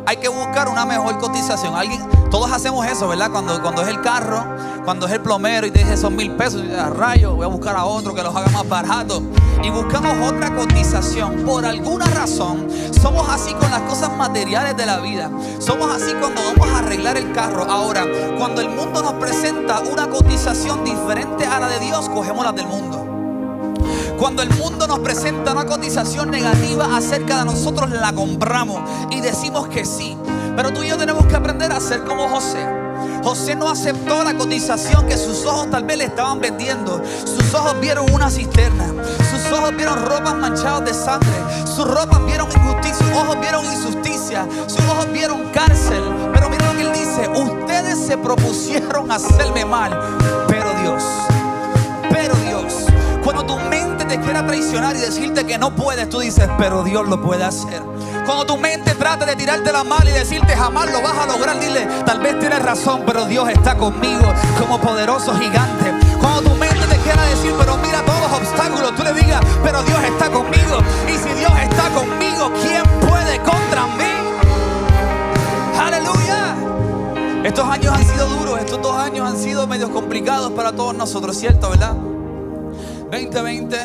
hay 0.05 0.17
que 0.17 0.27
buscar 0.29 0.69
una 0.69 0.85
mejor 0.85 1.17
cotización. 1.17 1.75
Alguien, 1.75 2.01
todos 2.29 2.51
hacemos 2.51 2.85
eso, 2.85 3.07
¿verdad? 3.07 3.31
Cuando, 3.31 3.81
es 3.81 3.87
el 3.87 4.01
carro, 4.01 4.43
cuando 4.83 5.07
es 5.07 5.13
el 5.13 5.21
plomero 5.21 5.65
y 5.65 5.71
te 5.71 5.79
dice 5.79 5.97
son 5.97 6.15
mil 6.15 6.31
pesos, 6.31 6.63
y 6.63 6.73
a 6.73 6.89
rayo, 6.89 7.35
voy 7.35 7.45
a 7.45 7.47
buscar 7.47 7.75
a 7.75 7.85
otro 7.85 8.13
que 8.13 8.21
los 8.21 8.35
haga 8.35 8.47
más 8.49 8.67
barato. 8.67 9.21
Y 9.63 9.69
buscamos 9.69 10.31
otra 10.31 10.53
cotización. 10.55 11.43
Por 11.43 11.65
alguna 11.65 12.05
razón, 12.05 12.67
somos 13.01 13.27
así 13.29 13.53
con 13.53 13.71
las 13.71 13.81
cosas 13.81 14.15
materiales 14.15 14.77
de 14.77 14.85
la 14.85 14.99
vida. 14.99 15.31
Somos 15.59 15.89
así 15.89 16.13
cuando 16.19 16.41
vamos 16.43 16.67
a 16.69 16.79
arreglar 16.79 17.17
el 17.17 17.31
carro. 17.31 17.63
Ahora, 17.63 18.05
cuando 18.37 18.61
el 18.61 18.69
mundo 18.69 19.01
nos 19.01 19.13
presenta 19.13 19.79
una 19.79 20.07
cotización 20.07 20.83
diferente 20.83 21.45
a 21.45 21.59
la 21.59 21.67
de 21.67 21.79
Dios, 21.79 22.09
cogemos 22.09 22.45
la 22.45 22.51
del 22.51 22.67
mundo. 22.67 23.04
Cuando 24.17 24.41
el 24.41 24.49
mundo 24.51 24.87
nos 24.87 24.99
presenta 24.99 25.51
una 25.51 25.65
cotización 25.65 26.31
negativa 26.31 26.95
acerca 26.95 27.39
de 27.39 27.45
nosotros, 27.45 27.89
la 27.89 28.13
compramos 28.13 28.81
y 29.11 29.21
decimos 29.21 29.67
que 29.67 29.85
sí. 29.85 30.17
Pero 30.55 30.71
tú 30.71 30.83
y 30.83 30.87
yo 30.87 30.97
tenemos 30.97 31.25
que 31.25 31.35
aprender 31.35 31.71
a 31.71 31.81
ser 31.81 32.03
como 32.05 32.29
José. 32.29 32.65
José 33.23 33.55
no 33.55 33.69
aceptó 33.69 34.23
la 34.23 34.33
cotización 34.35 35.05
que 35.07 35.17
sus 35.17 35.45
ojos 35.45 35.69
tal 35.69 35.83
vez 35.83 35.97
le 35.97 36.05
estaban 36.05 36.39
vendiendo. 36.39 37.01
Sus 37.25 37.53
ojos 37.53 37.75
vieron 37.81 38.09
una 38.13 38.29
cisterna. 38.29 38.85
Sus 39.31 39.51
ojos 39.51 39.75
vieron 39.75 40.01
ropas 40.05 40.35
manchadas 40.35 40.85
de 40.85 40.93
sangre. 40.93 41.35
Sus 41.65 41.85
ropas 41.85 42.25
vieron 42.25 42.47
injusticia. 42.51 43.05
Sus 43.05 43.17
ojos 43.17 43.37
vieron 43.41 43.65
injusticia. 43.65 44.47
Sus 44.67 44.79
ojos 44.87 45.11
vieron 45.11 45.49
cárcel. 45.51 46.03
Pero 46.33 46.49
mira 46.49 46.71
lo 46.71 46.77
que 46.77 46.81
él 46.83 46.93
dice. 46.93 47.27
Ustedes 47.35 47.99
se 47.99 48.17
propusieron 48.17 49.11
hacerme 49.11 49.65
mal. 49.65 49.91
Pero 50.47 50.69
Dios. 50.81 51.03
Pero 52.09 52.33
Dios. 52.35 52.85
Cuando 53.23 53.43
tu 53.45 53.55
mente 53.57 53.74
te 54.17 54.21
quiera 54.21 54.45
traicionar 54.45 54.95
y 54.95 54.99
decirte 54.99 55.45
que 55.45 55.57
no 55.57 55.75
puedes, 55.75 56.09
tú 56.09 56.19
dices, 56.19 56.47
pero 56.57 56.83
Dios 56.83 57.05
lo 57.07 57.21
puede 57.21 57.43
hacer. 57.43 57.81
Cuando 58.25 58.45
tu 58.45 58.55
mente 58.55 58.95
trate 58.95 59.25
de 59.25 59.35
tirarte 59.35 59.73
la 59.73 59.83
mano 59.83 60.09
y 60.09 60.13
decirte 60.13 60.55
jamás 60.55 60.89
lo 60.89 61.01
vas 61.01 61.17
a 61.17 61.25
lograr, 61.25 61.59
dile, 61.59 61.85
tal 62.05 62.21
vez 62.21 62.39
tienes 62.39 62.61
razón, 62.61 63.03
pero 63.05 63.25
Dios 63.25 63.49
está 63.49 63.75
conmigo 63.75 64.23
como 64.57 64.79
poderoso 64.79 65.35
gigante. 65.35 65.93
Cuando 66.21 66.49
tu 66.49 66.55
mente 66.55 66.79
te 66.87 66.97
quiera 66.99 67.21
decir, 67.23 67.53
pero 67.59 67.75
mira 67.77 68.03
todos 68.05 68.21
los 68.21 68.39
obstáculos, 68.39 68.95
tú 68.95 69.03
le 69.03 69.13
digas, 69.13 69.41
pero 69.61 69.83
Dios 69.83 69.99
está 70.03 70.29
conmigo. 70.29 70.77
Y 71.09 71.17
si 71.17 71.33
Dios 71.37 71.51
está 71.61 71.89
conmigo, 71.89 72.51
¿quién 72.61 72.83
puede 73.01 73.37
contra 73.39 73.85
mí? 73.97 74.13
Aleluya. 75.77 76.55
Estos 77.43 77.67
años 77.67 77.93
han 77.93 78.05
sido 78.05 78.27
duros, 78.29 78.59
estos 78.59 78.81
dos 78.81 78.97
años 78.97 79.29
han 79.29 79.37
sido 79.37 79.67
medios 79.67 79.89
complicados 79.89 80.53
para 80.53 80.71
todos 80.71 80.95
nosotros, 80.95 81.37
¿cierto, 81.37 81.69
verdad? 81.69 82.14
2020 83.11 83.77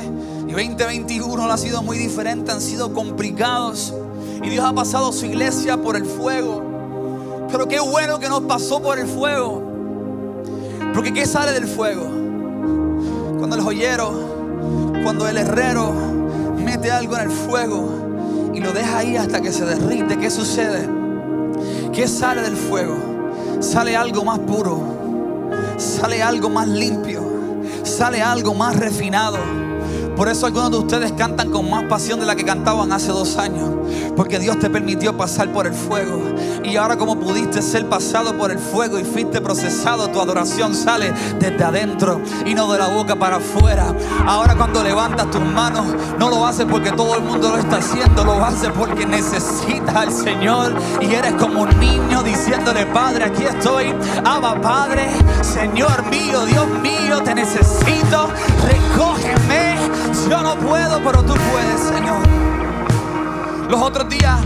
y 0.48 0.52
2021 0.52 1.36
no 1.36 1.52
ha 1.52 1.56
sido 1.56 1.82
muy 1.82 1.98
diferente, 1.98 2.52
han 2.52 2.60
sido 2.60 2.92
complicados. 2.92 3.94
Y 4.42 4.48
Dios 4.48 4.64
ha 4.64 4.72
pasado 4.72 5.12
su 5.12 5.26
iglesia 5.26 5.76
por 5.76 5.96
el 5.96 6.04
fuego. 6.04 7.46
Pero 7.50 7.68
qué 7.68 7.80
bueno 7.80 8.18
que 8.18 8.28
nos 8.28 8.42
pasó 8.42 8.80
por 8.80 8.98
el 8.98 9.06
fuego. 9.06 9.62
Porque 10.94 11.12
¿qué 11.12 11.26
sale 11.26 11.52
del 11.52 11.66
fuego? 11.66 12.02
Cuando 13.38 13.56
el 13.56 13.62
joyero, 13.62 14.12
cuando 15.02 15.28
el 15.28 15.36
herrero 15.36 15.92
mete 16.56 16.90
algo 16.90 17.16
en 17.16 17.22
el 17.22 17.30
fuego 17.30 18.50
y 18.54 18.60
lo 18.60 18.72
deja 18.72 18.98
ahí 18.98 19.16
hasta 19.16 19.40
que 19.40 19.52
se 19.52 19.64
derrite, 19.64 20.18
¿qué 20.18 20.30
sucede? 20.30 20.88
¿Qué 21.92 22.08
sale 22.08 22.42
del 22.42 22.56
fuego? 22.56 22.96
Sale 23.60 23.96
algo 23.96 24.24
más 24.24 24.38
puro, 24.40 24.80
sale 25.76 26.22
algo 26.22 26.48
más 26.48 26.68
limpio, 26.68 27.20
sale 27.84 28.22
algo 28.22 28.54
más 28.54 28.76
refinado 28.76 29.38
Por 30.20 30.28
eso 30.28 30.44
algunos 30.44 30.70
de 30.70 30.76
ustedes 30.76 31.12
cantan 31.12 31.50
con 31.50 31.70
más 31.70 31.84
pasión 31.84 32.20
de 32.20 32.26
la 32.26 32.36
que 32.36 32.44
cantaban 32.44 32.92
hace 32.92 33.08
dos 33.08 33.38
años. 33.38 33.70
Porque 34.14 34.38
Dios 34.38 34.58
te 34.58 34.68
permitió 34.68 35.16
pasar 35.16 35.50
por 35.50 35.66
el 35.66 35.72
fuego. 35.72 36.20
Y 36.62 36.76
ahora 36.76 36.98
como 36.98 37.18
pudiste 37.18 37.62
ser 37.62 37.88
pasado 37.88 38.36
por 38.36 38.50
el 38.50 38.58
fuego 38.58 38.98
y 38.98 39.04
fuiste 39.04 39.40
procesado, 39.40 40.08
tu 40.08 40.20
adoración 40.20 40.74
sale 40.74 41.14
desde 41.38 41.64
adentro 41.64 42.20
y 42.44 42.54
no 42.54 42.70
de 42.70 42.78
la 42.78 42.88
boca 42.88 43.16
para 43.16 43.36
afuera. 43.36 43.94
Ahora 44.26 44.54
cuando 44.56 44.84
levantas 44.84 45.30
tus 45.30 45.40
manos, 45.40 45.86
no 46.18 46.28
lo 46.28 46.44
haces 46.44 46.66
porque 46.70 46.92
todo 46.92 47.14
el 47.14 47.22
mundo 47.22 47.48
lo 47.48 47.56
está 47.56 47.78
haciendo, 47.78 48.22
lo 48.22 48.44
haces 48.44 48.68
porque 48.76 49.06
necesitas 49.06 49.96
al 49.96 50.12
Señor. 50.12 50.74
Y 51.00 51.14
eres 51.14 51.32
como 51.32 51.62
un 51.62 51.80
niño 51.80 52.22
diciéndole, 52.22 52.84
Padre, 52.84 53.24
aquí 53.24 53.44
estoy. 53.44 53.94
Abba, 54.22 54.60
Padre, 54.60 55.08
Señor 55.40 56.04
mío, 56.10 56.44
Dios 56.44 56.68
mío, 56.82 57.22
te 57.22 57.34
necesito. 57.34 58.28
Recógeme. 58.68 59.69
Yo 60.28 60.42
no 60.42 60.56
puedo, 60.58 61.00
pero 61.02 61.24
tú 61.24 61.34
puedes, 61.34 61.80
Señor. 61.80 62.18
Los 63.70 63.80
otros 63.80 64.08
días, 64.08 64.38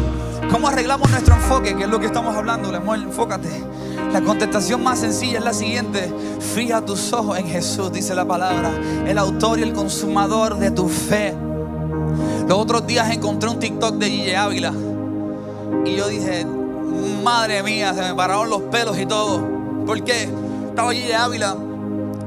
¿cómo 0.51 0.69
arreglamos 0.69 1.11
nuestro 1.11 1.35
enfoque? 1.35 1.75
Que 1.77 1.85
es 1.85 1.89
lo 1.89 1.99
que 1.99 2.07
estamos 2.07 2.37
hablando, 2.37 2.71
Lemuel, 2.71 3.05
enfócate. 3.05 3.49
La 4.13 4.21
contestación 4.21 4.83
más 4.83 5.01
sencilla 5.01 5.39
es 5.39 5.45
la 5.45 5.53
siguiente. 5.53 6.13
Fija 6.55 6.85
tus 6.85 7.13
ojos 7.13 7.39
en 7.39 7.49
Jesús, 7.49 7.93
dice 7.93 8.15
la 8.15 8.25
palabra. 8.25 8.71
El 9.07 9.19
autor 9.19 9.59
y 9.59 9.63
el 9.63 9.73
consumador 9.73 10.59
de 10.59 10.71
tu 10.71 10.89
fe. 10.89 11.35
Los 12.47 12.59
otros 12.59 12.87
días 12.87 13.11
encontré 13.11 13.51
un 13.51 13.59
TikTok 13.59 13.97
de 13.97 14.11
Gille 14.11 14.37
Ávila. 14.37 14.73
Y 15.85 15.97
yo 15.97 16.09
dije, 16.09 16.47
madre 17.23 17.63
mía, 17.63 17.93
se 17.95 18.03
me 18.03 18.15
pararon 18.15 18.49
los 18.49 18.63
pelos 18.63 18.99
y 18.99 19.07
todo. 19.07 19.43
¿Por 19.87 20.03
qué? 20.05 20.29
Estaba 20.71 20.93
Gille 20.93 21.15
Ávila 21.15 21.57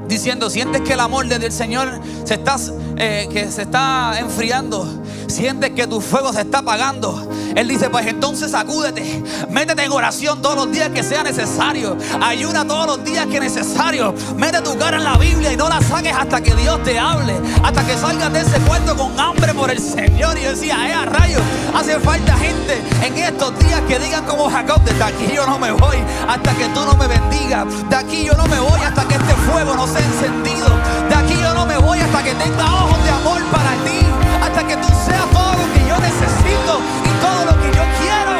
diciendo, 0.08 0.50
sientes 0.50 0.80
que 0.82 0.94
el 0.94 1.00
amor 1.00 1.26
del 1.26 1.52
Señor 1.52 2.00
se 2.24 2.34
está, 2.34 2.56
eh, 2.96 3.28
que 3.32 3.50
se 3.50 3.62
está 3.62 4.18
enfriando, 4.18 4.86
sientes 5.28 5.70
que 5.70 5.86
tu 5.86 6.00
fuego 6.00 6.32
se 6.32 6.42
está 6.42 6.58
apagando. 6.58 7.28
Él 7.54 7.66
dice, 7.66 7.90
pues 7.90 8.06
entonces 8.06 8.50
sacúdete, 8.50 9.22
métete 9.50 9.84
en 9.84 9.92
oración 9.92 10.40
todos 10.42 10.56
los 10.56 10.70
días 10.70 10.90
que 10.90 11.02
sea 11.02 11.22
necesario, 11.22 11.96
ayuna 12.20 12.66
todos 12.66 12.86
los 12.86 13.04
días 13.04 13.26
que 13.26 13.36
es 13.36 13.42
necesario, 13.42 14.14
mete 14.36 14.60
tu 14.60 14.76
cara 14.78 14.98
en 14.98 15.04
la 15.04 15.16
Biblia 15.16 15.52
y 15.52 15.56
no 15.56 15.68
la 15.68 15.80
saques 15.80 16.14
hasta 16.14 16.40
que 16.40 16.54
Dios 16.54 16.82
te 16.84 16.98
hable, 16.98 17.34
hasta 17.62 17.84
que 17.86 17.96
salgas 17.96 18.32
de 18.32 18.40
ese 18.40 18.58
cuarto 18.60 18.96
con 18.96 19.18
hambre 19.18 19.54
por 19.54 19.70
el 19.70 19.80
Señor. 19.80 20.38
Y 20.38 20.42
decía, 20.42 20.88
eh, 20.88 20.92
a 20.92 21.04
rayos, 21.06 21.42
hace 21.74 21.98
falta 21.98 22.36
gente 22.36 22.80
en 23.02 23.16
estos 23.16 23.58
días 23.58 23.80
que 23.88 23.98
digan 23.98 24.24
como 24.24 24.50
Jacob, 24.50 24.82
de 24.84 25.02
aquí 25.02 25.32
yo 25.34 25.46
no 25.46 25.58
me 25.58 25.72
voy 25.72 25.96
hasta 26.28 26.52
que 26.54 26.66
tú 26.68 26.80
no 26.84 26.94
me 26.94 27.06
bendigas, 27.06 27.66
de 27.88 27.96
aquí 27.96 28.24
yo 28.24 28.34
no 28.34 28.46
me 28.46 28.60
voy 28.60 28.80
hasta 28.80 29.06
que 29.08 29.14
este 29.14 29.34
fuego 29.50 29.74
no 29.74 29.86
sea 29.86 30.04
encendido, 30.04 30.68
de 31.08 31.14
aquí 31.14 31.34
yo 31.40 31.54
no 31.54 31.66
me 31.66 31.78
voy 31.78 31.98
hasta 31.98 32.22
que 32.22 32.34
tenga 32.34 32.64
ojos 32.84 33.02
de 33.02 33.10
amor 33.10 33.42
para 33.50 33.70
ti, 33.84 34.17
que 34.64 34.76
tú 34.76 34.88
seas 34.88 35.26
todo 35.32 35.52
lo 35.52 35.72
que 35.72 35.80
yo 35.88 35.98
necesito 35.98 36.80
y 37.04 37.10
todo 37.20 37.44
lo 37.44 37.60
que 37.60 37.76
yo 37.76 37.84
quiero. 38.00 38.32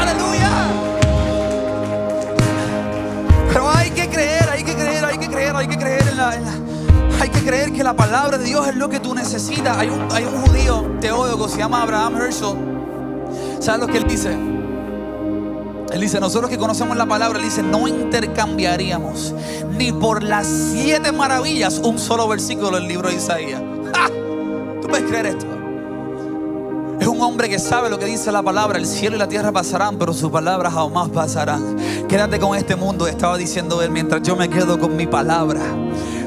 Aleluya. 0.00 0.50
Pero 3.52 3.70
hay 3.70 3.90
que 3.90 4.08
creer, 4.08 4.48
hay 4.50 4.64
que 4.64 4.74
creer, 4.74 5.04
hay 5.04 5.18
que 5.18 5.28
creer, 5.28 5.56
hay 5.56 5.68
que 5.68 5.78
creer 5.78 6.08
en 6.08 6.16
la, 6.16 6.30
hay 7.20 7.28
que 7.28 7.40
creer 7.40 7.72
que 7.72 7.84
la 7.84 7.94
palabra 7.94 8.38
de 8.38 8.44
Dios 8.44 8.66
es 8.66 8.74
lo 8.74 8.88
que 8.88 8.98
tú 9.00 9.14
necesitas. 9.14 9.76
Hay 9.78 9.88
un, 9.88 10.08
hay 10.10 10.24
un 10.24 10.42
judío 10.42 10.96
teólogo, 11.00 11.48
se 11.48 11.58
llama 11.58 11.82
Abraham 11.82 12.16
Herschel. 12.16 12.56
¿Sabes 13.60 13.80
lo 13.80 13.86
que 13.86 13.98
él 13.98 14.04
dice? 14.08 14.36
Él 15.92 16.00
dice, 16.00 16.18
nosotros 16.18 16.50
que 16.50 16.56
conocemos 16.58 16.96
la 16.96 17.06
palabra, 17.06 17.38
él 17.38 17.44
dice, 17.44 17.62
no 17.62 17.86
intercambiaríamos 17.86 19.34
ni 19.76 19.92
por 19.92 20.22
las 20.22 20.46
siete 20.46 21.12
maravillas 21.12 21.78
un 21.78 21.98
solo 21.98 22.26
versículo 22.26 22.70
del 22.72 22.88
libro 22.88 23.10
de 23.10 23.16
Isaías. 23.16 23.60
¿Tú 23.60 24.12
puedes 24.92 25.08
creer 25.08 25.24
esto? 25.24 25.46
Es 27.00 27.06
un 27.06 27.22
hombre 27.22 27.48
que 27.48 27.58
sabe 27.58 27.88
lo 27.88 27.98
que 27.98 28.04
dice 28.04 28.30
la 28.30 28.42
palabra. 28.42 28.78
El 28.78 28.84
cielo 28.84 29.16
y 29.16 29.18
la 29.18 29.26
tierra 29.26 29.50
pasarán, 29.50 29.96
pero 29.96 30.12
su 30.12 30.30
palabra 30.30 30.70
jamás 30.70 31.08
pasarán. 31.08 31.78
Quédate 32.08 32.38
con 32.38 32.54
este 32.54 32.76
mundo, 32.76 33.06
estaba 33.06 33.38
diciendo 33.38 33.80
él, 33.80 33.90
mientras 33.90 34.20
yo 34.22 34.36
me 34.36 34.50
quedo 34.50 34.78
con 34.78 34.94
mi 34.94 35.06
palabra. 35.06 35.62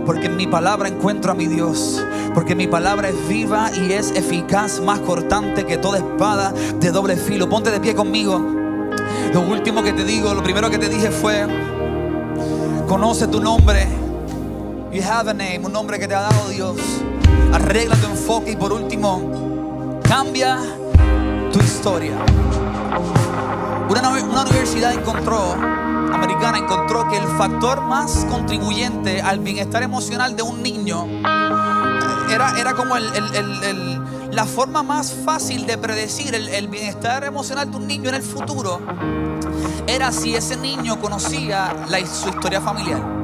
Porque 0.04 0.26
en 0.26 0.36
mi 0.36 0.48
palabra 0.48 0.90
encuentro 0.90 1.32
a 1.32 1.36
mi 1.36 1.46
Dios. 1.46 2.04
Porque 2.34 2.56
mi 2.56 2.66
palabra 2.66 3.10
es 3.10 3.28
viva 3.28 3.70
y 3.72 3.94
es 3.94 4.10
eficaz, 4.16 4.82
más 4.82 5.00
cortante 5.02 5.64
que 5.68 5.78
toda 5.78 6.00
espada 6.00 6.52
de 6.80 6.90
doble 6.90 7.18
filo. 7.18 7.48
Ponte 7.48 7.70
de 7.70 7.80
pie 7.80 7.94
conmigo. 7.94 8.40
Lo 9.32 9.42
último 9.42 9.84
que 9.84 9.94
te 9.94 10.04
digo, 10.04 10.34
lo 10.34 10.42
primero 10.42 10.72
que 10.72 10.80
te 10.80 10.90
dije 10.90 11.12
fue, 11.12 11.46
conoce 12.88 13.28
tu 13.28 13.40
nombre. 13.40 13.88
You 14.92 15.04
have 15.04 15.30
a 15.30 15.34
name, 15.36 15.60
un 15.64 15.72
nombre 15.72 16.00
que 16.00 16.08
te 16.08 16.16
ha 16.16 16.22
dado 16.22 16.50
Dios. 16.50 16.78
Arregla 17.54 17.96
tu 17.96 18.08
enfoque 18.08 18.52
y 18.52 18.56
por 18.56 18.74
último, 18.74 20.00
cambia 20.04 20.58
tu 21.52 21.60
historia. 21.60 22.18
Una, 23.90 24.42
universidad 24.44 24.94
encontró, 24.94 25.54
americana 25.54 26.58
encontró 26.58 27.08
que 27.08 27.18
el 27.18 27.28
factor 27.38 27.82
más 27.82 28.26
contribuyente 28.30 29.22
al 29.22 29.40
bienestar 29.40 29.84
emocional 29.84 30.36
de 30.36 30.44
un 30.44 30.62
niño 30.62 31.06
era, 32.30 32.60
era 32.60 32.74
como 32.74 32.98
el, 32.98 33.06
la 34.32 34.46
forma 34.46 34.84
más 34.84 35.14
fácil 35.14 35.66
de 35.66 35.78
predecir 35.78 36.36
el, 36.36 36.68
bienestar 36.68 37.24
emocional 37.24 37.72
de 37.72 37.78
un 37.78 37.88
niño 37.88 38.10
en 38.10 38.16
el 38.16 38.24
futuro 38.24 38.82
era 39.88 40.12
si 40.12 40.36
ese 40.36 40.58
niño 40.58 41.00
conocía 41.00 41.74
su 42.06 42.30
historia 42.30 42.60
familiar. 42.60 43.15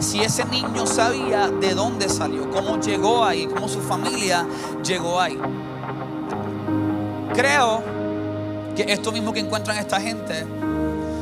Si 0.00 0.20
ese 0.20 0.44
niño 0.46 0.86
sabía 0.86 1.48
de 1.48 1.74
dónde 1.74 2.08
salió, 2.08 2.50
cómo 2.50 2.80
llegó 2.80 3.24
ahí, 3.24 3.46
cómo 3.46 3.68
su 3.68 3.80
familia 3.80 4.46
llegó 4.84 5.20
ahí. 5.20 5.38
Creo 7.34 7.82
que 8.74 8.92
esto 8.92 9.12
mismo 9.12 9.32
que 9.32 9.40
encuentran 9.40 9.76
esta 9.78 10.00
gente 10.00 10.46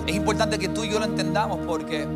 es 0.07 0.15
importante 0.15 0.59
que 0.59 0.69
tú 0.69 0.85
y 0.85 0.91
yo 0.91 0.99
lo 0.99 1.05
entendamos 1.05 1.59
porque 1.67 2.07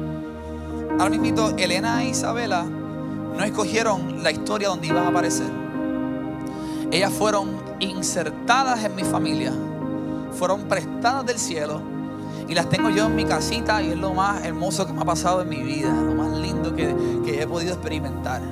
ahora 0.98 1.10
mismo 1.10 1.50
Elena 1.56 2.02
e 2.02 2.08
Isabela 2.08 2.64
no 2.64 3.42
escogieron 3.44 4.22
la 4.22 4.30
historia 4.30 4.68
donde 4.68 4.86
iban 4.86 5.04
a 5.04 5.08
aparecer. 5.08 5.50
Ellas 6.90 7.12
fueron 7.12 7.50
insertadas 7.80 8.84
en 8.84 8.94
mi 8.94 9.02
familia, 9.02 9.52
fueron 10.38 10.62
prestadas 10.64 11.26
del 11.26 11.38
cielo 11.38 11.93
y 12.48 12.54
las 12.54 12.68
tengo 12.68 12.90
yo 12.90 13.06
en 13.06 13.16
mi 13.16 13.24
casita 13.24 13.82
y 13.82 13.90
es 13.90 13.96
lo 13.96 14.12
más 14.12 14.44
hermoso 14.44 14.86
que 14.86 14.92
me 14.92 15.02
ha 15.02 15.04
pasado 15.04 15.42
en 15.42 15.48
mi 15.48 15.62
vida, 15.62 15.90
lo 15.92 16.14
más 16.14 16.36
lindo 16.38 16.74
que, 16.74 16.94
he 17.26 17.46
podido 17.46 17.74
experimentar. 17.74 18.42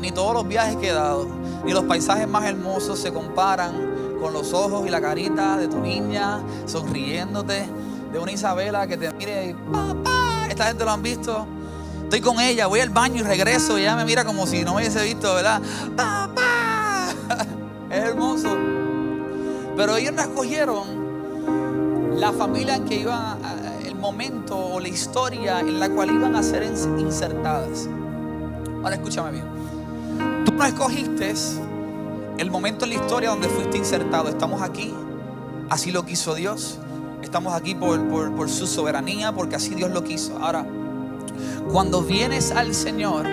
Ni 0.00 0.10
todos 0.10 0.34
los 0.34 0.48
viajes 0.48 0.76
que 0.76 0.88
he 0.88 0.92
dado, 0.92 1.26
ni 1.64 1.72
los 1.72 1.84
paisajes 1.84 2.28
más 2.28 2.44
hermosos 2.44 2.98
se 2.98 3.12
comparan 3.12 4.18
con 4.20 4.32
los 4.32 4.52
ojos 4.52 4.86
y 4.86 4.90
la 4.90 5.00
carita 5.00 5.56
de 5.56 5.68
tu 5.68 5.78
niña 5.78 6.40
sonriéndote, 6.66 7.66
de 8.12 8.18
una 8.18 8.32
Isabela 8.32 8.86
que 8.86 8.96
te 8.96 9.12
mire 9.12 9.50
y 9.50 9.54
papá, 9.54 10.46
esta 10.48 10.66
gente 10.66 10.84
lo 10.84 10.90
han 10.90 11.02
visto. 11.02 11.46
Estoy 12.04 12.20
con 12.20 12.38
ella, 12.38 12.66
voy 12.66 12.80
al 12.80 12.90
baño 12.90 13.20
y 13.20 13.22
regreso 13.22 13.78
y 13.78 13.82
ella 13.82 13.96
me 13.96 14.04
mira 14.04 14.24
como 14.24 14.46
si 14.46 14.62
no 14.62 14.74
me 14.74 14.82
hubiese 14.82 15.02
visto, 15.02 15.34
¿verdad? 15.34 15.60
Papá 15.96 17.08
es 17.90 17.98
hermoso. 17.98 18.56
Pero 19.76 19.96
ellos 19.96 20.14
no 20.14 20.22
escogieron 20.22 21.03
la 22.16 22.32
familia 22.32 22.76
en 22.76 22.84
que 22.84 22.96
iban, 22.96 23.38
el 23.84 23.94
momento 23.94 24.56
o 24.56 24.80
la 24.80 24.88
historia 24.88 25.60
en 25.60 25.78
la 25.80 25.88
cual 25.88 26.10
iban 26.10 26.36
a 26.36 26.42
ser 26.42 26.62
insertadas. 26.98 27.88
Ahora 28.82 28.96
escúchame 28.96 29.32
bien. 29.32 29.44
Tú 30.44 30.52
no 30.52 30.64
escogiste 30.64 31.34
el 32.38 32.50
momento 32.50 32.84
en 32.84 32.90
la 32.90 32.96
historia 32.96 33.30
donde 33.30 33.48
fuiste 33.48 33.78
insertado. 33.78 34.28
Estamos 34.28 34.62
aquí, 34.62 34.92
así 35.70 35.90
lo 35.90 36.04
quiso 36.04 36.34
Dios. 36.34 36.78
Estamos 37.22 37.54
aquí 37.54 37.74
por 37.74 38.48
su 38.50 38.66
soberanía, 38.66 39.32
porque 39.32 39.56
así 39.56 39.74
Dios 39.74 39.90
lo 39.90 40.04
quiso. 40.04 40.38
Ahora, 40.38 40.66
cuando 41.72 42.02
vienes 42.02 42.52
al 42.52 42.74
Señor, 42.74 43.26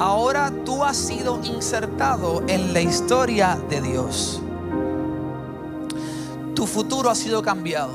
ahora 0.00 0.52
tú 0.64 0.84
has 0.84 0.96
sido 0.96 1.40
insertado 1.44 2.42
en 2.48 2.74
la 2.74 2.80
historia 2.80 3.58
de 3.70 3.80
Dios. 3.80 4.42
Tu 6.58 6.66
futuro 6.66 7.08
ha 7.08 7.14
sido 7.14 7.40
cambiado. 7.40 7.92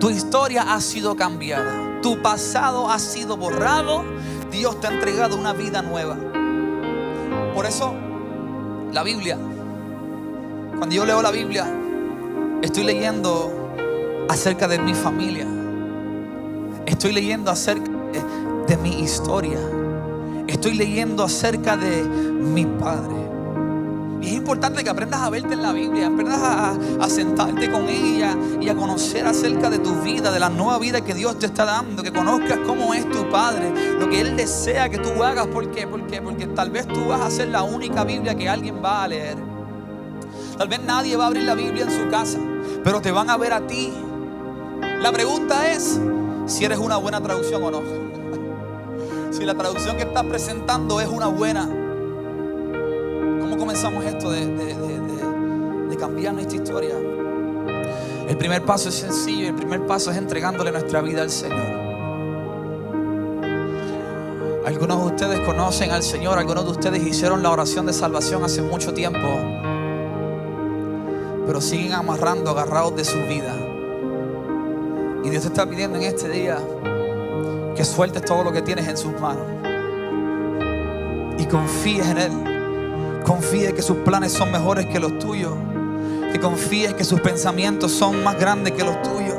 Tu 0.00 0.10
historia 0.10 0.74
ha 0.74 0.80
sido 0.80 1.14
cambiada. 1.14 2.00
Tu 2.02 2.20
pasado 2.20 2.90
ha 2.90 2.98
sido 2.98 3.36
borrado. 3.36 4.02
Dios 4.50 4.80
te 4.80 4.88
ha 4.88 4.90
entregado 4.90 5.36
una 5.36 5.52
vida 5.52 5.80
nueva. 5.80 6.16
Por 7.54 7.66
eso, 7.66 7.94
la 8.92 9.04
Biblia, 9.04 9.38
cuando 10.78 10.96
yo 10.96 11.06
leo 11.06 11.22
la 11.22 11.30
Biblia, 11.30 11.64
estoy 12.60 12.82
leyendo 12.82 13.52
acerca 14.28 14.66
de 14.66 14.80
mi 14.80 14.92
familia. 14.92 15.46
Estoy 16.86 17.12
leyendo 17.12 17.52
acerca 17.52 17.88
de, 18.66 18.76
mi 18.78 18.98
historia 19.00 19.60
estoy 20.48 20.74
leyendo 20.74 21.22
acerca 21.22 21.76
de 21.76 22.02
mi 22.02 22.66
Padre. 22.66 23.19
Es 24.22 24.32
importante 24.32 24.84
que 24.84 24.90
aprendas 24.90 25.22
a 25.22 25.30
verte 25.30 25.54
en 25.54 25.62
la 25.62 25.72
Biblia, 25.72 26.08
aprendas 26.08 26.40
a, 26.42 27.08
sentarte 27.08 27.70
con 27.70 27.88
ella 27.88 28.36
y 28.60 28.68
a 28.68 28.74
conocer 28.74 29.26
acerca 29.26 29.70
de 29.70 29.78
tu 29.78 29.94
vida, 30.02 30.30
de 30.30 30.38
la 30.38 30.50
nueva 30.50 30.78
vida 30.78 31.00
que 31.00 31.14
Dios 31.14 31.38
te 31.38 31.46
está 31.46 31.64
dando, 31.64 32.02
que 32.02 32.12
conozcas 32.12 32.58
cómo 32.66 32.92
es 32.92 33.08
tu 33.10 33.28
Padre, 33.30 33.72
lo 33.98 34.08
que 34.10 34.20
Él 34.20 34.36
desea 34.36 34.88
que 34.90 34.98
tú 34.98 35.24
hagas. 35.24 35.46
¿Por 35.46 35.70
qué? 35.70 35.86
¿Por 35.86 36.06
qué? 36.06 36.20
Porque 36.20 36.46
tal 36.46 36.70
vez 36.70 36.86
tú 36.86 37.06
vas 37.08 37.22
a 37.22 37.30
ser 37.30 37.48
la 37.48 37.62
única 37.62 38.04
Biblia 38.04 38.34
que 38.34 38.48
alguien 38.48 38.82
va 38.84 39.04
a 39.04 39.08
leer. 39.08 39.36
Tal 40.58 40.68
vez 40.68 40.80
nadie 40.82 41.16
va 41.16 41.24
a 41.24 41.26
abrir 41.28 41.44
la 41.44 41.54
Biblia 41.54 41.84
en 41.84 41.90
su 41.90 42.10
casa, 42.10 42.38
pero 42.84 43.00
te 43.00 43.10
van 43.10 43.30
a 43.30 43.38
ver 43.38 43.54
a 43.54 43.66
ti. 43.66 43.90
La 45.00 45.10
pregunta 45.12 45.70
es 45.72 45.98
si 46.44 46.64
eres 46.66 46.78
una 46.78 46.98
buena 46.98 47.20
traducción 47.22 47.62
o 47.62 47.70
no. 47.70 47.80
Si 49.30 49.44
la 49.46 49.54
traducción 49.54 49.96
que 49.96 50.02
estás 50.02 50.24
presentando 50.24 51.00
es 51.00 51.08
una 51.08 51.28
buena 51.28 51.79
comenzamos 53.70 54.04
esto 54.04 54.32
de, 54.32 55.96
cambiar 55.96 56.34
nuestra 56.34 56.56
historia? 56.56 56.94
El 58.28 58.36
primer 58.36 58.64
paso 58.64 58.88
es 58.88 58.96
sencillo, 58.96 59.48
el 59.48 59.54
primer 59.54 59.86
paso 59.86 60.10
es 60.10 60.16
entregándole 60.16 60.72
nuestra 60.72 61.00
vida 61.02 61.22
al 61.22 61.30
Señor. 61.30 61.60
Algunos 64.66 64.98
de 64.98 65.06
ustedes 65.06 65.40
conocen 65.40 65.92
al 65.92 66.02
Señor, 66.02 66.36
algunos 66.36 66.64
de 66.64 66.70
ustedes 66.72 67.06
hicieron 67.06 67.44
la 67.44 67.50
oración 67.50 67.86
de 67.86 67.92
salvación 67.92 68.42
hace 68.42 68.60
mucho 68.60 68.92
tiempo, 68.92 69.28
pero 71.46 71.60
siguen 71.60 71.92
amarrando, 71.92 72.50
agarrados 72.50 72.96
de 72.96 73.04
su 73.04 73.18
vida. 73.18 73.54
Y 75.22 75.30
Dios 75.30 75.42
te 75.42 75.48
está 75.48 75.64
pidiendo 75.64 75.96
en 75.96 76.04
este 76.04 76.28
día 76.28 76.58
que 77.76 77.84
sueltes 77.84 78.24
todo 78.24 78.42
lo 78.42 78.50
que 78.50 78.62
tienes 78.62 78.88
en 78.88 78.96
sus 78.96 79.12
manos 79.20 79.46
y 81.38 81.44
confíes 81.46 82.08
en 82.08 82.18
Él. 82.18 82.49
Confíe 83.24 83.72
que 83.74 83.82
sus 83.82 83.98
planes 83.98 84.32
son 84.32 84.50
mejores 84.50 84.86
que 84.86 84.98
los 84.98 85.18
tuyos. 85.18 85.52
Que 86.32 86.40
confíes 86.40 86.94
que 86.94 87.04
sus 87.04 87.20
pensamientos 87.20 87.92
son 87.92 88.22
más 88.24 88.38
grandes 88.38 88.72
que 88.72 88.84
los 88.84 89.00
tuyos. 89.02 89.36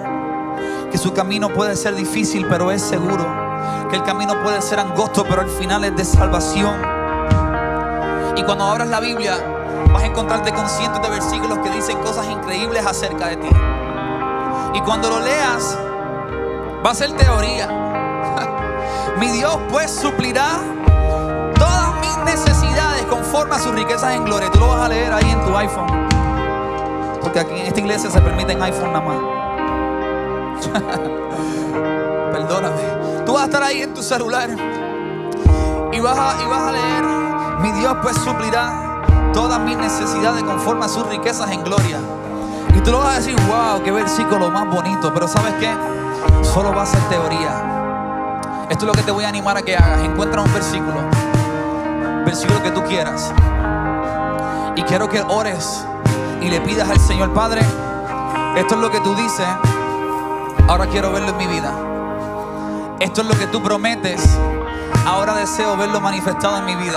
Que 0.92 0.98
su 0.98 1.14
camino 1.14 1.50
puede 1.50 1.76
ser 1.76 1.96
difícil, 1.96 2.46
pero 2.48 2.72
es 2.72 2.82
seguro. 2.82 3.26
Que 3.90 3.96
el 3.98 4.04
camino 4.04 4.42
puede 4.44 4.62
ser 4.62 4.80
angosto, 4.80 5.26
pero 5.28 5.42
al 5.42 5.50
final 5.50 5.84
es 5.84 5.96
de 5.96 6.06
salvación. 6.06 6.76
Y 8.36 8.44
cuando 8.44 8.66
abras 8.66 8.88
la 8.88 9.00
Biblia, 9.00 9.38
vas 9.92 10.04
a 10.04 10.06
encontrarte 10.06 10.52
con 10.54 10.68
cientos 10.70 11.02
de 11.02 11.10
versículos 11.10 11.60
que 11.60 11.70
dicen 11.70 11.98
cosas 12.00 12.28
increíbles 12.28 12.86
acerca 12.86 13.28
de 13.28 13.38
ti. 13.38 13.50
Y 14.74 14.82
cuando 14.82 15.10
lo 15.10 15.20
leas, 15.20 15.78
va 16.86 16.92
a 16.92 16.96
ser 16.96 17.12
teoría. 17.14 17.68
Mi 19.20 19.28
Dios 19.28 19.58
pues 19.70 19.92
suplirá 19.92 20.60
conforme 23.32 23.58
sus 23.60 23.72
riquezas 23.74 24.14
en 24.14 24.26
gloria. 24.26 24.52
Tú 24.52 24.60
lo 24.60 24.68
vas 24.68 24.82
a 24.82 24.90
leer 24.90 25.14
ahí 25.14 25.32
en 25.32 25.42
tu 25.46 25.56
iPhone. 25.56 25.88
Porque 27.22 27.40
aquí 27.40 27.54
en 27.62 27.68
esta 27.68 27.80
iglesia 27.80 28.10
se 28.10 28.20
permiten 28.20 28.62
iPhone 28.62 28.92
nada 28.92 29.06
más. 29.06 29.16
Perdóname. 32.34 33.24
Tú 33.26 33.32
vas 33.32 33.44
a 33.44 33.46
estar 33.46 33.64
ahí 33.64 33.84
en 33.84 33.94
tu 33.94 34.04
celular 34.04 34.50
y 35.94 36.00
vas 36.02 36.20
a, 36.20 36.44
y 36.44 36.48
vas 36.48 36.62
a 36.62 36.72
leer, 36.74 37.04
mi 37.62 37.72
Dios 37.80 37.96
pues 38.02 38.18
suplirá 38.18 39.02
todas 39.34 39.62
mis 39.62 39.78
necesidades 39.78 40.44
conforme 40.44 40.84
a 40.84 40.90
sus 40.90 41.08
riquezas 41.08 41.50
en 41.52 41.64
gloria. 41.64 42.00
Y 42.76 42.82
tú 42.82 42.92
lo 42.92 43.00
vas 43.00 43.14
a 43.16 43.20
decir, 43.20 43.36
wow, 43.48 43.82
qué 43.82 43.92
versículo 43.92 44.52
más 44.52 44.68
bonito. 44.68 45.14
Pero 45.14 45.30
¿sabes 45.30 45.54
qué? 45.54 45.74
Solo 46.44 46.76
va 46.76 46.82
a 46.82 46.86
ser 46.86 47.00
teoría. 47.04 48.68
Esto 48.70 48.86
es 48.86 48.88
lo 48.88 48.92
que 48.92 49.04
te 49.04 49.12
voy 49.12 49.24
a 49.24 49.30
animar 49.30 49.56
a 49.56 49.62
que 49.62 49.78
hagas. 49.78 50.02
Encuentra 50.02 50.42
un 50.42 50.52
versículo 50.52 51.21
versículo 52.32 52.64
que 52.64 52.72
tú 52.72 52.82
quieras. 52.86 53.30
Y 54.78 54.84
quiero 54.84 55.10
que 55.10 55.22
ores 55.22 55.84
y 56.42 56.48
le 56.48 56.62
pidas 56.62 56.90
al 56.90 56.98
Señor, 56.98 57.34
Padre, 57.34 57.60
esto 58.56 58.76
es 58.76 58.82
lo 58.82 58.90
que 58.90 59.02
tú 59.02 59.14
dices, 59.16 59.46
ahora 60.70 60.88
quiero 60.88 61.12
verlo 61.12 61.32
en 61.32 61.38
mi 61.38 61.48
vida. 61.48 61.74
Esto 63.02 63.22
es 63.22 63.28
lo 63.28 63.34
que 63.38 63.48
tú 63.48 63.62
prometes, 63.62 64.38
ahora 65.06 65.34
deseo 65.34 65.76
verlo 65.76 66.00
manifestado 66.00 66.60
en 66.60 66.66
mi 66.68 66.76
vida. 66.76 66.96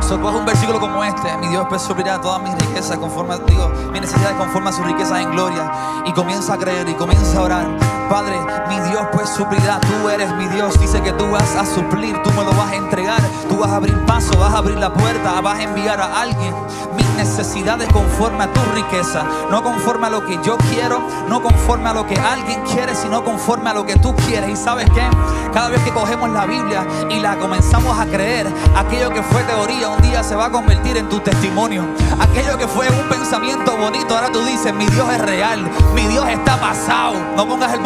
So, 0.00 0.16
un 0.16 0.44
versículo 0.44 0.80
como 0.80 1.04
este, 1.04 1.36
mi 1.36 1.46
Dios 1.46 1.64
pues 1.68 1.82
suplirá 1.82 2.20
todas 2.20 2.42
mis 2.42 2.54
riquezas 2.54 2.98
conforme 2.98 3.34
a 3.34 3.38
Dios, 3.38 3.70
mis 3.92 4.00
necesidades 4.00 4.36
conforme 4.36 4.70
a 4.70 4.72
sus 4.72 4.86
riquezas 4.86 5.20
en 5.20 5.30
gloria. 5.30 5.70
Y 6.04 6.12
comienza 6.12 6.54
a 6.54 6.58
creer 6.58 6.88
y 6.88 6.94
comienza 6.94 7.38
a 7.38 7.42
orar. 7.42 7.95
Padre, 8.08 8.38
mi 8.68 8.78
Dios 8.88 9.02
pues 9.12 9.28
suplirá, 9.28 9.80
tú 9.80 10.08
eres 10.08 10.32
mi 10.34 10.46
Dios. 10.48 10.78
Dice 10.78 11.02
que 11.02 11.12
tú 11.12 11.30
vas 11.30 11.56
a 11.56 11.66
suplir, 11.66 12.20
tú 12.22 12.30
me 12.30 12.44
lo 12.44 12.52
vas 12.52 12.70
a 12.70 12.76
entregar, 12.76 13.20
tú 13.48 13.58
vas 13.58 13.70
a 13.70 13.76
abrir 13.76 13.98
paso, 14.06 14.38
vas 14.38 14.54
a 14.54 14.58
abrir 14.58 14.78
la 14.78 14.92
puerta, 14.92 15.40
vas 15.40 15.58
a 15.58 15.62
enviar 15.62 16.00
a 16.00 16.20
alguien 16.20 16.54
mis 16.96 17.08
necesidades 17.10 17.88
conforme 17.92 18.44
a 18.44 18.52
tu 18.52 18.60
riqueza, 18.74 19.24
no 19.50 19.62
conforme 19.62 20.06
a 20.06 20.10
lo 20.10 20.24
que 20.24 20.38
yo 20.42 20.56
quiero, 20.70 21.00
no 21.28 21.42
conforme 21.42 21.88
a 21.88 21.94
lo 21.94 22.06
que 22.06 22.18
alguien 22.18 22.62
quiere, 22.62 22.94
sino 22.94 23.24
conforme 23.24 23.70
a 23.70 23.74
lo 23.74 23.84
que 23.84 23.96
tú 23.96 24.14
quieres. 24.14 24.50
Y 24.50 24.56
sabes 24.56 24.88
qué, 24.90 25.08
cada 25.52 25.68
vez 25.68 25.82
que 25.82 25.90
cogemos 25.90 26.30
la 26.30 26.46
Biblia 26.46 26.86
y 27.10 27.20
la 27.20 27.36
comenzamos 27.38 27.98
a 27.98 28.06
creer, 28.06 28.46
aquello 28.76 29.10
que 29.10 29.22
fue 29.22 29.42
teoría 29.42 29.88
un 29.88 30.00
día 30.02 30.22
se 30.22 30.36
va 30.36 30.46
a 30.46 30.50
convertir 30.50 30.96
en 30.96 31.08
tu 31.08 31.20
testimonio. 31.20 31.84
Aquello 32.20 32.56
que 32.56 32.66
fue 32.66 32.88
un 32.88 33.08
pensamiento 33.08 33.76
bonito, 33.76 34.14
ahora 34.14 34.30
tú 34.30 34.44
dices, 34.44 34.72
mi 34.72 34.86
Dios 34.86 35.08
es 35.12 35.20
real, 35.20 35.68
mi 35.94 36.02
Dios 36.06 36.28
está 36.28 36.58
pasado. 36.60 37.14
No 37.36 37.46
pongas 37.46 37.72
el 37.74 37.80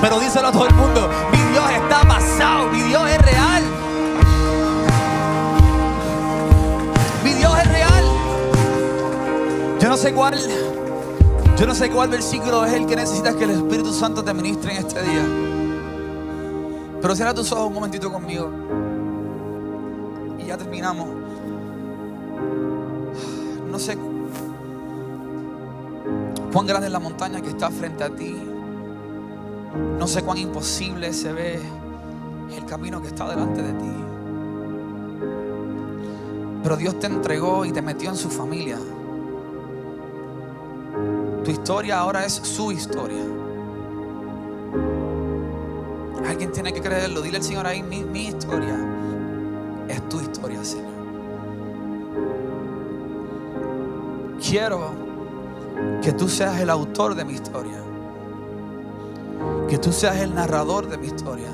pero 0.00 0.20
díselo 0.20 0.48
a 0.48 0.52
todo 0.52 0.66
el 0.66 0.74
mundo, 0.74 1.08
mi 1.32 1.38
Dios 1.52 1.70
está 1.70 2.02
pasado, 2.06 2.68
mi 2.68 2.82
Dios 2.82 3.08
es 3.10 3.18
real. 3.22 3.62
Mi 7.24 7.32
Dios 7.34 7.58
es 7.58 7.68
real. 7.68 8.04
Yo 9.80 9.88
no 9.88 9.96
sé 9.96 10.12
cuál, 10.12 10.38
yo 11.56 11.66
no 11.66 11.74
sé 11.74 11.90
cuál 11.90 12.08
versículo 12.10 12.64
es 12.64 12.72
el 12.74 12.86
que 12.86 12.96
necesitas 12.96 13.34
que 13.34 13.44
el 13.44 13.50
Espíritu 13.50 13.92
Santo 13.92 14.22
te 14.22 14.34
ministre 14.34 14.72
en 14.72 14.86
este 14.86 15.02
día. 15.02 15.24
Pero 17.00 17.14
cierra 17.14 17.32
tus 17.32 17.50
ojos 17.52 17.68
un 17.68 17.74
momentito 17.74 18.12
conmigo. 18.12 18.50
Y 20.38 20.46
ya 20.46 20.58
terminamos. 20.58 21.08
No 23.70 23.78
sé 23.78 23.96
cuán 26.52 26.66
grande 26.66 26.88
es 26.88 26.92
la 26.92 26.98
montaña 26.98 27.40
que 27.40 27.48
está 27.48 27.70
frente 27.70 28.04
a 28.04 28.10
ti. 28.10 28.49
No 29.98 30.06
sé 30.06 30.22
cuán 30.22 30.38
imposible 30.38 31.12
se 31.12 31.32
ve 31.32 31.60
el 32.56 32.64
camino 32.64 33.00
que 33.00 33.08
está 33.08 33.28
delante 33.28 33.62
de 33.62 33.72
ti. 33.74 33.90
Pero 36.62 36.76
Dios 36.76 36.98
te 36.98 37.06
entregó 37.06 37.64
y 37.64 37.72
te 37.72 37.80
metió 37.80 38.10
en 38.10 38.16
su 38.16 38.28
familia. 38.28 38.78
Tu 41.44 41.50
historia 41.50 42.00
ahora 42.00 42.24
es 42.26 42.34
su 42.34 42.70
historia. 42.70 43.22
Alguien 46.28 46.52
tiene 46.52 46.72
que 46.72 46.80
creerlo. 46.80 47.22
Dile 47.22 47.38
al 47.38 47.42
Señor 47.42 47.66
ahí, 47.66 47.82
mi, 47.82 48.26
historia 48.26 48.76
es 49.88 50.08
tu 50.08 50.20
historia, 50.20 50.62
Señor. 50.62 50.90
Quiero 54.40 54.92
que 56.02 56.12
tú 56.12 56.28
seas 56.28 56.60
el 56.60 56.70
autor 56.70 57.14
de 57.14 57.24
mi 57.24 57.34
historia. 57.34 57.89
Que 59.70 59.78
tú 59.78 59.92
seas 59.92 60.16
el 60.16 60.34
narrador 60.34 60.88
de 60.88 60.98
mi 60.98 61.06
historia. 61.06 61.48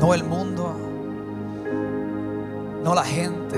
No 0.00 0.12
el 0.12 0.24
mundo, 0.24 0.74
no 2.82 2.92
la 2.92 3.04
gente, 3.04 3.56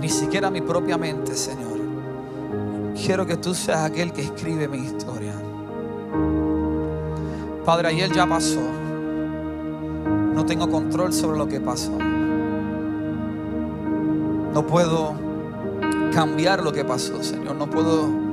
ni 0.00 0.08
siquiera 0.08 0.50
mi 0.50 0.60
propia 0.60 0.98
mente, 0.98 1.36
Señor. 1.36 1.78
Quiero 2.96 3.24
que 3.26 3.36
tú 3.36 3.54
seas 3.54 3.84
aquel 3.84 4.12
que 4.12 4.22
escribe 4.22 4.66
mi 4.66 4.78
historia. 4.78 5.34
Padre, 7.64 7.88
ayer 7.88 8.12
ya 8.12 8.26
pasó. 8.26 8.60
No 10.34 10.44
tengo 10.44 10.68
control 10.68 11.12
sobre 11.12 11.38
lo 11.38 11.46
que 11.46 11.60
pasó. 11.60 11.96
No 14.52 14.66
puedo 14.66 15.14
cambiar 16.12 16.64
lo 16.64 16.72
que 16.72 16.84
pasó, 16.84 17.22
Señor. 17.22 17.54
No 17.54 17.70
puedo 17.70 18.25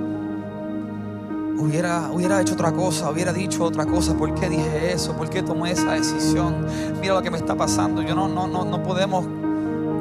hubiera, 1.63 2.11
hubiera 2.11 2.41
hecho 2.41 2.53
otra 2.53 2.71
cosa, 2.71 3.09
hubiera 3.09 3.31
dicho 3.31 3.63
otra 3.63 3.85
cosa, 3.85 4.15
¿por 4.15 4.33
qué 4.35 4.49
dije 4.49 4.93
eso? 4.93 5.13
¿Por 5.13 5.29
qué 5.29 5.41
tomé 5.41 5.71
esa 5.71 5.93
decisión? 5.93 6.65
Mira 6.99 7.13
lo 7.13 7.21
que 7.21 7.31
me 7.31 7.37
está 7.37 7.55
pasando. 7.55 8.01
Yo 8.01 8.15
no, 8.15 8.27
no, 8.27 8.47
no, 8.47 8.65
no 8.65 8.83
podemos 8.83 9.25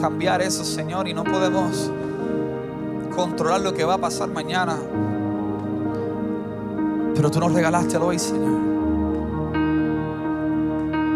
cambiar 0.01 0.43
eso, 0.43 0.65
Señor, 0.65 1.09
y 1.09 1.15
no 1.15 1.25
podemos 1.25 1.91
controlar 3.15 3.61
lo 3.61 3.73
que 3.73 3.85
va 3.85 3.95
a 3.95 3.99
pasar 3.99 4.29
mañana. 4.29 4.77
Pero 7.15 7.31
tú 7.31 7.41
nos 7.41 7.53
regalaste 7.53 7.97
hoy, 7.97 8.19
Señor. 8.19 8.59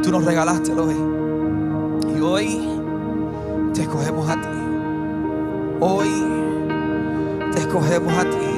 Tú 0.02 0.12
nos 0.12 0.24
regalaste 0.24 0.72
hoy. 0.72 0.96
Y 2.16 2.20
hoy 2.20 2.68
te 3.74 3.82
escogemos 3.82 4.28
a 4.28 4.34
ti. 4.34 4.48
Hoy 5.80 6.08
te 7.52 7.60
escogemos 7.60 8.12
a 8.12 8.22
ti. 8.22 8.55